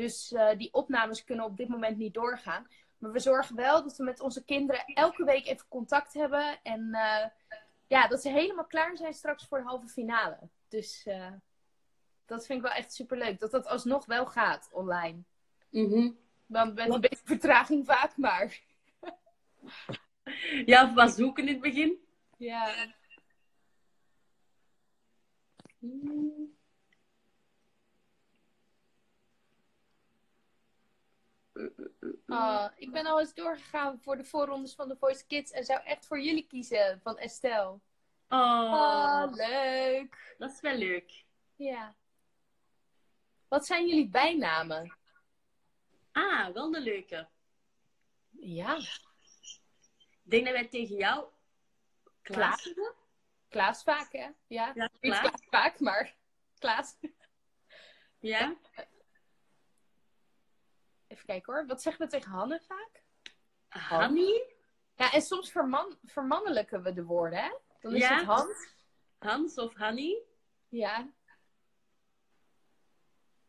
Dus 0.00 0.32
eh, 0.32 0.58
die 0.58 0.72
opnames 0.72 1.24
kunnen 1.24 1.44
op 1.44 1.56
dit 1.56 1.68
moment 1.68 1.96
niet 1.96 2.14
doorgaan. 2.14 2.66
Maar 2.98 3.12
we 3.12 3.18
zorgen 3.18 3.56
wel 3.56 3.82
dat 3.82 3.96
we 3.96 4.04
met 4.04 4.20
onze 4.20 4.44
kinderen 4.44 4.84
elke 4.84 5.24
week 5.24 5.46
even 5.46 5.68
contact 5.68 6.14
hebben. 6.14 6.62
En 6.62 6.94
eh, 6.94 7.26
ja, 7.86 8.08
dat 8.08 8.22
ze 8.22 8.28
helemaal 8.28 8.66
klaar 8.66 8.96
zijn 8.96 9.14
straks 9.14 9.46
voor 9.46 9.58
de 9.58 9.64
halve 9.64 9.88
finale. 9.88 10.38
Dus 10.68 11.06
eh, 11.06 11.32
dat 12.26 12.46
vind 12.46 12.58
ik 12.58 12.64
wel 12.64 12.76
echt 12.76 12.94
superleuk. 12.94 13.40
Dat 13.40 13.50
dat 13.50 13.66
alsnog 13.66 14.06
wel 14.06 14.26
gaat 14.26 14.68
online. 14.72 15.22
Dan 16.46 16.74
met 16.74 16.94
een 16.94 17.00
beetje 17.00 17.24
vertraging 17.24 17.86
vaak, 17.86 18.16
maar... 18.16 18.60
Ja, 20.66 20.84
of 20.84 20.94
wat 20.94 21.14
zoeken 21.14 21.46
in 21.46 21.52
het 21.52 21.60
begin. 21.62 21.98
Ja. 22.36 22.74
Oh, 32.26 32.66
ik 32.76 32.92
ben 32.92 33.06
al 33.06 33.20
eens 33.20 33.34
doorgegaan 33.34 34.00
voor 34.00 34.16
de 34.16 34.24
voorrondes 34.24 34.74
van 34.74 34.88
de 34.88 34.96
Voice 34.96 35.26
Kids 35.26 35.50
en 35.50 35.64
zou 35.64 35.80
echt 35.84 36.06
voor 36.06 36.20
jullie 36.20 36.46
kiezen 36.46 37.00
van 37.02 37.18
Estelle. 37.18 37.80
Oh, 38.28 38.72
Oh, 38.72 39.24
leuk. 39.34 40.34
dat 40.38 40.50
is 40.50 40.60
wel 40.60 40.74
leuk. 40.76 41.24
Ja. 41.56 41.94
Wat 43.48 43.66
zijn 43.66 43.86
jullie 43.88 44.08
bijnamen? 44.08 44.96
Ah, 46.12 46.48
wel 46.48 46.74
een 46.74 46.82
leuke. 46.82 47.28
Ja, 48.30 48.76
Ik 48.76 50.30
denk 50.30 50.44
dat 50.44 50.54
wij 50.54 50.68
tegen 50.68 50.96
jou... 50.96 51.28
Klaas 52.22 52.72
Klaas. 53.48 53.82
vaak, 53.82 54.12
hè? 54.12 54.28
Ja, 54.46 54.72
Ja. 54.74 54.90
Klaas 55.00 55.32
vaak, 55.50 55.80
maar 55.80 56.16
Klaas. 56.58 56.96
Ja. 58.18 58.56
Even 61.20 61.32
kijken 61.34 61.54
hoor. 61.54 61.66
Wat 61.66 61.82
zeggen 61.82 62.04
we 62.04 62.10
tegen 62.10 62.30
Hanne 62.30 62.60
vaak? 62.60 63.04
Hanny? 63.68 64.42
Ja, 64.94 65.12
en 65.12 65.22
soms 65.22 65.50
verman 65.50 65.98
vermannelijken 66.04 66.82
we 66.82 66.92
de 66.92 67.04
woorden, 67.04 67.42
hè? 67.42 67.50
Dan 67.80 67.94
is 67.94 68.00
Ja. 68.00 68.16
het 68.16 68.26
Hans. 68.26 68.68
Hans 69.18 69.58
of 69.58 69.74
Hanny? 69.74 70.22
Ja. 70.68 71.12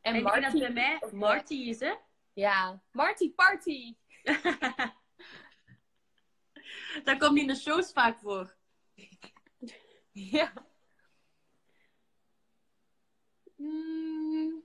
En 0.02 0.22
Marty. 0.22 0.60
bij 0.60 0.72
mij 0.72 1.02
Marty 1.12 1.54
is, 1.54 1.80
hè? 1.80 1.96
Ja, 2.34 2.82
Marty 2.92 3.34
Party. 3.34 3.96
dat 7.04 7.18
komt 7.18 7.38
in 7.38 7.48
de 7.48 7.56
shows 7.56 7.92
vaak 7.92 8.20
voor. 8.20 8.56
Ja. 10.14 10.54
Hmm, 13.56 14.64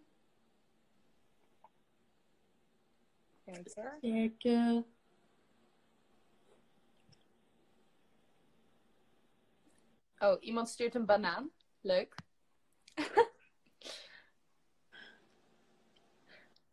Kijk 3.47 3.75
hoor. 3.75 3.99
kijk. 4.01 4.45
eh, 4.45 4.79
Oh, 10.19 10.37
iemand 10.41 10.69
stuurt 10.69 10.95
een 10.95 11.07
banaan. 11.07 11.51
Leuk. 11.81 12.15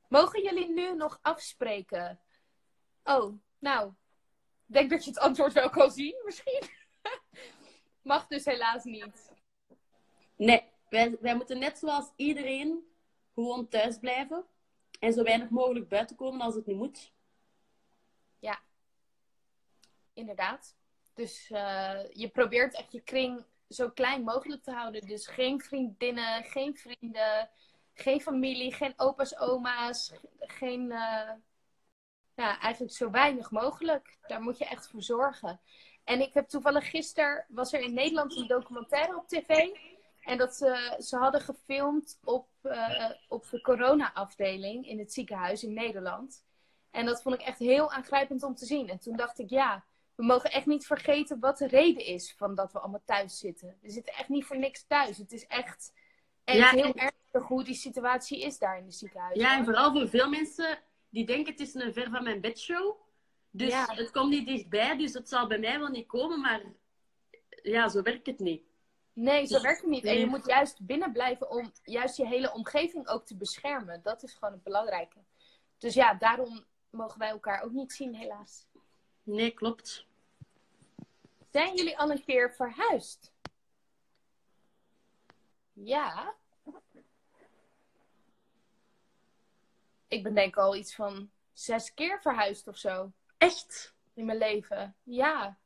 Mogen 0.07 0.43
jullie 0.43 0.69
nu 0.69 0.95
nog 0.95 1.19
afspreken? 1.21 2.19
Oh, 3.03 3.33
nou. 3.59 3.93
Ik 4.67 4.73
denk 4.73 4.89
dat 4.89 5.03
je 5.03 5.09
het 5.09 5.19
antwoord 5.19 5.53
wel 5.53 5.69
kan 5.69 5.91
zien, 5.91 6.21
misschien. 6.25 6.63
Mag 8.01 8.27
dus 8.27 8.45
helaas 8.45 8.83
niet. 8.83 9.31
Nee, 10.35 10.63
wij, 10.89 11.17
wij 11.19 11.35
moeten 11.35 11.59
net 11.59 11.77
zoals 11.77 12.11
iedereen 12.15 12.93
gewoon 13.33 13.67
thuis 13.67 13.97
blijven. 13.99 14.45
En 15.03 15.13
zo 15.13 15.23
weinig 15.23 15.49
mogelijk 15.49 15.87
buiten 15.87 16.15
komen 16.15 16.41
als 16.41 16.55
het 16.55 16.65
niet 16.65 16.77
moet. 16.77 17.11
Inderdaad. 20.13 20.75
Dus 21.13 21.49
eh, 21.51 21.99
je 22.09 22.29
probeert 22.29 22.75
echt 22.75 22.91
je 22.91 23.01
kring 23.01 23.45
zo 23.69 23.89
klein 23.89 24.23
mogelijk 24.23 24.63
te 24.63 24.71
houden. 24.71 25.01
Dus 25.01 25.27
geen 25.27 25.61
vriendinnen, 25.61 26.43
geen 26.43 26.77
vrienden, 26.77 27.49
geen 27.93 28.21
familie, 28.21 28.73
geen 28.73 28.93
opa's, 28.97 29.39
oma's, 29.39 30.13
geen. 30.39 30.91
eh, 30.91 31.31
ja, 32.35 32.59
eigenlijk 32.59 32.93
zo 32.93 33.11
weinig 33.11 33.51
mogelijk. 33.51 34.17
Daar 34.27 34.41
moet 34.41 34.57
je 34.57 34.65
echt 34.65 34.87
voor 34.87 35.01
zorgen. 35.01 35.61
En 36.03 36.21
ik 36.21 36.33
heb 36.33 36.47
toevallig 36.47 36.89
gisteren 36.89 37.45
was 37.47 37.73
er 37.73 37.79
in 37.79 37.93
Nederland 37.93 38.35
een 38.35 38.47
documentaire 38.47 39.17
op 39.17 39.27
tv. 39.27 39.69
En 40.23 40.37
dat 40.37 40.55
ze, 40.55 40.95
ze 40.99 41.17
hadden 41.17 41.41
gefilmd 41.41 42.19
op, 42.23 42.47
eh, 42.61 43.09
op 43.27 43.49
de 43.49 43.61
corona-afdeling 43.61 44.87
in 44.87 44.99
het 44.99 45.13
ziekenhuis 45.13 45.63
in 45.63 45.73
Nederland. 45.73 46.45
En 46.91 47.05
dat 47.05 47.21
vond 47.21 47.35
ik 47.35 47.41
echt 47.41 47.59
heel 47.59 47.91
aangrijpend 47.91 48.43
om 48.43 48.55
te 48.55 48.65
zien. 48.65 48.89
En 48.89 48.99
toen 48.99 49.15
dacht 49.15 49.39
ik, 49.39 49.49
ja, 49.49 49.85
we 50.15 50.23
mogen 50.23 50.51
echt 50.51 50.65
niet 50.65 50.85
vergeten 50.85 51.39
wat 51.39 51.57
de 51.57 51.67
reden 51.67 52.05
is 52.05 52.33
van 52.37 52.55
dat 52.55 52.71
we 52.71 52.79
allemaal 52.79 53.01
thuis 53.05 53.37
zitten. 53.39 53.77
We 53.81 53.89
zitten 53.91 54.13
echt 54.13 54.29
niet 54.29 54.45
voor 54.45 54.57
niks 54.57 54.85
thuis. 54.87 55.17
Het 55.17 55.31
is 55.31 55.45
echt, 55.47 55.93
echt 56.43 56.57
Ja, 56.57 56.69
heel 56.69 56.83
en- 56.83 56.95
ernstig 56.95 57.47
hoe 57.47 57.63
die 57.63 57.75
situatie 57.75 58.41
is 58.41 58.57
daar 58.59 58.77
in 58.77 58.85
de 58.85 58.91
ziekenhuizen. 58.91 59.41
Ja, 59.41 59.57
en 59.57 59.63
vooral 59.63 59.91
voor 59.91 60.09
veel 60.09 60.29
mensen 60.29 60.79
die 61.09 61.25
denken 61.25 61.51
het 61.51 61.61
is 61.61 61.73
een 61.73 61.93
ver 61.93 62.09
van 62.09 62.23
mijn 62.23 62.41
bedshow. 62.41 62.95
Dus 63.49 63.69
Ja. 63.69 63.85
het 63.93 64.11
komt 64.11 64.29
niet 64.29 64.47
dichtbij, 64.47 64.97
dus 64.97 65.13
het 65.13 65.29
zal 65.29 65.47
bij 65.47 65.59
mij 65.59 65.79
wel 65.79 65.87
niet 65.89 66.07
komen, 66.07 66.41
maar 66.41 66.61
ja, 67.61 67.89
zo 67.89 68.01
werkt 68.01 68.25
het 68.25 68.39
niet. 68.39 68.63
Nee, 69.13 69.45
zo 69.45 69.61
werkt 69.61 69.81
het 69.81 69.89
niet. 69.89 70.03
En 70.03 70.19
je 70.19 70.25
moet 70.25 70.45
juist 70.45 70.85
binnen 70.85 71.11
blijven 71.11 71.49
om 71.49 71.71
juist 71.83 72.17
je 72.17 72.27
hele 72.27 72.53
omgeving 72.53 73.07
ook 73.07 73.25
te 73.25 73.35
beschermen. 73.35 74.01
Dat 74.03 74.23
is 74.23 74.33
gewoon 74.33 74.53
het 74.53 74.63
belangrijke. 74.63 75.19
Dus 75.77 75.93
ja, 75.93 76.13
daarom 76.13 76.65
mogen 76.89 77.19
wij 77.19 77.29
elkaar 77.29 77.61
ook 77.61 77.71
niet 77.71 77.93
zien, 77.93 78.15
helaas. 78.15 78.67
Nee, 79.23 79.51
klopt. 79.51 80.05
Zijn 81.49 81.75
jullie 81.75 81.97
al 81.97 82.11
een 82.11 82.23
keer 82.23 82.53
verhuisd? 82.53 83.33
Ja. 85.73 86.35
Ik 90.07 90.23
ben 90.23 90.33
denk 90.33 90.47
ik 90.47 90.57
al 90.57 90.75
iets 90.75 90.95
van 90.95 91.31
zes 91.53 91.93
keer 91.93 92.21
verhuisd 92.21 92.67
of 92.67 92.77
zo 92.77 93.11
Echt? 93.37 93.95
in 94.13 94.25
mijn 94.25 94.37
leven. 94.37 94.95
Ja. 95.03 95.57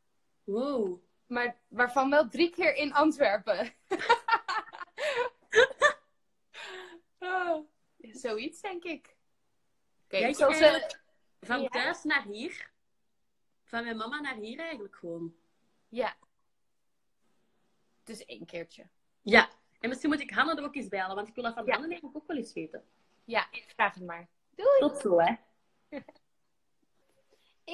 Wow. 0.43 1.01
Maar 1.27 1.55
waarvan 1.67 2.09
wel 2.09 2.29
drie 2.29 2.49
keer 2.49 2.75
in 2.75 2.93
Antwerpen. 2.93 3.73
oh, 7.19 7.59
zoiets, 8.23 8.61
denk 8.61 8.83
ik. 8.83 9.15
Ik 10.07 10.35
zoals, 10.35 10.59
eigenlijk- 10.59 10.91
eh, 10.91 10.97
Van 11.47 11.61
Ja. 11.61 11.67
thuis 11.67 12.03
naar 12.03 12.23
hier. 12.23 12.69
Van 13.63 13.83
mijn 13.83 13.97
mama 13.97 14.19
naar 14.19 14.35
hier 14.35 14.59
eigenlijk 14.59 14.95
gewoon. 14.95 15.35
ja. 15.89 16.15
Dus 18.03 18.25
één 18.25 18.45
keertje. 18.45 18.87
Ja. 19.21 19.49
En 19.79 19.89
misschien 19.89 20.09
moet 20.09 20.19
ik 20.19 20.29
Hanne 20.31 20.55
er 20.55 20.63
ook 20.63 20.75
eens 20.75 20.87
bij 20.87 20.99
halen, 20.99 21.15
want 21.15 21.27
ik 21.27 21.35
wil 21.35 21.43
dat 21.43 21.53
van 21.53 21.65
Ja. 21.65 21.71
Hanne 21.71 21.87
eigenlijk 21.87 22.17
ook 22.17 22.27
wel 22.27 22.37
eens 22.37 22.53
weten. 22.53 22.85
Ja, 23.23 23.47
vraag 23.75 23.93
het 23.93 24.03
maar. 24.05 24.27
Doei! 24.55 24.79
Tot 24.79 24.97
zo, 25.01 25.19
hè. 25.19 25.35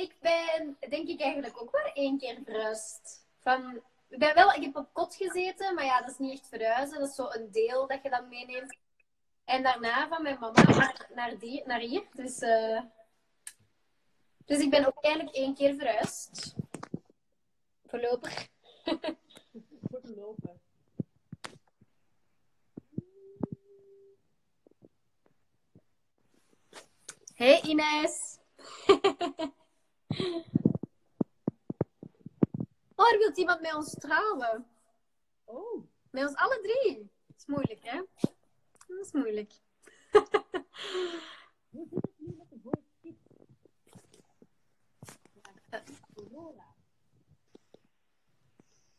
Ik 0.03 0.15
ben, 0.19 0.77
denk 0.89 1.07
ik, 1.07 1.21
eigenlijk 1.21 1.61
ook 1.61 1.71
wel 1.71 1.91
één 1.93 2.17
keer 2.17 2.39
verhuisd. 2.45 3.22
Van, 3.43 3.81
ik, 4.09 4.19
ben 4.19 4.33
wel, 4.33 4.51
ik 4.53 4.63
heb 4.63 4.75
op 4.75 4.93
kot 4.93 5.15
gezeten, 5.15 5.75
maar 5.75 5.85
ja, 5.85 6.01
dat 6.01 6.09
is 6.09 6.17
niet 6.17 6.39
echt 6.39 6.47
verhuizen. 6.47 6.99
Dat 6.99 7.09
is 7.09 7.15
zo 7.15 7.27
een 7.29 7.51
deel 7.51 7.87
dat 7.87 8.03
je 8.03 8.09
dan 8.09 8.29
meeneemt. 8.29 8.77
En 9.45 9.63
daarna 9.63 10.07
van 10.07 10.23
mijn 10.23 10.39
mama 10.39 10.93
naar, 11.15 11.37
die, 11.39 11.63
naar 11.65 11.79
hier. 11.79 12.03
Dus, 12.13 12.39
eh, 12.39 12.81
dus 14.45 14.59
ik 14.59 14.69
ben 14.69 14.85
ook 14.85 15.03
eigenlijk 15.03 15.35
één 15.35 15.55
keer 15.55 15.75
verhuisd. 15.75 16.55
Voorlopig. 17.85 18.47
lopen. 20.15 20.61
Hey 27.33 27.61
Ines. 27.61 28.37
oh, 32.95 33.11
er 33.11 33.17
wil 33.17 33.31
iemand 33.35 33.61
met 33.61 33.73
ons 33.73 33.93
trouwen. 33.93 34.67
Oh. 35.43 35.87
Met 36.09 36.27
ons 36.27 36.35
alle 36.35 36.59
drie. 36.61 37.11
Dat 37.27 37.37
is 37.37 37.45
moeilijk, 37.45 37.83
hè? 37.83 38.03
Dat 38.87 39.05
is 39.05 39.11
moeilijk. 39.11 39.53
Hoe 41.69 41.87
zit 41.87 42.01
het 42.01 42.13
nu 42.17 42.35
met 42.37 42.49
de 42.49 42.59
voice? 42.63 43.15
Ja, 45.69 45.83
corona. 46.13 46.75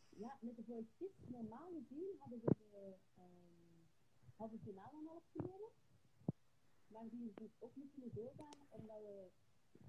Ja, 0.08 0.38
met 0.40 0.56
de 0.56 0.64
voice 0.64 0.90
kids, 0.98 1.18
normaal 1.26 1.70
gezien 1.72 2.16
hadden 2.18 2.40
we 2.44 2.54
de 2.70 2.96
ehm 3.14 3.44
halve 4.36 4.58
finale 4.58 4.96
al 5.08 5.16
opgenomen. 5.16 5.70
Maar 6.86 7.08
die 7.08 7.28
is 7.28 7.34
dus 7.34 7.54
ook 7.58 7.76
niet 7.76 7.92
kunnen 7.92 8.14
doorgaan, 8.14 8.58
omdat 8.68 8.96
we 9.02 9.30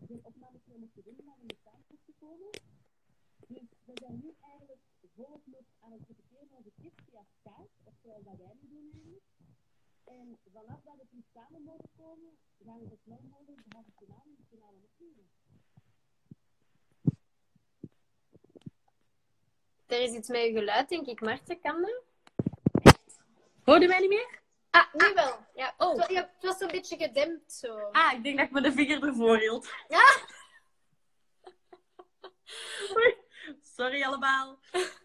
geen 0.07 0.25
opnames 0.25 0.65
meer 0.65 0.79
mochten 0.79 1.03
doen, 1.03 1.21
maar 1.25 1.37
we 1.39 1.45
niet 1.45 1.61
samen 1.63 1.85
mochten 1.87 2.15
komen. 2.19 2.49
Dus 3.47 3.67
we 3.85 3.91
zijn 4.01 4.19
nu 4.23 4.33
eigenlijk 4.41 4.81
volop 5.15 5.41
aan 5.79 5.91
het 5.91 6.01
repeteren 6.07 6.57
over 6.57 6.71
kids 6.81 6.95
via 7.09 7.21
Skype, 7.39 7.69
of 7.83 7.93
zoals 8.03 8.23
dat 8.23 8.37
wij 8.37 8.53
nu 8.61 8.67
doen 8.69 8.89
eigenlijk. 8.93 9.23
En 10.03 10.37
vanaf 10.53 10.79
dat 10.83 10.93
we 10.95 11.05
terug 11.09 11.25
samen 11.33 11.61
mogen 11.63 11.89
komen, 11.97 12.37
gaan 12.65 12.79
we 12.79 12.87
zo 12.89 12.95
snel 13.03 13.19
mogelijk 13.29 13.61
de 13.63 13.75
halve 13.75 13.91
finale 13.97 14.23
en 14.25 14.35
de 14.37 14.43
finale 14.49 14.77
opnemen. 14.83 15.29
Er 19.85 20.01
is 20.01 20.11
iets 20.11 20.29
met 20.29 20.41
je 20.41 20.51
geluid, 20.51 20.89
denk 20.89 21.07
ik. 21.07 21.21
Marten, 21.21 21.59
kan 21.59 21.81
dat? 21.81 22.03
Hoorden 23.63 23.87
wij 23.89 23.99
niet 23.99 24.09
meer? 24.09 24.41
Ah, 24.69 24.93
nu 24.93 25.13
wel. 25.13 25.37
Ja, 25.53 25.73
Oh. 25.77 25.89
het, 25.89 25.97
wa- 25.97 26.13
ja, 26.13 26.21
het 26.33 26.43
was 26.43 26.59
een 26.59 26.67
beetje 26.67 26.97
gedempt 26.97 27.53
zo. 27.53 27.77
Ah, 27.91 28.13
ik 28.13 28.23
denk 28.23 28.37
dat 28.37 28.45
ik 28.45 28.51
me 28.51 28.61
de 28.61 28.71
vinger 28.71 29.03
ervoor 29.03 29.37
hield. 29.37 29.69
Ja. 29.87 30.03
Sorry 33.75 34.03
allemaal. 34.03 34.59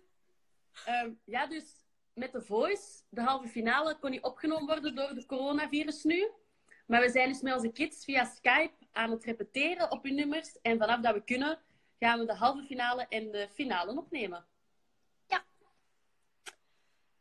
Ehm, 0.84 1.12
ja, 1.24 1.46
dus 1.46 1.84
met 2.14 2.32
de 2.32 2.42
Voice, 2.42 3.02
de 3.08 3.20
halve 3.20 3.48
finale, 3.48 3.98
kon 3.98 4.10
niet 4.10 4.22
opgenomen 4.22 4.66
worden 4.66 4.94
door 4.94 5.14
de 5.14 5.26
coronavirus 5.26 6.04
nu. 6.04 6.30
Maar 6.86 7.00
we 7.00 7.10
zijn 7.10 7.28
dus 7.28 7.40
met 7.40 7.54
onze 7.54 7.72
kids 7.72 8.04
via 8.04 8.24
Skype 8.24 8.86
aan 8.92 9.10
het 9.10 9.24
repeteren 9.24 9.90
op 9.90 10.02
hun 10.02 10.14
nummers. 10.14 10.60
En 10.62 10.78
vanaf 10.78 11.00
dat 11.00 11.14
we 11.14 11.24
kunnen, 11.24 11.60
gaan 11.98 12.18
we 12.18 12.26
de 12.26 12.34
halve 12.34 12.62
finale 12.62 13.06
en 13.08 13.30
de 13.30 13.48
finale 13.52 13.96
opnemen. 13.96 14.46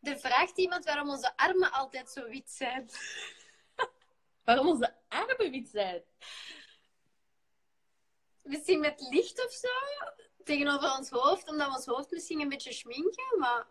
Er 0.02 0.20
vraagt 0.20 0.58
iemand 0.58 0.86
waarom 0.86 1.10
onze 1.10 1.38
armen 1.38 1.72
altijd 1.72 2.10
zo 2.10 2.28
wit 2.28 2.52
zijn. 2.52 2.90
Waarom 4.46 4.68
onze 4.68 4.96
armen 5.08 5.52
wit 5.52 5.70
zijn? 5.70 6.04
Misschien 8.42 8.80
met 8.80 9.02
licht 9.10 9.46
of 9.46 9.52
zo 9.52 9.68
tegenover 10.50 10.98
ons 10.98 11.10
hoofd, 11.10 11.50
omdat 11.50 11.68
we 11.68 11.76
ons 11.76 11.86
hoofd 11.86 12.12
misschien 12.12 12.42
een 12.42 12.50
beetje 12.50 12.74
schminken. 12.74 13.40
Maar 13.40 13.66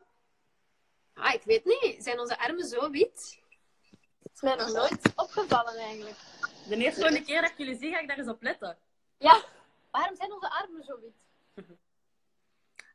ah, 1.14 1.34
ik 1.34 1.42
weet 1.42 1.64
niet, 1.64 2.04
zijn 2.04 2.20
onze 2.20 2.38
armen 2.38 2.66
zo 2.66 2.90
wit? 2.90 3.40
Het 4.22 4.32
is 4.34 4.40
mij 4.40 4.54
nog 4.54 4.72
nooit 4.72 5.12
opgevallen 5.16 5.76
eigenlijk. 5.76 6.16
De 6.68 6.76
eerste 6.76 7.00
volgende 7.00 7.24
keer 7.24 7.40
dat 7.40 7.50
ik 7.50 7.58
jullie 7.58 7.76
zie, 7.76 7.92
ga 7.92 8.00
ik 8.00 8.08
daar 8.08 8.18
eens 8.18 8.28
op 8.28 8.42
letten. 8.42 8.78
Ja, 9.18 9.42
waarom 9.90 10.16
zijn 10.16 10.32
onze 10.32 10.50
armen 10.50 10.84
zo 10.84 11.00
wit? 11.00 11.16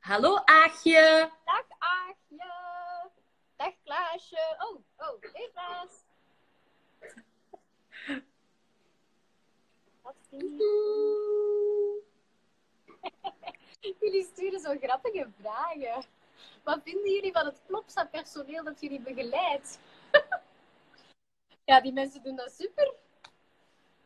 Hallo 0.09 0.35
Aagje. 0.35 1.31
Dag 1.45 1.65
Aagje. 1.77 2.51
Dag 3.55 3.73
Klaasje. 3.83 4.55
Oh, 4.59 4.83
oh, 4.97 5.21
hey 5.33 5.49
Klaas. 5.53 5.91
Wat 10.01 10.15
vind 10.29 10.57
je? 10.57 11.52
Jullie 14.01 14.23
sturen 14.23 14.59
zo 14.59 14.77
grappige 14.81 15.27
vragen. 15.39 16.03
Wat 16.63 16.79
vinden 16.83 17.11
jullie 17.11 17.31
van 17.31 17.45
het 17.45 17.61
Plopsa-personeel 17.65 18.63
dat 18.63 18.81
jullie 18.81 18.99
begeleidt? 18.99 19.79
ja, 21.65 21.81
die 21.81 21.93
mensen 21.93 22.23
doen 22.23 22.35
dat 22.35 22.51
super. 22.51 22.93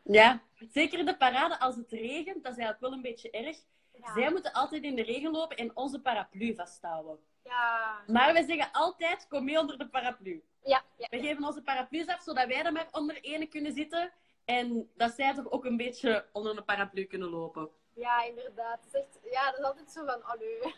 Ja, 0.02 0.42
zeker 0.70 0.98
in 0.98 1.06
de 1.06 1.16
parade 1.16 1.60
als 1.60 1.76
het 1.76 1.90
regent, 1.90 2.42
dat 2.44 2.52
is 2.52 2.58
eigenlijk 2.58 2.80
wel 2.80 2.92
een 2.92 3.02
beetje 3.02 3.30
erg. 3.30 3.58
Ja. 3.92 4.12
Zij 4.12 4.30
moeten 4.30 4.52
altijd 4.52 4.82
in 4.82 4.96
de 4.96 5.02
regen 5.02 5.30
lopen 5.30 5.56
en 5.56 5.76
onze 5.76 6.00
paraplu 6.00 6.54
vasthouden. 6.54 7.18
Ja. 7.44 8.02
Maar 8.06 8.32
wij 8.32 8.44
zeggen 8.46 8.72
altijd, 8.72 9.26
kom 9.28 9.44
mee 9.44 9.58
onder 9.58 9.78
de 9.78 9.88
paraplu. 9.88 10.42
Ja, 10.62 10.82
ja. 10.96 11.06
We 11.10 11.18
geven 11.18 11.44
onze 11.44 11.62
paraplu's 11.62 12.06
af, 12.06 12.22
zodat 12.22 12.46
wij 12.46 12.64
er 12.64 12.72
maar 12.72 12.88
onder 12.90 13.20
ene 13.20 13.46
kunnen 13.46 13.72
zitten. 13.72 14.12
En 14.44 14.90
dat 14.94 15.12
zij 15.14 15.34
toch 15.34 15.50
ook 15.50 15.64
een 15.64 15.76
beetje 15.76 16.26
onder 16.32 16.54
de 16.54 16.62
paraplu 16.62 17.04
kunnen 17.04 17.28
lopen. 17.28 17.70
Ja, 17.98 18.24
inderdaad. 18.24 18.84
Het 18.84 18.94
is 18.94 19.00
echt, 19.00 19.18
ja, 19.32 19.50
dat 19.50 19.58
is 19.58 19.64
altijd 19.64 19.90
zo 19.90 20.04
van, 20.04 20.22
allee. 20.24 20.74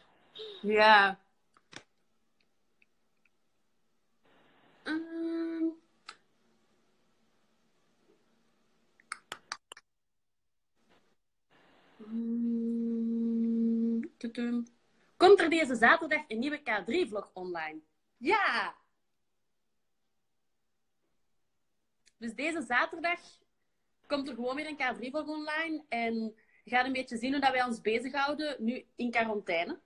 Ja. 0.63 1.19
Ehm. 4.83 5.65
Mm. 11.97 12.51
Komt 15.17 15.41
er 15.41 15.51
deze 15.51 15.75
zaterdag 15.75 16.25
een 16.29 16.39
nieuwe 16.39 16.61
K3-vlog 16.61 17.31
online? 17.33 17.81
Ja! 18.17 18.75
Dus 22.17 22.35
deze 22.35 22.63
zaterdag 22.63 23.21
komt 24.07 24.29
er 24.29 24.35
gewoon 24.35 24.57
weer 24.57 24.67
een 24.67 24.77
K3-vlog 24.77 25.27
online. 25.27 25.85
En 25.89 26.35
gaat 26.65 26.85
een 26.87 26.93
beetje 26.93 27.17
zien 27.17 27.33
hoe 27.33 27.41
dat 27.41 27.53
wij 27.53 27.65
ons 27.65 27.81
bezighouden 27.81 28.57
nu 28.59 28.87
in 28.97 29.11
quarantaine. 29.11 29.81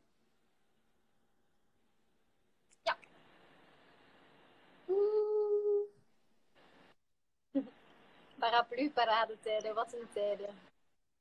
Paraplu 8.38 8.90
paradetijden, 8.90 9.74
wat 9.74 9.92
een 9.92 10.08
tijden. 10.12 10.54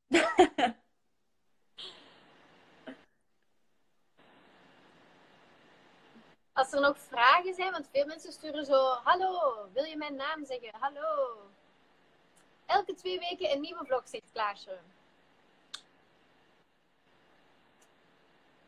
Als 6.54 6.72
er 6.72 6.82
nog 6.82 6.97
vragen 6.97 7.54
zijn, 7.54 7.72
want 7.72 7.89
veel 7.91 8.06
mensen 8.06 8.32
sturen 8.32 8.66
zo: 8.66 8.93
Hallo, 9.04 9.68
wil 9.74 9.84
je 9.84 9.97
mijn 9.97 10.16
naam 10.16 10.45
zeggen? 10.45 10.72
Hallo. 10.80 11.38
Elke 12.66 12.93
twee 12.93 13.20
weken 13.20 13.51
een 13.51 13.62
nieuwe 13.62 13.86
vlog, 13.86 14.08
zegt 14.08 14.32
Klaasje. 14.32 14.80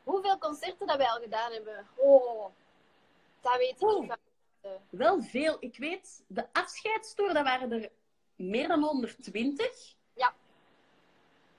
Hoeveel 0.05 0.37
concerten 0.37 0.87
dat 0.87 0.97
wij 0.97 1.07
al 1.07 1.21
gedaan 1.21 1.51
hebben? 1.51 1.87
Oh, 1.95 2.51
dat 3.41 3.57
weet 3.57 3.81
ik 3.81 3.99
niet. 3.99 4.07
van. 4.07 4.17
Wel 4.89 5.21
veel. 5.21 5.57
Ik 5.59 5.77
weet, 5.77 6.23
de 6.27 6.53
afscheidstoer, 6.53 7.33
dat 7.33 7.43
waren 7.43 7.71
er 7.71 7.91
meer 8.35 8.67
dan 8.67 8.83
120. 8.83 9.95
Ja. 10.13 10.33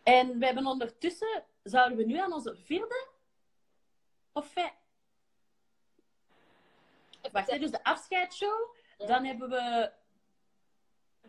En 0.03 0.39
we 0.39 0.45
hebben 0.47 0.67
ondertussen, 0.67 1.45
zouden 1.63 1.99
we 1.99 2.05
nu 2.05 2.19
aan 2.19 2.33
onze 2.33 2.57
vierde? 2.57 3.09
Of 4.33 4.47
vijf? 4.47 4.73
Wacht, 7.33 7.51
hè, 7.51 7.59
dus 7.59 7.71
de 7.71 7.85
afscheidsshow. 7.85 8.75
Ja. 8.99 9.07
Dan 9.07 9.25
hebben 9.25 9.49
we 9.49 9.93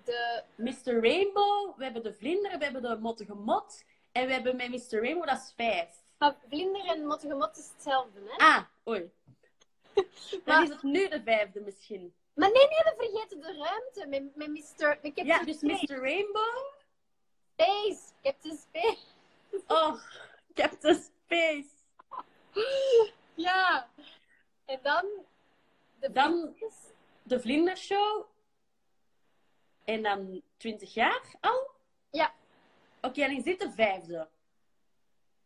De, 0.04 0.44
Mr. 0.56 1.02
Rainbow, 1.02 1.78
we 1.78 1.84
hebben 1.84 2.04
de 2.04 2.14
Vlinder, 2.14 2.58
we 2.58 2.64
hebben 2.64 2.82
de 2.82 2.98
Mottige 2.98 3.34
Mot. 3.36 3.84
En 4.12 4.28
we 4.28 4.34
hebben 4.34 4.56
met 4.56 4.70
Mr. 4.70 5.02
Rainbow, 5.02 5.28
dat 5.28 5.38
is 5.38 5.54
vijf. 5.56 6.06
Maar 6.18 6.36
Vlinder 6.48 6.86
en 6.86 7.06
Mottige 7.06 7.36
Mot 7.36 7.58
is 7.58 7.70
hetzelfde, 7.74 8.20
hè? 8.26 8.46
Ah, 8.46 8.64
oei. 8.88 9.12
Dan 10.46 10.64
is 10.64 10.70
het 10.70 10.84
nu 10.84 11.08
de 11.08 11.22
vijfde 11.24 11.60
misschien. 11.60 12.14
Maar 12.34 12.52
nee, 12.52 12.68
nee, 12.68 12.84
we 12.84 12.94
vergeten 12.98 13.40
de 13.42 13.58
ruimte 13.58 14.06
met, 14.08 14.36
met 14.36 14.48
Mr. 14.80 15.00
Ik 15.02 15.16
heb 15.16 15.26
Ja, 15.26 15.44
dus 15.44 15.58
space. 15.58 15.94
Mr. 15.94 16.00
Rainbow. 16.02 16.74
Space. 17.54 18.02
De 18.22 18.58
space. 18.58 18.98
Oh, 19.68 20.02
Captain 20.54 20.96
Space. 20.96 21.70
Ja. 23.34 23.90
En 24.66 24.80
dan... 24.84 25.06
De 26.00 26.12
Dan- 26.12 26.56
de 27.24 27.40
Vlindershow. 27.40 28.26
En 29.84 30.04
dan 30.04 30.42
20 30.58 30.94
jaar 30.94 31.22
al? 31.40 31.72
Ja. 32.12 32.34
Oké, 33.02 33.22
en 33.22 33.36
is 33.36 33.44
dit 33.44 33.60
de 33.60 33.72
vijfde? 33.72 34.28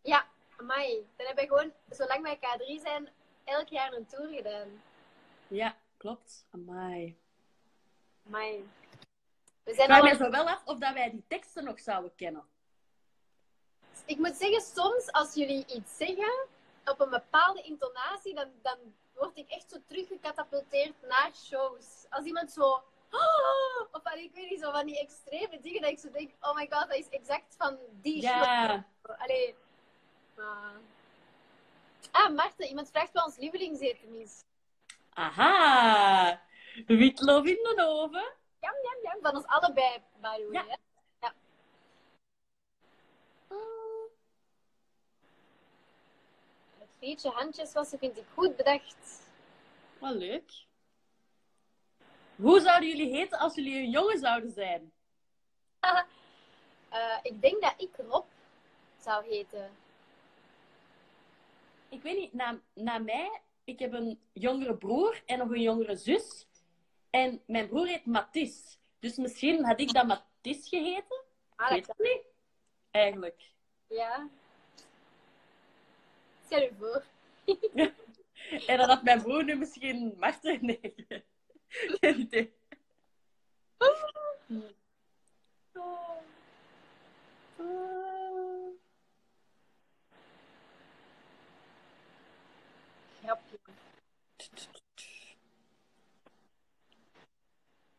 Ja, 0.02 0.28
amai. 0.62 1.08
Dan 1.16 1.28
heb 1.28 1.40
ik 1.40 1.48
gewoon, 1.48 1.74
zolang 1.90 2.22
wij 2.22 2.38
K3 2.38 2.82
zijn, 2.82 3.10
elk 3.44 3.68
jaar 3.68 3.94
een 3.94 4.06
tour 4.06 4.34
gedaan. 4.34 4.82
Ja, 5.48 5.76
klopt. 5.98 6.46
Amai. 6.52 7.18
Amai. 8.28 8.70
We 9.64 9.72
Ik 9.72 9.76
zijn 9.76 9.88
vraag 9.88 10.12
al... 10.12 10.26
zo 10.26 10.30
wel 10.30 10.50
af 10.50 10.62
of 10.66 10.78
dat 10.80 10.94
wij 10.94 11.10
die 11.10 11.24
teksten 11.28 11.64
nog 11.64 11.80
zouden 11.80 12.16
kennen. 12.16 12.44
Ik 14.06 14.18
moet 14.18 14.36
zeggen, 14.36 14.62
soms 14.62 15.12
als 15.12 15.34
jullie 15.34 15.66
iets 15.66 15.98
zeggen, 15.98 16.48
op 16.86 17.00
een 17.00 17.10
bepaalde 17.10 17.62
intonatie, 17.62 18.36
dan, 18.36 18.52
dan 18.62 18.78
word 19.14 19.38
ik 19.38 19.50
echt 19.50 19.70
zo 19.70 19.78
teruggecatapulteerd 19.86 21.02
naar 21.02 21.32
shows. 21.36 22.06
Als 22.10 22.26
iemand 22.26 22.52
zo... 22.52 22.84
"Ah," 23.10 23.88
Of 23.92 24.04
allee, 24.04 24.24
ik 24.24 24.34
weet 24.34 24.50
niet, 24.50 24.62
zo 24.62 24.72
van 24.72 24.86
die 24.86 25.00
extreme 25.00 25.60
dingen 25.60 25.82
dat 25.82 25.92
ik 25.92 26.00
zo 26.00 26.10
denk, 26.10 26.32
oh 26.40 26.56
my 26.56 26.68
god, 26.70 26.90
dat 26.90 26.98
is 26.98 27.10
exact 27.10 27.56
van 27.58 27.78
die 27.92 28.22
show. 28.22 28.44
Ja. 28.44 28.86
Allee. 29.02 29.56
Ah. 30.42 30.76
Ah, 32.12 32.30
Marten, 32.36 32.68
iemand 32.68 32.90
vraagt 32.90 33.14
wat 33.14 33.26
ons 33.26 33.38
lievelingseten 33.38 34.16
is. 34.16 34.44
Aha. 35.14 36.42
Witlof 36.86 37.46
in 37.46 37.64
de 37.76 37.84
oven. 37.88 38.34
Jam, 38.60 38.74
jam, 38.84 39.04
jam. 39.04 39.22
Van 39.22 39.36
ons 39.36 39.46
allebei, 39.46 40.02
way. 40.22 40.48
Ja. 40.52 40.66
ja. 41.20 41.34
Het 46.78 46.90
liedje 47.00 47.30
Handjes 47.30 47.74
wassen 47.74 48.00
vind 48.00 48.18
ik 48.18 48.26
goed 48.34 48.56
bedacht. 48.56 49.22
Wat 50.00 50.14
leuk. 50.14 50.52
Hoe 52.36 52.60
zouden 52.60 52.90
jullie 52.90 53.16
heten 53.16 53.40
als 53.40 53.56
jullie 53.56 53.76
een 53.76 53.90
jongen 53.90 54.20
zouden 54.20 54.52
zijn? 54.52 54.92
Eh, 56.92 57.18
ik 57.22 57.42
denk 57.42 57.62
dat 57.62 57.74
ik 57.78 57.96
Rob 58.08 58.26
zou 58.98 59.26
heten. 59.26 59.72
Ik 61.92 62.02
weet 62.02 62.18
niet, 62.18 62.34
na, 62.34 62.60
na 62.74 62.98
mij, 62.98 63.42
ik 63.64 63.80
heb 63.80 63.94
een 63.94 64.20
jongere 64.34 64.76
broer 64.76 65.22
en 65.26 65.38
nog 65.38 65.50
een 65.50 65.62
jongere 65.62 65.96
zus. 65.96 66.48
En 67.10 67.42
mijn 67.46 67.68
broer 67.68 67.88
heet 67.88 68.06
Mathis. 68.06 68.80
Dus 69.00 69.16
misschien 69.16 69.66
had 69.66 69.80
ik 69.80 69.94
dan 69.94 70.08
Mathis 70.08 70.68
geheten. 70.68 71.24
Ah, 71.56 71.70
weet 71.70 71.86
dat 71.86 71.98
niet. 71.98 72.22
Eigenlijk. 72.92 73.52
Ja. 73.88 74.30
Stel 76.46 76.62
je 76.62 76.72
voor. 76.80 77.04
En 78.68 78.78
dan 78.78 78.90
had 78.90 79.04
mijn 79.04 79.22
broer 79.22 79.44
nu 79.44 79.56
misschien 79.56 80.16
Marten. 80.20 80.60
Nee. 80.66 80.96
Geen 81.68 82.20
idee. 82.20 82.54
Grapje. 83.78 84.76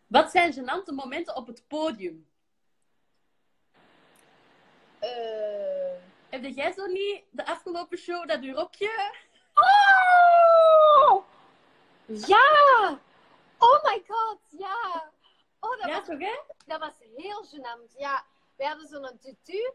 Wat 0.07 0.31
zijn 0.31 0.53
gênante 0.53 0.93
momenten 0.95 1.37
op 1.37 1.47
het 1.47 1.65
podium? 1.69 2.29
Eh. 4.99 5.93
Heb 6.29 6.45
jij 6.45 6.73
zo 6.73 6.87
niet 6.87 7.25
de 7.31 7.47
afgelopen 7.47 7.99
show 7.99 8.29
dat 8.29 8.41
uw 8.41 8.55
rokje? 8.55 9.15
Oh! 9.55 11.25
Ja! 12.07 13.01
Oh 13.59 13.85
my 13.85 14.03
god, 14.09 14.39
ja! 14.49 15.11
Oh, 15.61 15.71
dat, 15.71 15.89
Ja, 15.89 15.99
was, 15.99 16.07
toch 16.07 16.19
hè? 16.19 16.41
dat 16.67 16.81
was 16.81 16.95
heel 17.17 17.45
gênant. 17.45 17.97
Ja, 17.97 18.25
wij 18.57 18.67
hadden 18.67 18.89
zo'n 18.89 19.19
tutu. 19.19 19.73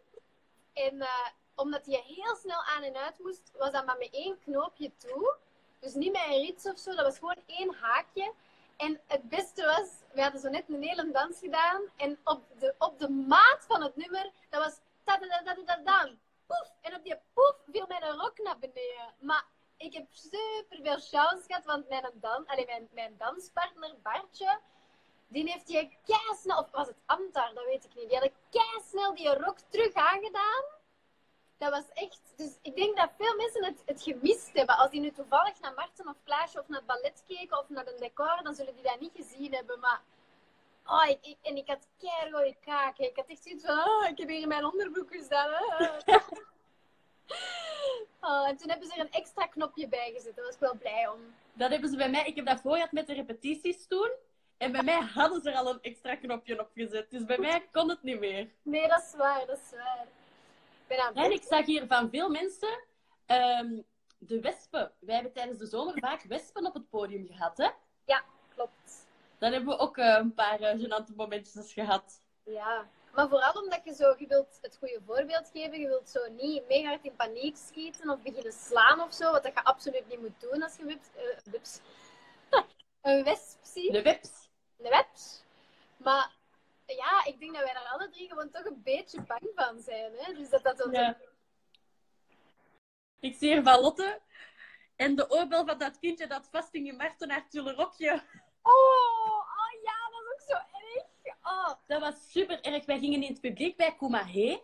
En 0.73 1.01
eh, 1.01 1.27
omdat 1.55 1.85
je 1.85 2.01
heel 2.01 2.35
snel 2.35 2.63
aan 2.63 2.83
en 2.83 2.95
uit 2.95 3.19
moest, 3.19 3.51
was 3.57 3.71
dat 3.71 3.85
maar 3.85 3.97
met 3.97 4.13
één 4.13 4.39
knoopje 4.39 4.91
toe. 4.97 5.35
Dus 5.79 5.93
niet 5.93 6.11
met 6.11 6.21
een 6.27 6.45
rits 6.45 6.65
of 6.65 6.79
zo. 6.79 6.95
Dat 6.95 7.05
was 7.05 7.17
gewoon 7.17 7.43
één 7.45 7.73
haakje. 7.73 8.33
En 8.77 8.99
het 9.07 9.29
beste 9.29 9.65
was, 9.65 9.89
we 10.13 10.21
hadden 10.21 10.41
zo 10.41 10.49
net 10.49 10.63
een 10.67 10.83
hele 10.83 11.11
dans 11.11 11.39
gedaan. 11.39 11.81
En 11.95 12.19
op 12.23 12.41
de, 12.59 12.75
op 12.77 12.99
de 12.99 13.09
maat 13.09 13.65
van 13.67 13.83
het 13.83 13.95
nummer, 13.95 14.31
dat 14.49 14.63
was 14.63 14.79
ta 15.03 15.17
da 15.17 15.41
da 15.43 15.53
da 15.65 15.75
da 15.83 16.09
Poef! 16.47 16.71
En 16.81 16.95
op 16.95 17.03
die 17.03 17.15
poef 17.33 17.55
viel 17.71 17.85
mijn 17.87 18.11
rok 18.11 18.37
naar 18.37 18.59
beneden. 18.59 19.13
Maar 19.19 19.45
ik 19.77 19.93
heb 19.93 20.05
super 20.11 20.79
veel 20.83 20.99
chance 20.99 21.43
gehad, 21.47 21.65
want 21.65 21.89
mijn, 21.89 22.09
dan, 22.13 22.47
allee, 22.47 22.65
mijn, 22.65 22.87
mijn 22.91 23.15
danspartner 23.17 23.95
Bartje, 24.03 24.59
die 25.27 25.51
heeft 25.51 25.67
die 25.67 25.97
snel, 26.41 26.59
of 26.59 26.71
was 26.71 26.87
het 26.87 26.97
Antar, 27.05 27.53
dat 27.53 27.65
weet 27.65 27.85
ik 27.85 27.95
niet, 27.95 28.09
die 28.09 28.19
had 28.19 28.31
snel 28.89 29.15
die 29.15 29.33
rok 29.33 29.57
terug 29.69 29.93
aangedaan. 29.93 30.63
Dat 31.57 31.69
was 31.71 31.83
echt, 31.93 32.19
dus 32.35 32.57
ik 32.61 32.75
denk 32.75 32.97
dat 32.97 33.09
veel 33.17 33.35
mensen 33.35 33.65
het, 33.65 33.81
het 33.85 34.01
gemist 34.01 34.49
hebben. 34.53 34.77
Als 34.77 34.89
die 34.89 34.99
nu 34.99 35.11
toevallig 35.11 35.59
naar 35.59 35.73
Marten 35.73 36.07
of 36.07 36.15
Klaasje 36.23 36.59
of 36.59 36.67
naar 36.67 36.77
het 36.77 36.87
ballet 36.87 37.23
keken 37.27 37.57
of 37.59 37.69
naar 37.69 37.87
een 37.87 37.99
decor, 37.99 38.39
dan 38.43 38.55
zullen 38.55 38.73
die 38.75 38.83
dat 38.83 38.99
niet 38.99 39.15
gezien 39.15 39.53
hebben. 39.53 39.79
Maar, 39.79 40.01
oh, 40.85 41.05
ik, 41.09 41.17
ik- 41.21 41.37
en 41.41 41.55
ik 41.57 41.67
had 41.67 41.87
keirooie 41.99 42.55
kaken. 42.65 43.05
Ik 43.09 43.15
had 43.15 43.25
echt 43.29 43.43
zoiets 43.43 43.65
van, 43.65 43.77
oh, 43.79 44.07
ik 44.09 44.17
heb 44.17 44.27
hier 44.27 44.41
in 44.41 44.47
mijn 44.47 44.65
onderbroek 44.65 45.11
gestaan. 45.15 45.51
Oh, 48.21 48.47
en 48.47 48.57
toen 48.57 48.69
hebben 48.69 48.87
ze 48.87 48.93
er 48.93 48.99
een 48.99 49.11
extra 49.11 49.45
knopje 49.47 49.87
bij 49.87 50.11
gezet. 50.15 50.35
Daar 50.35 50.45
was 50.45 50.53
ik 50.53 50.59
wel 50.59 50.75
blij 50.77 51.07
om. 51.07 51.35
Dat 51.53 51.69
hebben 51.71 51.89
ze 51.89 51.95
bij 51.97 52.09
mij... 52.09 52.25
Ik 52.25 52.35
heb 52.35 52.45
dat 52.45 52.61
voor 52.61 52.73
gehad 52.73 52.91
met 52.91 53.07
de 53.07 53.13
repetities 53.13 53.87
toen. 53.87 54.11
En 54.57 54.71
bij 54.71 54.83
mij 54.83 54.99
hadden 54.99 55.41
ze 55.41 55.49
er 55.51 55.57
al 55.57 55.69
een 55.69 55.81
extra 55.81 56.15
knopje 56.15 56.59
op 56.59 56.69
gezet. 56.75 57.09
Dus 57.11 57.25
bij 57.25 57.37
mij 57.47 57.67
kon 57.71 57.89
het 57.89 58.03
niet 58.03 58.19
meer. 58.19 58.49
Nee, 58.61 58.87
dat 58.87 59.01
is 59.03 59.13
waar, 59.17 59.45
dat 59.45 59.57
is 59.57 59.71
waar. 59.77 60.07
Ben 60.87 60.99
aan 60.99 61.15
En 61.15 61.31
ik 61.31 61.43
zag 61.43 61.65
hier 61.65 61.87
van 61.87 62.09
veel 62.09 62.29
mensen 62.29 62.83
ehm, 63.25 63.81
de 64.17 64.39
wespen. 64.39 64.91
Wij 64.99 65.15
hebben 65.15 65.33
tijdens 65.33 65.57
de 65.57 65.65
zomer 65.65 65.99
vaak 65.99 66.21
wespen 66.21 66.65
op 66.65 66.73
het 66.73 66.89
podium 66.89 67.27
gehad, 67.27 67.57
hè? 67.57 67.69
klopt. 68.55 69.07
Dan 69.37 69.51
hebben 69.51 69.69
we 69.69 69.79
ook 69.79 69.97
eh, 69.97 70.15
een 70.17 70.33
paar 70.33 70.61
uh, 70.61 70.83
gênante 70.83 71.15
momentjes 71.15 71.73
gehad. 71.73 72.21
Ja, 72.43 72.87
maar 73.13 73.29
vooral 73.29 73.53
omdat 73.53 73.81
je 73.83 73.93
zo, 73.93 74.15
je 74.17 74.27
wilt 74.27 74.59
het 74.61 74.77
goede 74.77 74.99
voorbeeld 75.05 75.49
geven, 75.53 75.79
je 75.79 75.87
wilt 75.87 76.09
zo 76.09 76.19
niet 76.29 76.67
mega 76.67 76.87
hard 76.87 77.05
in 77.05 77.15
paniek 77.15 77.57
schieten 77.57 78.09
of 78.09 78.21
beginnen 78.21 78.53
slaan 78.53 79.01
of 79.01 79.13
zo, 79.13 79.31
wat 79.31 79.43
dat 79.43 79.53
je 79.53 79.63
absoluut 79.63 80.07
niet 80.07 80.19
moet 80.19 80.39
doen 80.39 80.63
als 80.63 80.75
je 80.75 80.85
wips, 80.85 81.07
eh, 81.15 81.51
wips. 81.51 81.79
een 83.01 83.23
wesp 83.23 83.59
ziet, 83.61 83.91
De 83.91 84.01
wips. 84.01 84.49
een 84.77 84.89
webs. 84.89 85.43
Maar 85.97 86.36
ja, 86.95 87.25
ik 87.25 87.39
denk 87.39 87.53
dat 87.53 87.63
wij 87.63 87.73
daar 87.73 87.87
alle 87.93 88.09
drie 88.09 88.27
gewoon 88.29 88.51
toch 88.51 88.65
een 88.65 88.81
beetje 88.83 89.21
bang 89.21 89.51
van 89.55 89.81
zijn. 89.81 90.11
Hè? 90.17 90.33
Dus 90.33 90.49
dat 90.49 90.63
dat. 90.63 91.15
Ik 93.19 93.35
zie 93.35 93.53
hier 93.53 93.63
van 93.63 93.79
Lotte. 93.79 94.21
En 94.95 95.15
de 95.15 95.29
oorbel 95.29 95.65
van 95.65 95.77
dat 95.77 95.99
kindje 95.99 96.27
dat 96.27 96.47
vasthing 96.51 96.87
in 96.87 96.95
Marten 96.95 97.29
haar 97.29 97.47
rokje. 97.51 98.11
Oh, 98.61 99.37
oh 99.37 99.81
ja, 99.83 100.09
dat 100.11 100.21
is 100.21 100.33
ook 100.33 100.41
zo 100.41 100.77
erg. 100.77 101.05
Oh, 101.43 101.73
Dat 101.87 102.01
was 102.01 102.31
super 102.31 102.61
erg. 102.61 102.85
Wij 102.85 102.99
gingen 102.99 103.23
in 103.23 103.31
het 103.31 103.41
publiek 103.41 103.77
bij 103.77 103.95
Kumahe. 103.95 104.61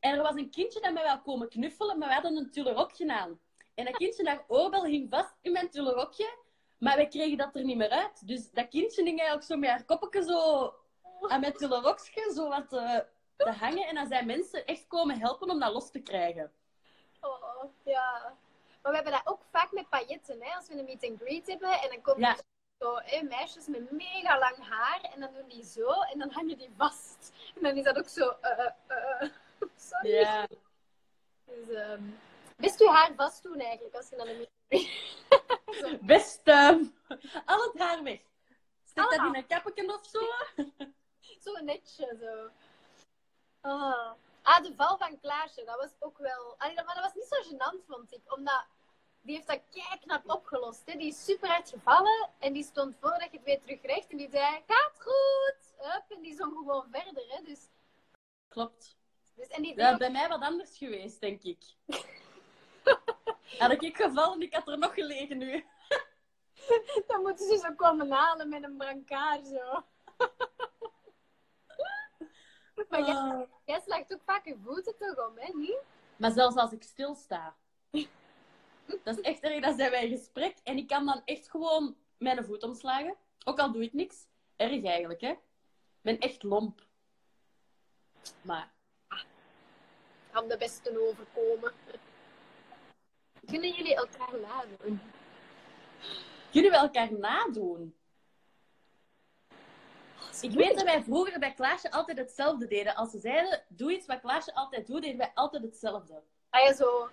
En 0.00 0.14
er 0.16 0.22
was 0.22 0.34
een 0.34 0.50
kindje 0.50 0.80
dat 0.80 0.92
mij 0.92 1.02
wel 1.02 1.20
komen 1.20 1.48
knuffelen, 1.48 1.98
maar 1.98 2.08
we 2.08 2.14
hadden 2.14 2.36
een 2.36 2.50
tullerokje 2.50 3.12
aan. 3.12 3.40
En 3.74 3.84
dat 3.84 3.96
kindje, 3.96 4.28
haar 4.28 4.44
oorbel 4.48 4.84
hing 4.84 5.10
vast 5.10 5.34
in 5.40 5.52
mijn 5.52 5.70
tullerokje, 5.70 6.38
maar 6.78 6.96
wij 6.96 7.08
kregen 7.08 7.36
dat 7.38 7.56
er 7.56 7.64
niet 7.64 7.76
meer 7.76 7.90
uit. 7.90 8.26
Dus 8.26 8.50
dat 8.50 8.68
kindje 8.68 9.02
ging 9.02 9.18
eigenlijk 9.18 9.48
zo 9.48 9.56
met 9.56 9.70
haar 9.70 9.84
koppetje 9.84 10.22
zo 10.22 10.74
aan 11.30 11.40
mijn 11.40 11.52
tullerokje 11.52 12.32
zo 12.34 12.48
wat 12.48 12.68
te, 12.68 13.06
te 13.36 13.50
hangen. 13.50 13.86
En 13.86 13.94
dan 13.94 14.06
zijn 14.06 14.26
mensen 14.26 14.66
echt 14.66 14.86
komen 14.86 15.18
helpen 15.20 15.50
om 15.50 15.60
dat 15.60 15.72
los 15.72 15.90
te 15.90 16.00
krijgen. 16.00 16.52
oh, 17.20 17.64
ja. 17.84 18.36
Maar 18.82 18.90
we 18.92 18.98
hebben 18.98 19.12
dat 19.12 19.26
ook 19.32 19.42
vaak 19.50 19.72
met 19.72 19.88
pailletten, 19.88 20.42
hè? 20.42 20.54
als 20.54 20.68
we 20.68 20.78
een 20.78 20.84
meet 20.84 21.04
and 21.10 21.20
greet 21.20 21.46
hebben. 21.46 21.70
En 21.80 21.88
dan 21.88 22.00
komen 22.00 22.20
Ja. 22.22 22.36
er 22.36 22.42
zo, 22.78 22.96
hè, 23.02 23.22
meisjes 23.22 23.66
met 23.66 23.90
mega 23.90 24.38
lang 24.38 24.56
haar 24.68 25.00
en 25.14 25.20
dan 25.20 25.32
doen 25.32 25.48
die 25.48 25.64
zo 25.64 25.88
en 25.90 26.18
dan 26.18 26.30
hangen 26.30 26.58
die 26.58 26.70
vast. 26.76 27.32
En 27.54 27.62
dan 27.62 27.76
is 27.76 27.84
dat 27.84 27.98
ook 27.98 28.08
zo. 28.08 28.28
eh, 28.40 28.58
eh, 28.58 28.72
eh, 29.22 29.28
sorry. 29.90 30.10
Ja. 30.10 30.46
Dus, 31.44 31.68
ehm, 31.68 32.02
best 32.56 32.78
je 32.78 32.88
haar 32.88 33.12
vast 33.16 33.42
doen 33.42 33.60
eigenlijk 33.60 33.94
als 33.94 34.08
je 34.08 34.16
naar 34.16 34.26
de 34.26 34.32
meet 34.32 34.50
and 34.70 34.90
greet. 35.80 36.06
Best, 36.06 36.40
ehm, 36.44 36.84
al 37.44 37.62
het 37.62 37.78
haar 37.78 38.02
weg. 38.02 38.20
Zet 38.84 39.10
dat 39.10 39.12
in 39.26 39.34
een 39.36 39.46
kappetje 39.46 39.94
of 39.94 40.06
zo? 40.06 40.20
Zo 41.44 41.52
netjes 41.62 42.18
zo. 42.18 42.48
Ah. 43.60 44.12
ah, 44.42 44.62
de 44.62 44.74
val 44.76 44.98
van 44.98 45.20
Klaasje, 45.20 45.64
dat 45.64 45.76
was 45.76 45.90
ook 45.98 46.18
wel. 46.18 46.54
Allee, 46.58 46.74
dat- 46.76 46.84
maar 46.84 46.94
dat 46.94 47.04
was 47.04 47.14
niet 47.14 47.26
zo 47.30 47.50
gênant, 47.50 47.86
vond 47.86 48.12
ik. 48.12 48.34
Omdat 48.34 48.64
die 49.22 49.34
heeft 49.34 49.46
dat 49.46 49.98
knap 50.00 50.30
opgelost. 50.30 50.82
Hè. 50.84 50.96
Die 50.96 51.08
is 51.08 51.24
super 51.24 51.48
hard 51.48 51.68
gevallen 51.68 52.30
en 52.38 52.52
die 52.52 52.64
stond 52.64 52.96
voordat 53.00 53.28
je 53.30 53.36
het 53.36 53.46
weer 53.46 53.60
terug 53.60 53.82
recht 53.82 54.10
en 54.10 54.16
die 54.16 54.30
zei: 54.30 54.62
Gaat 54.66 54.92
goed! 54.98 55.74
Hup, 55.76 56.04
en 56.08 56.22
die 56.22 56.34
zong 56.36 56.52
gewoon 56.52 56.86
verder. 56.90 57.24
Hè. 57.28 57.42
Dus, 57.42 57.60
Klopt. 58.48 58.96
dus, 59.34 59.46
en 59.46 59.62
die 59.62 59.74
Dat 59.74 59.92
is 59.92 59.98
bij 59.98 60.10
mij 60.10 60.28
wat 60.28 60.40
anders 60.40 60.76
geweest, 60.78 61.20
denk 61.20 61.42
ik. 61.42 61.58
Had 63.58 63.82
ik 63.82 63.96
gevallen, 63.96 64.42
ik 64.42 64.54
had 64.54 64.68
er 64.68 64.78
nog 64.78 64.94
gelegen 64.94 65.38
nu. 65.38 65.66
dan 67.06 67.20
moeten 67.22 67.46
ze 67.46 67.58
zo 67.58 67.74
komen 67.74 68.10
halen 68.10 68.48
met 68.48 68.62
een 68.62 68.76
brancard 68.76 69.46
zo. 69.46 69.84
Maar 72.90 73.00
jij, 73.06 73.14
Ah. 73.14 73.40
jij 73.64 73.80
slaagt 73.80 74.12
ook 74.14 74.22
vaak 74.24 74.44
je 74.44 74.56
voeten 74.64 74.96
toch 74.96 75.28
om, 75.28 75.38
hè? 75.38 75.52
Niet? 75.58 75.80
Maar 76.16 76.30
zelfs 76.30 76.56
als 76.56 76.72
ik 76.72 76.82
stilsta. 76.82 77.54
Dat 79.04 79.18
is 79.18 79.20
echt 79.20 79.40
erg. 79.40 79.60
Dan 79.62 79.76
zijn 79.76 79.90
wij 79.90 80.04
in 80.08 80.16
gesprek 80.18 80.56
en 80.62 80.76
ik 80.76 80.86
kan 80.88 81.06
dan 81.06 81.22
echt 81.24 81.50
gewoon 81.50 81.96
mijn 82.18 82.44
voet 82.44 82.62
omslagen. 82.62 83.14
Ook 83.44 83.58
al 83.58 83.72
doe 83.72 83.82
ik 83.82 83.92
niks. 83.92 84.26
Erg 84.56 84.84
eigenlijk, 84.84 85.20
hè. 85.20 85.30
Ik 85.30 85.38
ben 86.00 86.18
echt 86.18 86.42
lomp. 86.42 86.80
Maar 88.42 88.72
Kan 90.30 90.48
de 90.48 90.56
beste 90.56 91.08
overkomen. 91.08 91.72
Kunnen 93.46 93.70
jullie 93.72 93.94
elkaar 93.94 94.40
nadoen? 94.40 95.00
kunnen 96.50 96.70
we 96.70 96.76
elkaar 96.76 97.12
nadoen? 97.12 97.96
Ik 100.40 100.52
weet 100.52 100.74
dat 100.74 100.84
wij 100.84 101.02
vroeger 101.02 101.38
bij 101.38 101.54
Klaasje 101.54 101.90
altijd 101.90 102.18
hetzelfde 102.18 102.66
deden. 102.66 102.94
Als 102.94 103.10
ze 103.10 103.18
zeiden, 103.18 103.62
doe 103.68 103.92
iets 103.92 104.06
wat 104.06 104.20
Klaasje 104.20 104.54
altijd 104.54 104.86
doet, 104.86 105.02
deden 105.02 105.18
wij 105.18 105.30
altijd 105.34 105.62
hetzelfde. 105.62 106.22
Ah 106.50 106.62
ja, 106.62 106.74
zo. 106.74 107.08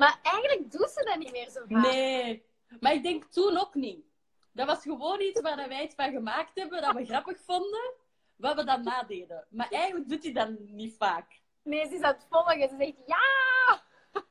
maar 0.00 0.18
eigenlijk 0.22 0.70
doet 0.70 0.90
ze 0.90 1.04
dat 1.04 1.18
niet 1.18 1.32
meer 1.32 1.50
zo 1.50 1.60
vaak. 1.68 1.82
Nee. 1.82 2.44
Maar 2.80 2.92
ik 2.92 3.02
denk 3.02 3.24
toen 3.24 3.58
ook 3.58 3.74
niet. 3.74 4.04
Dat 4.52 4.66
was 4.66 4.82
gewoon 4.82 5.20
iets 5.20 5.40
waar 5.40 5.68
wij 5.68 5.84
iets 5.84 5.94
van 5.94 6.12
gemaakt 6.12 6.50
hebben, 6.54 6.82
dat 6.82 6.94
we 6.94 7.06
grappig 7.06 7.40
vonden, 7.40 7.92
wat 8.36 8.56
we 8.56 8.64
dan 8.64 8.82
nadeden. 8.82 9.46
Maar 9.50 9.70
eigenlijk 9.70 10.08
doet 10.08 10.22
hij 10.22 10.32
dat 10.32 10.58
niet 10.58 10.96
vaak. 10.96 11.40
Nee, 11.62 11.88
ze 11.88 11.94
is 11.94 12.00
aan 12.00 12.14
het 12.14 12.26
volgen. 12.30 12.68
Ze 12.68 12.76
zegt 12.78 12.96
ja! 13.06 13.82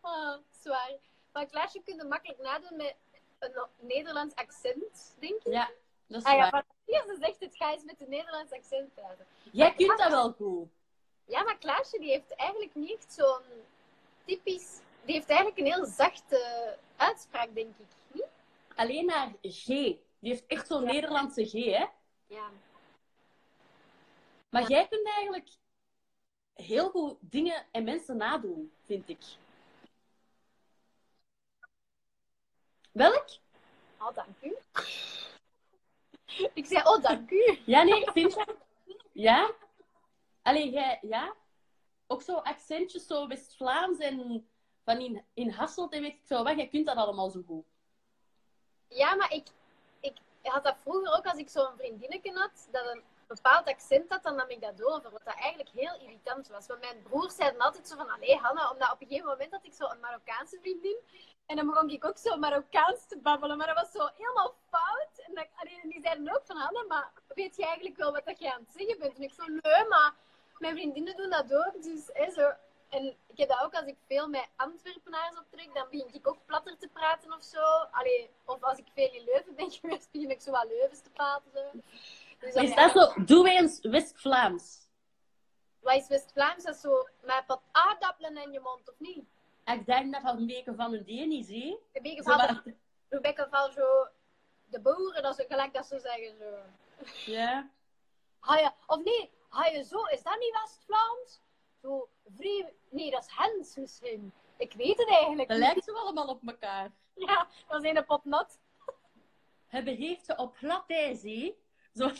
ah, 0.00 0.38
zwaar. 0.50 0.98
Maar 1.34 1.46
Klaasje 1.46 1.82
kun 1.84 1.96
je 1.96 2.04
makkelijk 2.04 2.40
nadoen 2.40 2.76
met 2.76 2.94
een 3.38 3.66
Nederlands 3.78 4.34
accent, 4.34 5.14
denk 5.18 5.42
ik. 5.44 5.52
Ja, 5.52 5.70
dat 6.06 6.20
is 6.20 6.26
Ah 6.26 6.36
ja, 6.36 6.50
waar. 6.50 6.64
ze 6.86 7.16
zegt 7.20 7.40
het, 7.40 7.56
ga 7.56 7.72
eens 7.72 7.84
met 7.84 8.00
een 8.00 8.08
Nederlands 8.08 8.52
accent 8.52 8.94
praten. 8.94 9.26
Jij 9.52 9.74
kunt 9.74 9.98
dat 9.98 10.10
wel 10.10 10.32
goed. 10.32 10.68
Ja, 11.24 11.42
maar 11.42 11.58
Klaasje 11.58 11.98
die 11.98 12.10
heeft 12.10 12.34
eigenlijk 12.36 12.74
niet 12.74 12.94
echt 12.94 13.12
zo'n 13.12 13.42
typisch... 14.24 14.80
Die 15.04 15.14
heeft 15.14 15.28
eigenlijk 15.28 15.58
een 15.58 15.72
heel 15.72 15.86
zachte 15.86 16.76
uitspraak, 16.96 17.54
denk 17.54 17.74
ik. 17.78 17.86
Niet? 18.12 18.26
Alleen 18.74 19.06
naar 19.06 19.32
G. 19.42 19.64
Die 19.66 20.00
heeft 20.20 20.46
echt 20.46 20.66
zo'n 20.66 20.84
Ja. 20.84 20.92
Nederlandse 20.92 21.44
G, 21.44 21.52
hè. 21.52 21.86
Ja. 22.26 22.50
Maar 24.50 24.62
Ja. 24.62 24.68
jij 24.68 24.88
kunt 24.88 25.06
eigenlijk 25.08 25.48
heel 26.54 26.90
goed 26.90 27.16
dingen 27.20 27.66
en 27.70 27.84
mensen 27.84 28.16
nadoen, 28.16 28.72
vind 28.84 29.08
ik. 29.08 29.22
Welk? 32.94 33.26
Oh, 33.98 34.14
dank 34.14 34.36
u. 34.42 34.56
ik 36.60 36.66
zei, 36.66 36.82
oh, 36.84 37.02
dank 37.02 37.30
u. 37.30 37.58
Ja, 37.66 37.82
nee, 37.82 38.10
vind 38.12 38.34
je? 38.34 38.56
Ja? 39.12 39.50
Allee, 40.42 40.70
jij, 40.70 40.98
ja? 41.02 41.34
Ook 42.06 42.22
zo 42.22 42.34
accentjes, 42.34 43.06
zo 43.06 43.26
West-Vlaams 43.26 43.98
en 43.98 44.48
van 44.84 45.00
in, 45.00 45.24
in 45.34 45.50
Hasselt 45.50 45.92
en 45.92 46.02
weet 46.02 46.12
ik 46.12 46.20
veel 46.24 46.44
wat. 46.44 46.56
Jij 46.56 46.68
kunt 46.68 46.86
dat 46.86 46.96
allemaal 46.96 47.30
zo 47.30 47.42
goed. 47.46 47.64
Ja, 48.88 49.14
maar 49.14 49.32
ik, 49.32 49.46
ik 50.00 50.16
had 50.42 50.64
dat 50.64 50.76
vroeger 50.82 51.16
ook 51.16 51.26
als 51.26 51.38
ik 51.38 51.48
zo'n 51.48 51.76
vriendinnetje 51.76 52.32
had, 52.32 52.68
dat 52.70 52.86
een, 52.86 53.02
bepaald 53.34 53.66
accent 53.66 54.10
had, 54.10 54.22
dan 54.22 54.36
nam 54.36 54.48
ik 54.48 54.60
dat 54.60 54.84
over. 54.84 55.10
Wat 55.10 55.24
dat 55.24 55.34
eigenlijk 55.34 55.70
heel 55.74 56.00
irritant 56.00 56.48
was. 56.48 56.66
Want 56.66 56.80
mijn 56.80 57.02
broers 57.02 57.36
zeiden 57.36 57.60
altijd 57.60 57.88
zo 57.88 57.96
van, 57.96 58.10
allee 58.10 58.36
Hanna, 58.36 58.70
omdat 58.70 58.92
op 58.92 59.00
een 59.00 59.06
gegeven 59.06 59.28
moment 59.28 59.50
had 59.50 59.64
ik 59.64 59.74
zo 59.74 59.86
een 59.86 60.00
Marokkaanse 60.00 60.58
vriendin. 60.60 60.96
En 61.46 61.56
dan 61.56 61.66
begon 61.66 61.90
ik 61.90 62.04
ook 62.04 62.18
zo 62.18 62.36
Marokkaans 62.36 63.06
te 63.06 63.18
babbelen, 63.18 63.56
maar 63.56 63.66
dat 63.66 63.76
was 63.76 63.90
zo 63.90 64.08
helemaal 64.16 64.54
fout. 64.70 65.26
En, 65.26 65.34
dat, 65.34 65.46
die 65.82 66.00
zeiden 66.02 66.34
ook 66.34 66.44
van, 66.44 66.56
Hanna, 66.56 66.84
maar 66.88 67.12
weet 67.28 67.56
je 67.56 67.64
eigenlijk 67.64 67.96
wel 67.96 68.12
wat 68.12 68.24
dat 68.24 68.38
je 68.38 68.52
aan 68.52 68.64
het 68.66 68.76
zeggen 68.76 68.98
bent? 68.98 69.16
En 69.16 69.22
ik 69.22 69.32
zo, 69.32 69.44
nee, 69.46 69.88
maar 69.88 70.14
mijn 70.58 70.74
vriendinnen 70.76 71.16
doen 71.16 71.30
dat 71.30 71.54
ook. 71.54 71.82
Dus, 71.82 72.10
hè, 72.12 72.30
zo. 72.30 72.52
En 72.88 73.16
ik 73.26 73.38
heb 73.38 73.48
dat 73.48 73.60
ook 73.62 73.74
als 73.74 73.86
ik 73.86 73.96
veel 74.06 74.28
met 74.28 74.48
Antwerpenaars 74.56 75.38
optrek, 75.38 75.74
dan 75.74 75.86
begin 75.90 76.14
ik 76.14 76.28
ook 76.28 76.46
platter 76.46 76.78
te 76.78 76.88
praten 76.88 77.32
of 77.32 77.42
zo. 77.42 77.62
Of 78.44 78.62
als 78.62 78.78
ik 78.78 78.86
veel 78.94 79.12
in 79.12 79.24
Leuven 79.24 79.54
ben 79.54 79.70
geweest, 79.80 80.10
begin 80.10 80.30
ik 80.30 80.40
zo 80.40 80.50
wat 80.50 80.66
Leuvens 80.68 81.00
te 81.00 81.10
praten. 81.10 81.82
Dus 82.44 82.54
Is 82.54 82.74
dat 82.74 82.90
zo? 82.90 83.24
Doe 83.24 83.48
eens 83.50 83.80
West-Vlaams. 83.80 84.86
Wat 85.80 85.94
is 85.96 86.08
West-Vlaams? 86.08 86.62
Dat 86.64 86.74
is 86.74 86.80
zo 86.80 87.08
met 87.22 87.42
wat 87.46 87.60
aardappelen 87.72 88.36
in 88.36 88.52
je 88.52 88.60
mond, 88.60 88.88
of 88.90 88.94
niet? 88.98 89.24
Ik 89.64 89.86
denk 89.86 90.12
dat 90.12 90.22
dat 90.22 90.36
een 90.36 90.46
beetje 90.46 90.74
van 90.74 90.92
een 90.94 91.04
deen 91.04 91.32
is, 91.32 91.48
hè? 91.48 91.78
Een 91.92 92.02
beetje 92.02 92.22
Zo 92.22 92.32
van, 92.32 92.46
de- 92.64 92.74
een 93.08 93.22
beetje 93.22 93.46
van 93.50 93.72
zo 93.72 94.06
de 94.66 94.80
boeren, 94.80 95.22
dat 95.22 95.38
is 95.38 95.44
gelijk 95.48 95.74
dat 95.74 95.86
ze 95.86 95.98
zeggen 95.98 96.36
zo. 96.38 96.56
Ja. 97.32 97.68
Ha 98.44 98.58
je, 98.58 98.70
of 98.86 99.04
nee, 99.04 99.30
ha 99.48 99.66
je 99.66 99.84
zo, 99.84 100.04
is 100.04 100.22
dat 100.22 100.38
niet 100.38 100.52
West-Vlaams? 100.62 101.40
Zo, 101.82 102.08
vrij, 102.36 102.72
nee, 102.90 103.10
dat 103.10 103.22
is 103.24 103.30
Hens 103.36 103.76
misschien. 103.76 104.32
Ik 104.56 104.72
weet 104.72 104.98
het 104.98 105.08
eigenlijk 105.08 105.48
Dat 105.48 105.58
lijkt 105.58 105.84
zo 105.84 105.92
allemaal 105.94 106.26
op 106.26 106.40
elkaar. 106.46 106.90
Ja, 107.26 107.46
dat 107.68 107.84
is 107.84 107.90
een 107.96 108.04
pot 108.04 108.24
nat. 108.24 108.58
Heeft 109.66 110.24
ze 110.24 110.36
op 110.36 110.56
glad 110.56 110.84
ijs, 110.86 111.22
hè? 111.22 111.54
Zo, 111.98 112.10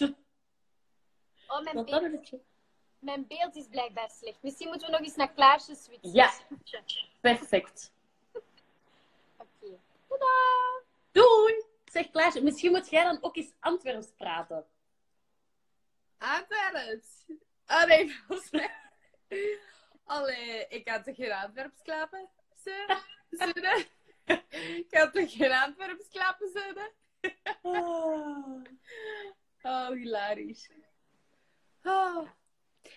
Oh, 1.47 1.63
mijn, 1.63 1.85
beeld, 1.85 2.11
beetje... 2.11 2.41
mijn 2.99 3.27
beeld 3.27 3.57
is 3.57 3.67
blijkbaar 3.69 4.11
slecht. 4.11 4.43
Misschien 4.43 4.69
moeten 4.69 4.87
we 4.87 4.93
nog 4.93 5.03
eens 5.03 5.17
naar 5.17 5.33
Klaasje 5.33 5.75
switchen. 5.75 6.13
Ja. 6.13 6.33
Perfect. 7.21 7.93
Oké. 9.37 9.79
Tadaa! 10.09 10.83
Doei! 11.13 11.65
Zeg 11.85 12.11
Klaasje, 12.11 12.43
misschien 12.43 12.71
moet 12.71 12.91
jij 12.91 13.05
dan 13.05 13.19
ook 13.21 13.37
eens 13.37 13.53
Antwerps 13.61 14.13
praten. 14.17 14.67
Antwerps. 16.19 17.25
Oh 17.67 17.85
nee, 17.85 18.11
volgens 18.27 18.51
mij. 18.51 18.71
Allee, 20.05 20.67
ik 20.69 20.89
had 20.89 21.05
toch 21.05 21.17
geen 21.17 21.33
Antwerps 21.33 21.83
klappen? 21.83 22.29
Zullen? 22.55 22.99
Zullen? 23.55 23.87
Ik 24.79 24.87
had 24.91 25.13
toch 25.13 25.33
geen 25.33 25.53
Antwerps 25.53 26.09
klappen, 26.09 26.49
zullen? 26.49 26.91
Oh, 27.63 28.63
hilarisch. 29.69 30.71
Oh. 31.83 32.29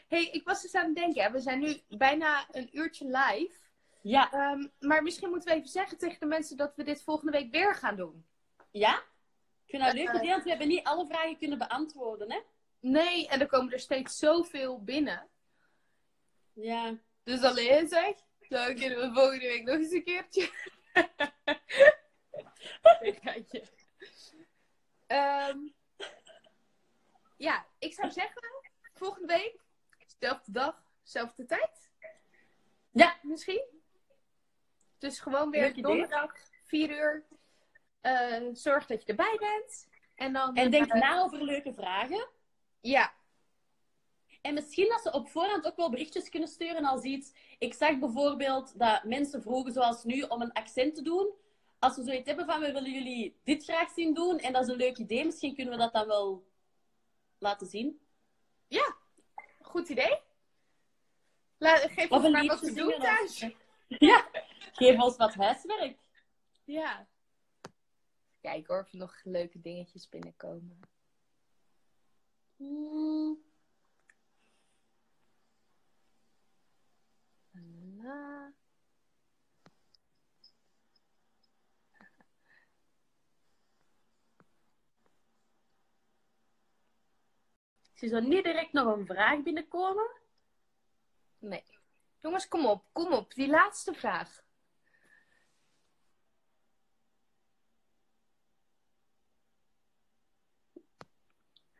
hey, 0.07 0.25
ik 0.25 0.43
was 0.43 0.61
dus 0.61 0.75
aan 0.75 0.85
het 0.85 0.95
denken. 0.95 1.23
hè, 1.23 1.31
We 1.31 1.39
zijn 1.39 1.59
nu 1.59 1.81
bijna 1.87 2.47
een 2.51 2.77
uurtje 2.77 3.05
live. 3.05 3.55
Ja. 4.01 4.31
Ehm, 4.31 4.67
maar 4.79 5.03
misschien 5.03 5.29
moeten 5.29 5.49
we 5.49 5.55
even 5.55 5.69
zeggen 5.69 5.97
tegen 5.97 6.19
de 6.19 6.25
mensen 6.25 6.57
dat 6.57 6.75
we 6.75 6.83
dit 6.83 7.03
volgende 7.03 7.31
week 7.31 7.51
weer 7.51 7.75
gaan 7.75 7.95
doen. 7.95 8.25
Ja? 8.71 8.95
Ik 8.97 9.73
vind 9.73 9.83
dat 9.83 9.91
Eh, 9.93 9.97
leuk 9.97 10.27
want 10.27 10.43
we 10.43 10.49
hebben 10.49 10.67
niet 10.67 10.83
alle 10.83 11.05
vragen 11.07 11.37
kunnen 11.37 11.57
beantwoorden, 11.57 12.31
hè? 12.31 12.39
Nee, 12.79 13.27
en 13.27 13.39
er 13.39 13.47
komen 13.47 13.73
er 13.73 13.79
steeds 13.79 14.17
zoveel 14.17 14.83
binnen. 14.83 15.27
Ja. 16.53 16.97
Dus 17.23 17.41
alleen 17.41 17.87
zeg, 17.87 18.15
dan 18.49 18.75
kunnen 18.75 18.97
we 18.99 19.11
volgende 19.13 19.47
week 19.47 19.63
nog 19.63 19.75
eens 19.75 19.91
een 19.91 20.03
keertje. 20.03 20.49
Ehm, 25.07 25.57
ja, 27.37 27.65
ik 27.79 27.93
zou 27.93 28.11
zeggen, 28.11 28.41
volgende 28.93 29.27
week, 29.27 29.61
zelfde 30.19 30.51
dag, 30.51 30.83
zelfde 31.03 31.45
tijd. 31.45 31.89
Ja. 32.91 33.17
Misschien. 33.21 33.63
Dus 34.97 35.19
gewoon 35.19 35.49
weer 35.49 35.61
Leuk 35.61 35.83
donderdag, 35.83 36.33
4 36.63 36.89
uur. 36.89 37.25
Eh, 38.01 38.43
zorg 38.53 38.85
dat 38.85 39.01
je 39.01 39.07
erbij 39.07 39.37
bent. 39.39 39.87
En 40.15 40.33
dan. 40.33 40.55
En 40.55 40.71
denk 40.71 40.91
eh, 40.91 41.01
na 41.01 41.21
over 41.21 41.43
leuke 41.43 41.73
vragen. 41.73 42.27
Ja, 42.81 43.13
En 44.41 44.53
misschien 44.53 44.89
dat 44.89 45.01
ze 45.01 45.11
op 45.11 45.29
voorhand 45.29 45.65
ook 45.65 45.75
wel 45.75 45.89
berichtjes 45.89 46.29
kunnen 46.29 46.49
sturen 46.49 46.85
als 46.85 47.03
iets. 47.03 47.33
Ik 47.57 47.73
zag 47.73 47.99
bijvoorbeeld 47.99 48.79
dat 48.79 49.03
mensen 49.03 49.41
vroegen, 49.41 49.73
zoals 49.73 50.03
nu, 50.03 50.21
om 50.21 50.41
een 50.41 50.51
accent 50.51 50.95
te 50.95 51.01
doen. 51.01 51.31
Als 51.79 51.95
we 51.95 52.03
zoiets 52.03 52.27
hebben 52.27 52.45
van, 52.45 52.59
we 52.59 52.71
willen 52.71 52.91
jullie 52.91 53.39
dit 53.43 53.63
graag 53.63 53.89
zien 53.89 54.13
doen. 54.13 54.39
En 54.39 54.53
dat 54.53 54.61
is 54.63 54.67
een 54.67 54.75
leuk 54.75 54.97
idee. 54.97 55.25
Misschien 55.25 55.55
kunnen 55.55 55.73
we 55.73 55.79
dat 55.79 55.93
dan 55.93 56.07
wel 56.07 56.47
laten 57.37 57.67
zien. 57.67 58.01
goed 59.61 59.89
idee. 59.89 60.21
Laat, 61.57 61.79
geef 61.79 62.09
Of 62.09 62.23
ons 62.23 62.31
maar 62.31 62.45
wat 62.45 62.59
te 62.59 62.73
doen 62.73 62.99
thuis. 62.99 63.45
Ja, 63.87 64.29
geef 64.71 65.01
ons 65.01 65.17
wat 65.17 65.33
huiswerk. 65.33 65.99
Ja. 66.63 67.07
Kijk 68.41 68.67
hoor, 68.67 68.79
of 68.79 68.91
er 68.91 68.97
nog 68.97 69.19
leuke 69.23 69.61
dingetjes 69.61 70.09
binnenkomen. 70.09 70.79
Hmm, 72.55 73.37
La. 78.03 78.53
Zie 87.97 88.09
zo 88.09 88.19
niet 88.19 88.43
direct 88.43 88.73
nog 88.73 88.95
een 88.95 89.05
vraag 89.05 89.43
binnenkomen. 89.43 90.11
Nee. 91.39 91.63
Jongens, 92.19 92.47
kom 92.47 92.65
op, 92.65 92.83
kom 92.91 93.13
op. 93.13 93.33
Die 93.33 93.47
laatste 93.47 93.93
vraag. 93.93 94.45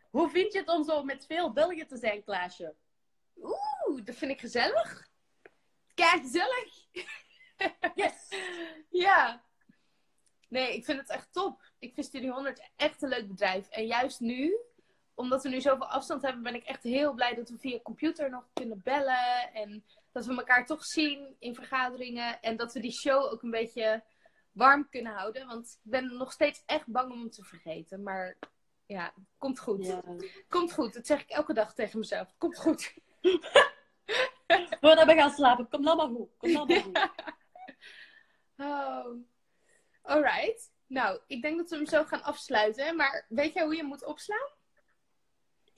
Hoe 0.10 0.30
vind 0.30 0.54
je 0.54 0.60
het 0.60 0.70
om 0.70 0.84
zo 0.84 1.04
met 1.04 1.26
veel 1.26 1.54
Belgen 1.54 1.88
te 1.88 1.98
zijn, 1.98 2.24
Klaasje? 2.24 2.76
Oeh, 3.36 4.06
dat 4.06 4.16
vind 4.16 4.32
ik 4.32 4.40
gezellig. 4.40 5.08
Kijk, 5.94 6.22
gezellig. 6.22 6.86
Yes! 7.96 8.28
Ja. 8.90 9.46
Nee, 10.48 10.76
ik 10.76 10.86
vind 10.86 11.00
het 11.00 11.10
echt 11.10 11.34
top. 11.34 11.72
Ik 11.80 11.94
vind 11.94 12.06
Studio 12.06 12.34
100 12.34 12.72
echt 12.76 13.02
een 13.02 13.10
leuk 13.10 13.28
bedrijf. 13.28 13.70
En 13.70 13.86
juist 13.86 14.20
nu, 14.20 14.58
omdat 15.18 15.44
we 15.44 15.50
nu 15.50 15.62
zoveel 15.62 15.88
afstand 15.88 16.22
hebben, 16.22 16.44
ben 16.44 16.56
ik 16.56 16.64
echt 16.64 16.84
heel 16.84 17.14
blij 17.14 17.36
dat 17.36 17.50
we 17.50 17.58
via 17.58 17.80
computer 17.84 18.30
nog 18.30 18.50
kunnen 18.54 18.82
bellen. 18.84 19.54
En 19.54 19.84
dat 20.12 20.26
we 20.26 20.36
elkaar 20.36 20.66
toch 20.66 20.86
zien 20.86 21.36
in 21.40 21.56
vergaderingen. 21.56 22.42
En 22.42 22.58
dat 22.58 22.74
we 22.74 22.80
die 22.80 22.92
show 22.92 23.32
ook 23.32 23.42
een 23.42 23.52
beetje 23.52 24.04
warm 24.52 24.90
kunnen 24.90 25.14
houden. 25.14 25.48
Want 25.48 25.80
ik 25.84 25.92
ben 25.92 26.18
nog 26.18 26.32
steeds 26.32 26.64
echt 26.66 26.88
bang 26.88 27.12
om 27.12 27.20
hem 27.20 27.30
te 27.30 27.44
vergeten. 27.44 28.04
Maar 28.04 28.38
ja, 28.86 29.14
komt 29.38 29.60
goed. 29.60 29.86
Ja. 29.86 30.04
Komt 30.50 30.74
goed. 30.74 30.94
Dat 30.94 31.06
zeg 31.06 31.22
ik 31.22 31.30
elke 31.30 31.54
dag 31.54 31.74
tegen 31.74 32.00
mezelf. 32.00 32.34
Komt 32.38 32.58
goed. 32.58 32.94
Voordat 34.82 35.06
we 35.06 35.14
gaan 35.14 35.32
slapen, 35.32 35.70
kom 35.70 35.82
maar 35.82 35.98
goed. 35.98 36.30
Kom 36.38 36.54
dan 36.54 36.68
maar 36.68 36.82
goed. 36.82 37.00
Oh. 38.60 39.16
Alright. 40.02 40.72
Nou, 40.88 41.20
ik 41.28 41.42
denk 41.42 41.58
dat 41.58 41.70
we 41.70 41.76
hem 41.76 41.86
zo 41.86 42.04
gaan 42.04 42.24
afsluiten. 42.24 42.96
Maar 42.96 43.26
weet 43.30 43.54
jij 43.54 43.64
hoe 43.64 43.74
je 43.74 43.80
hem 43.80 43.88
moet 43.88 44.06
opslaan? 44.06 44.50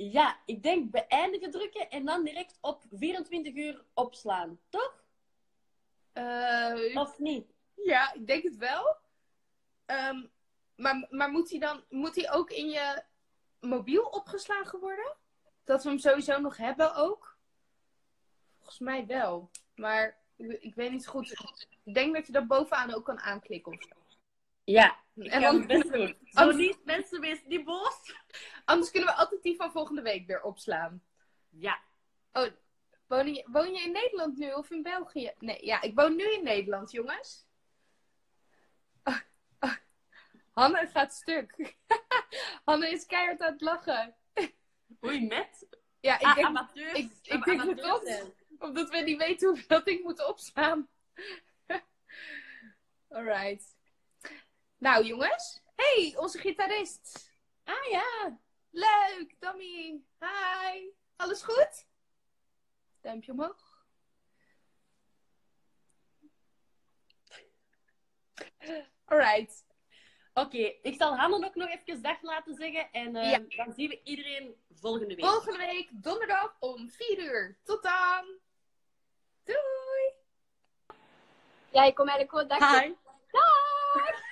Ja, 0.01 0.39
ik 0.45 0.63
denk 0.63 0.91
beëindigen 0.91 1.51
drukken 1.51 1.89
en 1.89 2.05
dan 2.05 2.23
direct 2.23 2.57
op 2.61 2.83
24 2.91 3.55
uur 3.55 3.83
opslaan. 3.93 4.59
Toch? 4.69 5.03
Eh, 6.13 6.91
Of 6.93 7.19
niet? 7.19 7.53
ja, 7.75 8.13
ik 8.13 8.27
denk 8.27 8.43
het 8.43 8.57
wel. 8.57 8.97
Ehm, 9.85 10.25
maar 10.75 11.07
maar 11.09 11.29
moet, 11.29 11.49
hij 11.49 11.59
dan, 11.59 11.83
moet 11.89 12.15
hij 12.15 12.31
ook 12.31 12.49
in 12.49 12.69
je 12.69 13.03
mobiel 13.59 14.03
opgeslagen 14.03 14.79
worden? 14.79 15.15
Dat 15.63 15.83
we 15.83 15.89
hem 15.89 15.99
sowieso 15.99 16.39
nog 16.39 16.57
hebben 16.57 16.95
ook? 16.95 17.37
Volgens 18.57 18.79
mij 18.79 19.05
wel. 19.05 19.49
Maar 19.75 20.17
ik, 20.35 20.51
ik 20.51 20.75
weet 20.75 20.91
niet 20.91 21.07
goed. 21.07 21.31
Ik 21.83 21.93
denk 21.93 22.15
dat 22.15 22.25
je 22.25 22.31
dat 22.31 22.47
bovenaan 22.47 22.93
ook 22.93 23.05
kan 23.05 23.19
aanklikken 23.19 23.71
of 23.73 23.81
zo. 23.81 23.98
Ja, 24.71 24.99
ik 25.15 25.31
En 25.31 25.41
dan- 25.41 25.67
best 25.67 25.91
doen. 25.91 26.17
Zo 26.37 26.51
niet, 26.51 26.85
mensen, 26.85 27.21
wees 27.21 27.43
niet 27.45 27.63
boos. 27.65 28.15
Anders 28.65 28.91
kunnen 28.91 29.09
we 29.09 29.15
altijd 29.15 29.43
die 29.43 29.55
van 29.55 29.71
volgende 29.71 30.01
week 30.01 30.27
weer 30.27 30.41
opslaan. 30.41 31.03
Ja. 31.49 31.79
Woon 33.07 33.33
je, 33.33 33.47
woon 33.51 33.73
je 33.73 33.81
in 33.81 33.91
Nederland 33.91 34.37
nu 34.37 34.51
of 34.53 34.69
in 34.71 34.81
België? 34.81 35.33
Nee, 35.37 35.65
ja, 35.65 35.81
ik 35.81 35.95
woon 35.95 36.15
nu 36.15 36.23
in 36.33 36.43
Nederland, 36.43 36.91
jongens. 36.91 37.47
Ah, 39.03 39.19
ah. 39.59 39.75
Hanne 40.53 40.87
gaat 40.87 41.13
stuk. 41.13 41.75
Hanne 42.65 42.89
is 42.89 43.05
keihard 43.05 43.41
aan 43.41 43.51
het 43.51 43.61
lachen. 43.61 44.15
Oei, 45.05 45.25
met? 45.27 45.67
Ja, 45.99 46.19
ik 46.19 46.25
Ah, 46.25 46.35
denk, 46.35 46.47
amateurs. 46.47 46.93
ik- 46.93 47.11
ik 47.21 47.43
denk 47.43 47.79
zijn. 48.03 48.33
omdat 48.59 48.89
we 48.89 48.97
niet 48.97 49.17
weten 49.17 49.47
hoe 49.49 49.57
we 49.57 49.63
dat 49.67 49.85
ding 49.85 50.03
moeten 50.03 50.27
opslaan. 50.27 50.87
Alright. 53.09 53.77
Nou, 54.79 55.05
jongens. 55.05 55.61
hey, 55.75 56.13
onze 56.17 56.37
gitarist. 56.39 57.31
Ah 57.63 57.85
ja. 57.91 58.39
Leuk, 58.69 59.35
Dammy. 59.39 60.03
Hi. 60.19 60.91
Alles 61.15 61.41
goed? 61.41 61.85
Duimpje 63.01 63.31
omhoog. 63.31 63.85
Alright. 69.05 69.65
Oké, 70.33 70.57
ik 70.81 70.95
zal 70.97 71.15
Hanne 71.17 71.45
ook 71.45 71.55
nog 71.55 71.69
even 71.69 72.01
dag 72.01 72.21
laten 72.21 72.55
zeggen. 72.55 72.91
En 72.91 73.15
eh, 73.15 73.31
Ja. 73.31 73.63
dan 73.63 73.73
zien 73.73 73.89
we 73.89 74.01
iedereen 74.03 74.55
volgende 74.69 75.15
week. 75.15 75.25
Volgende 75.25 75.57
week 75.57 75.89
donderdag 75.91 76.55
om 76.59 76.89
4 76.89 77.19
uur. 77.19 77.57
Tot 77.63 77.83
dan. 77.83 78.39
Doei. 79.43 80.13
Ja, 81.71 81.83
ik 81.83 81.95
kom 81.95 82.07
eigenlijk 82.07 82.29
gewoon 82.29 82.47
dag. 82.47 82.81
Hi. 82.81 82.93
Dag! 83.31 84.27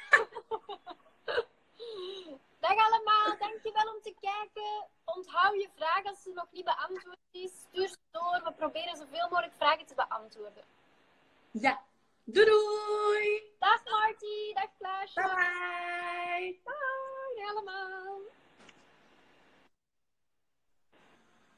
Dag 2.67 2.77
allemaal, 2.87 3.37
dankjewel 3.37 3.93
om 3.93 4.01
te 4.01 4.15
kijken. 4.19 4.87
Onthoud 5.05 5.53
je 5.53 5.69
vraag 5.75 6.03
als 6.03 6.21
ze 6.21 6.31
nog 6.33 6.47
niet 6.51 6.65
beantwoord 6.65 7.17
is. 7.31 7.51
Stuur 7.51 7.87
ze 7.87 7.97
door. 8.11 8.41
We 8.43 8.53
proberen 8.53 8.97
zoveel 8.97 9.29
mogelijk 9.29 9.53
vragen 9.57 9.85
te 9.85 9.95
beantwoorden. 9.95 10.63
Ja. 11.51 11.81
Doei 12.23 12.45
doei! 12.45 13.55
Dag 13.59 13.83
Marty, 13.83 14.53
dag 14.53 14.69
Klaasje. 14.77 15.21
Bye. 15.21 16.59
Bye 16.63 17.07
allemaal. 17.49 18.19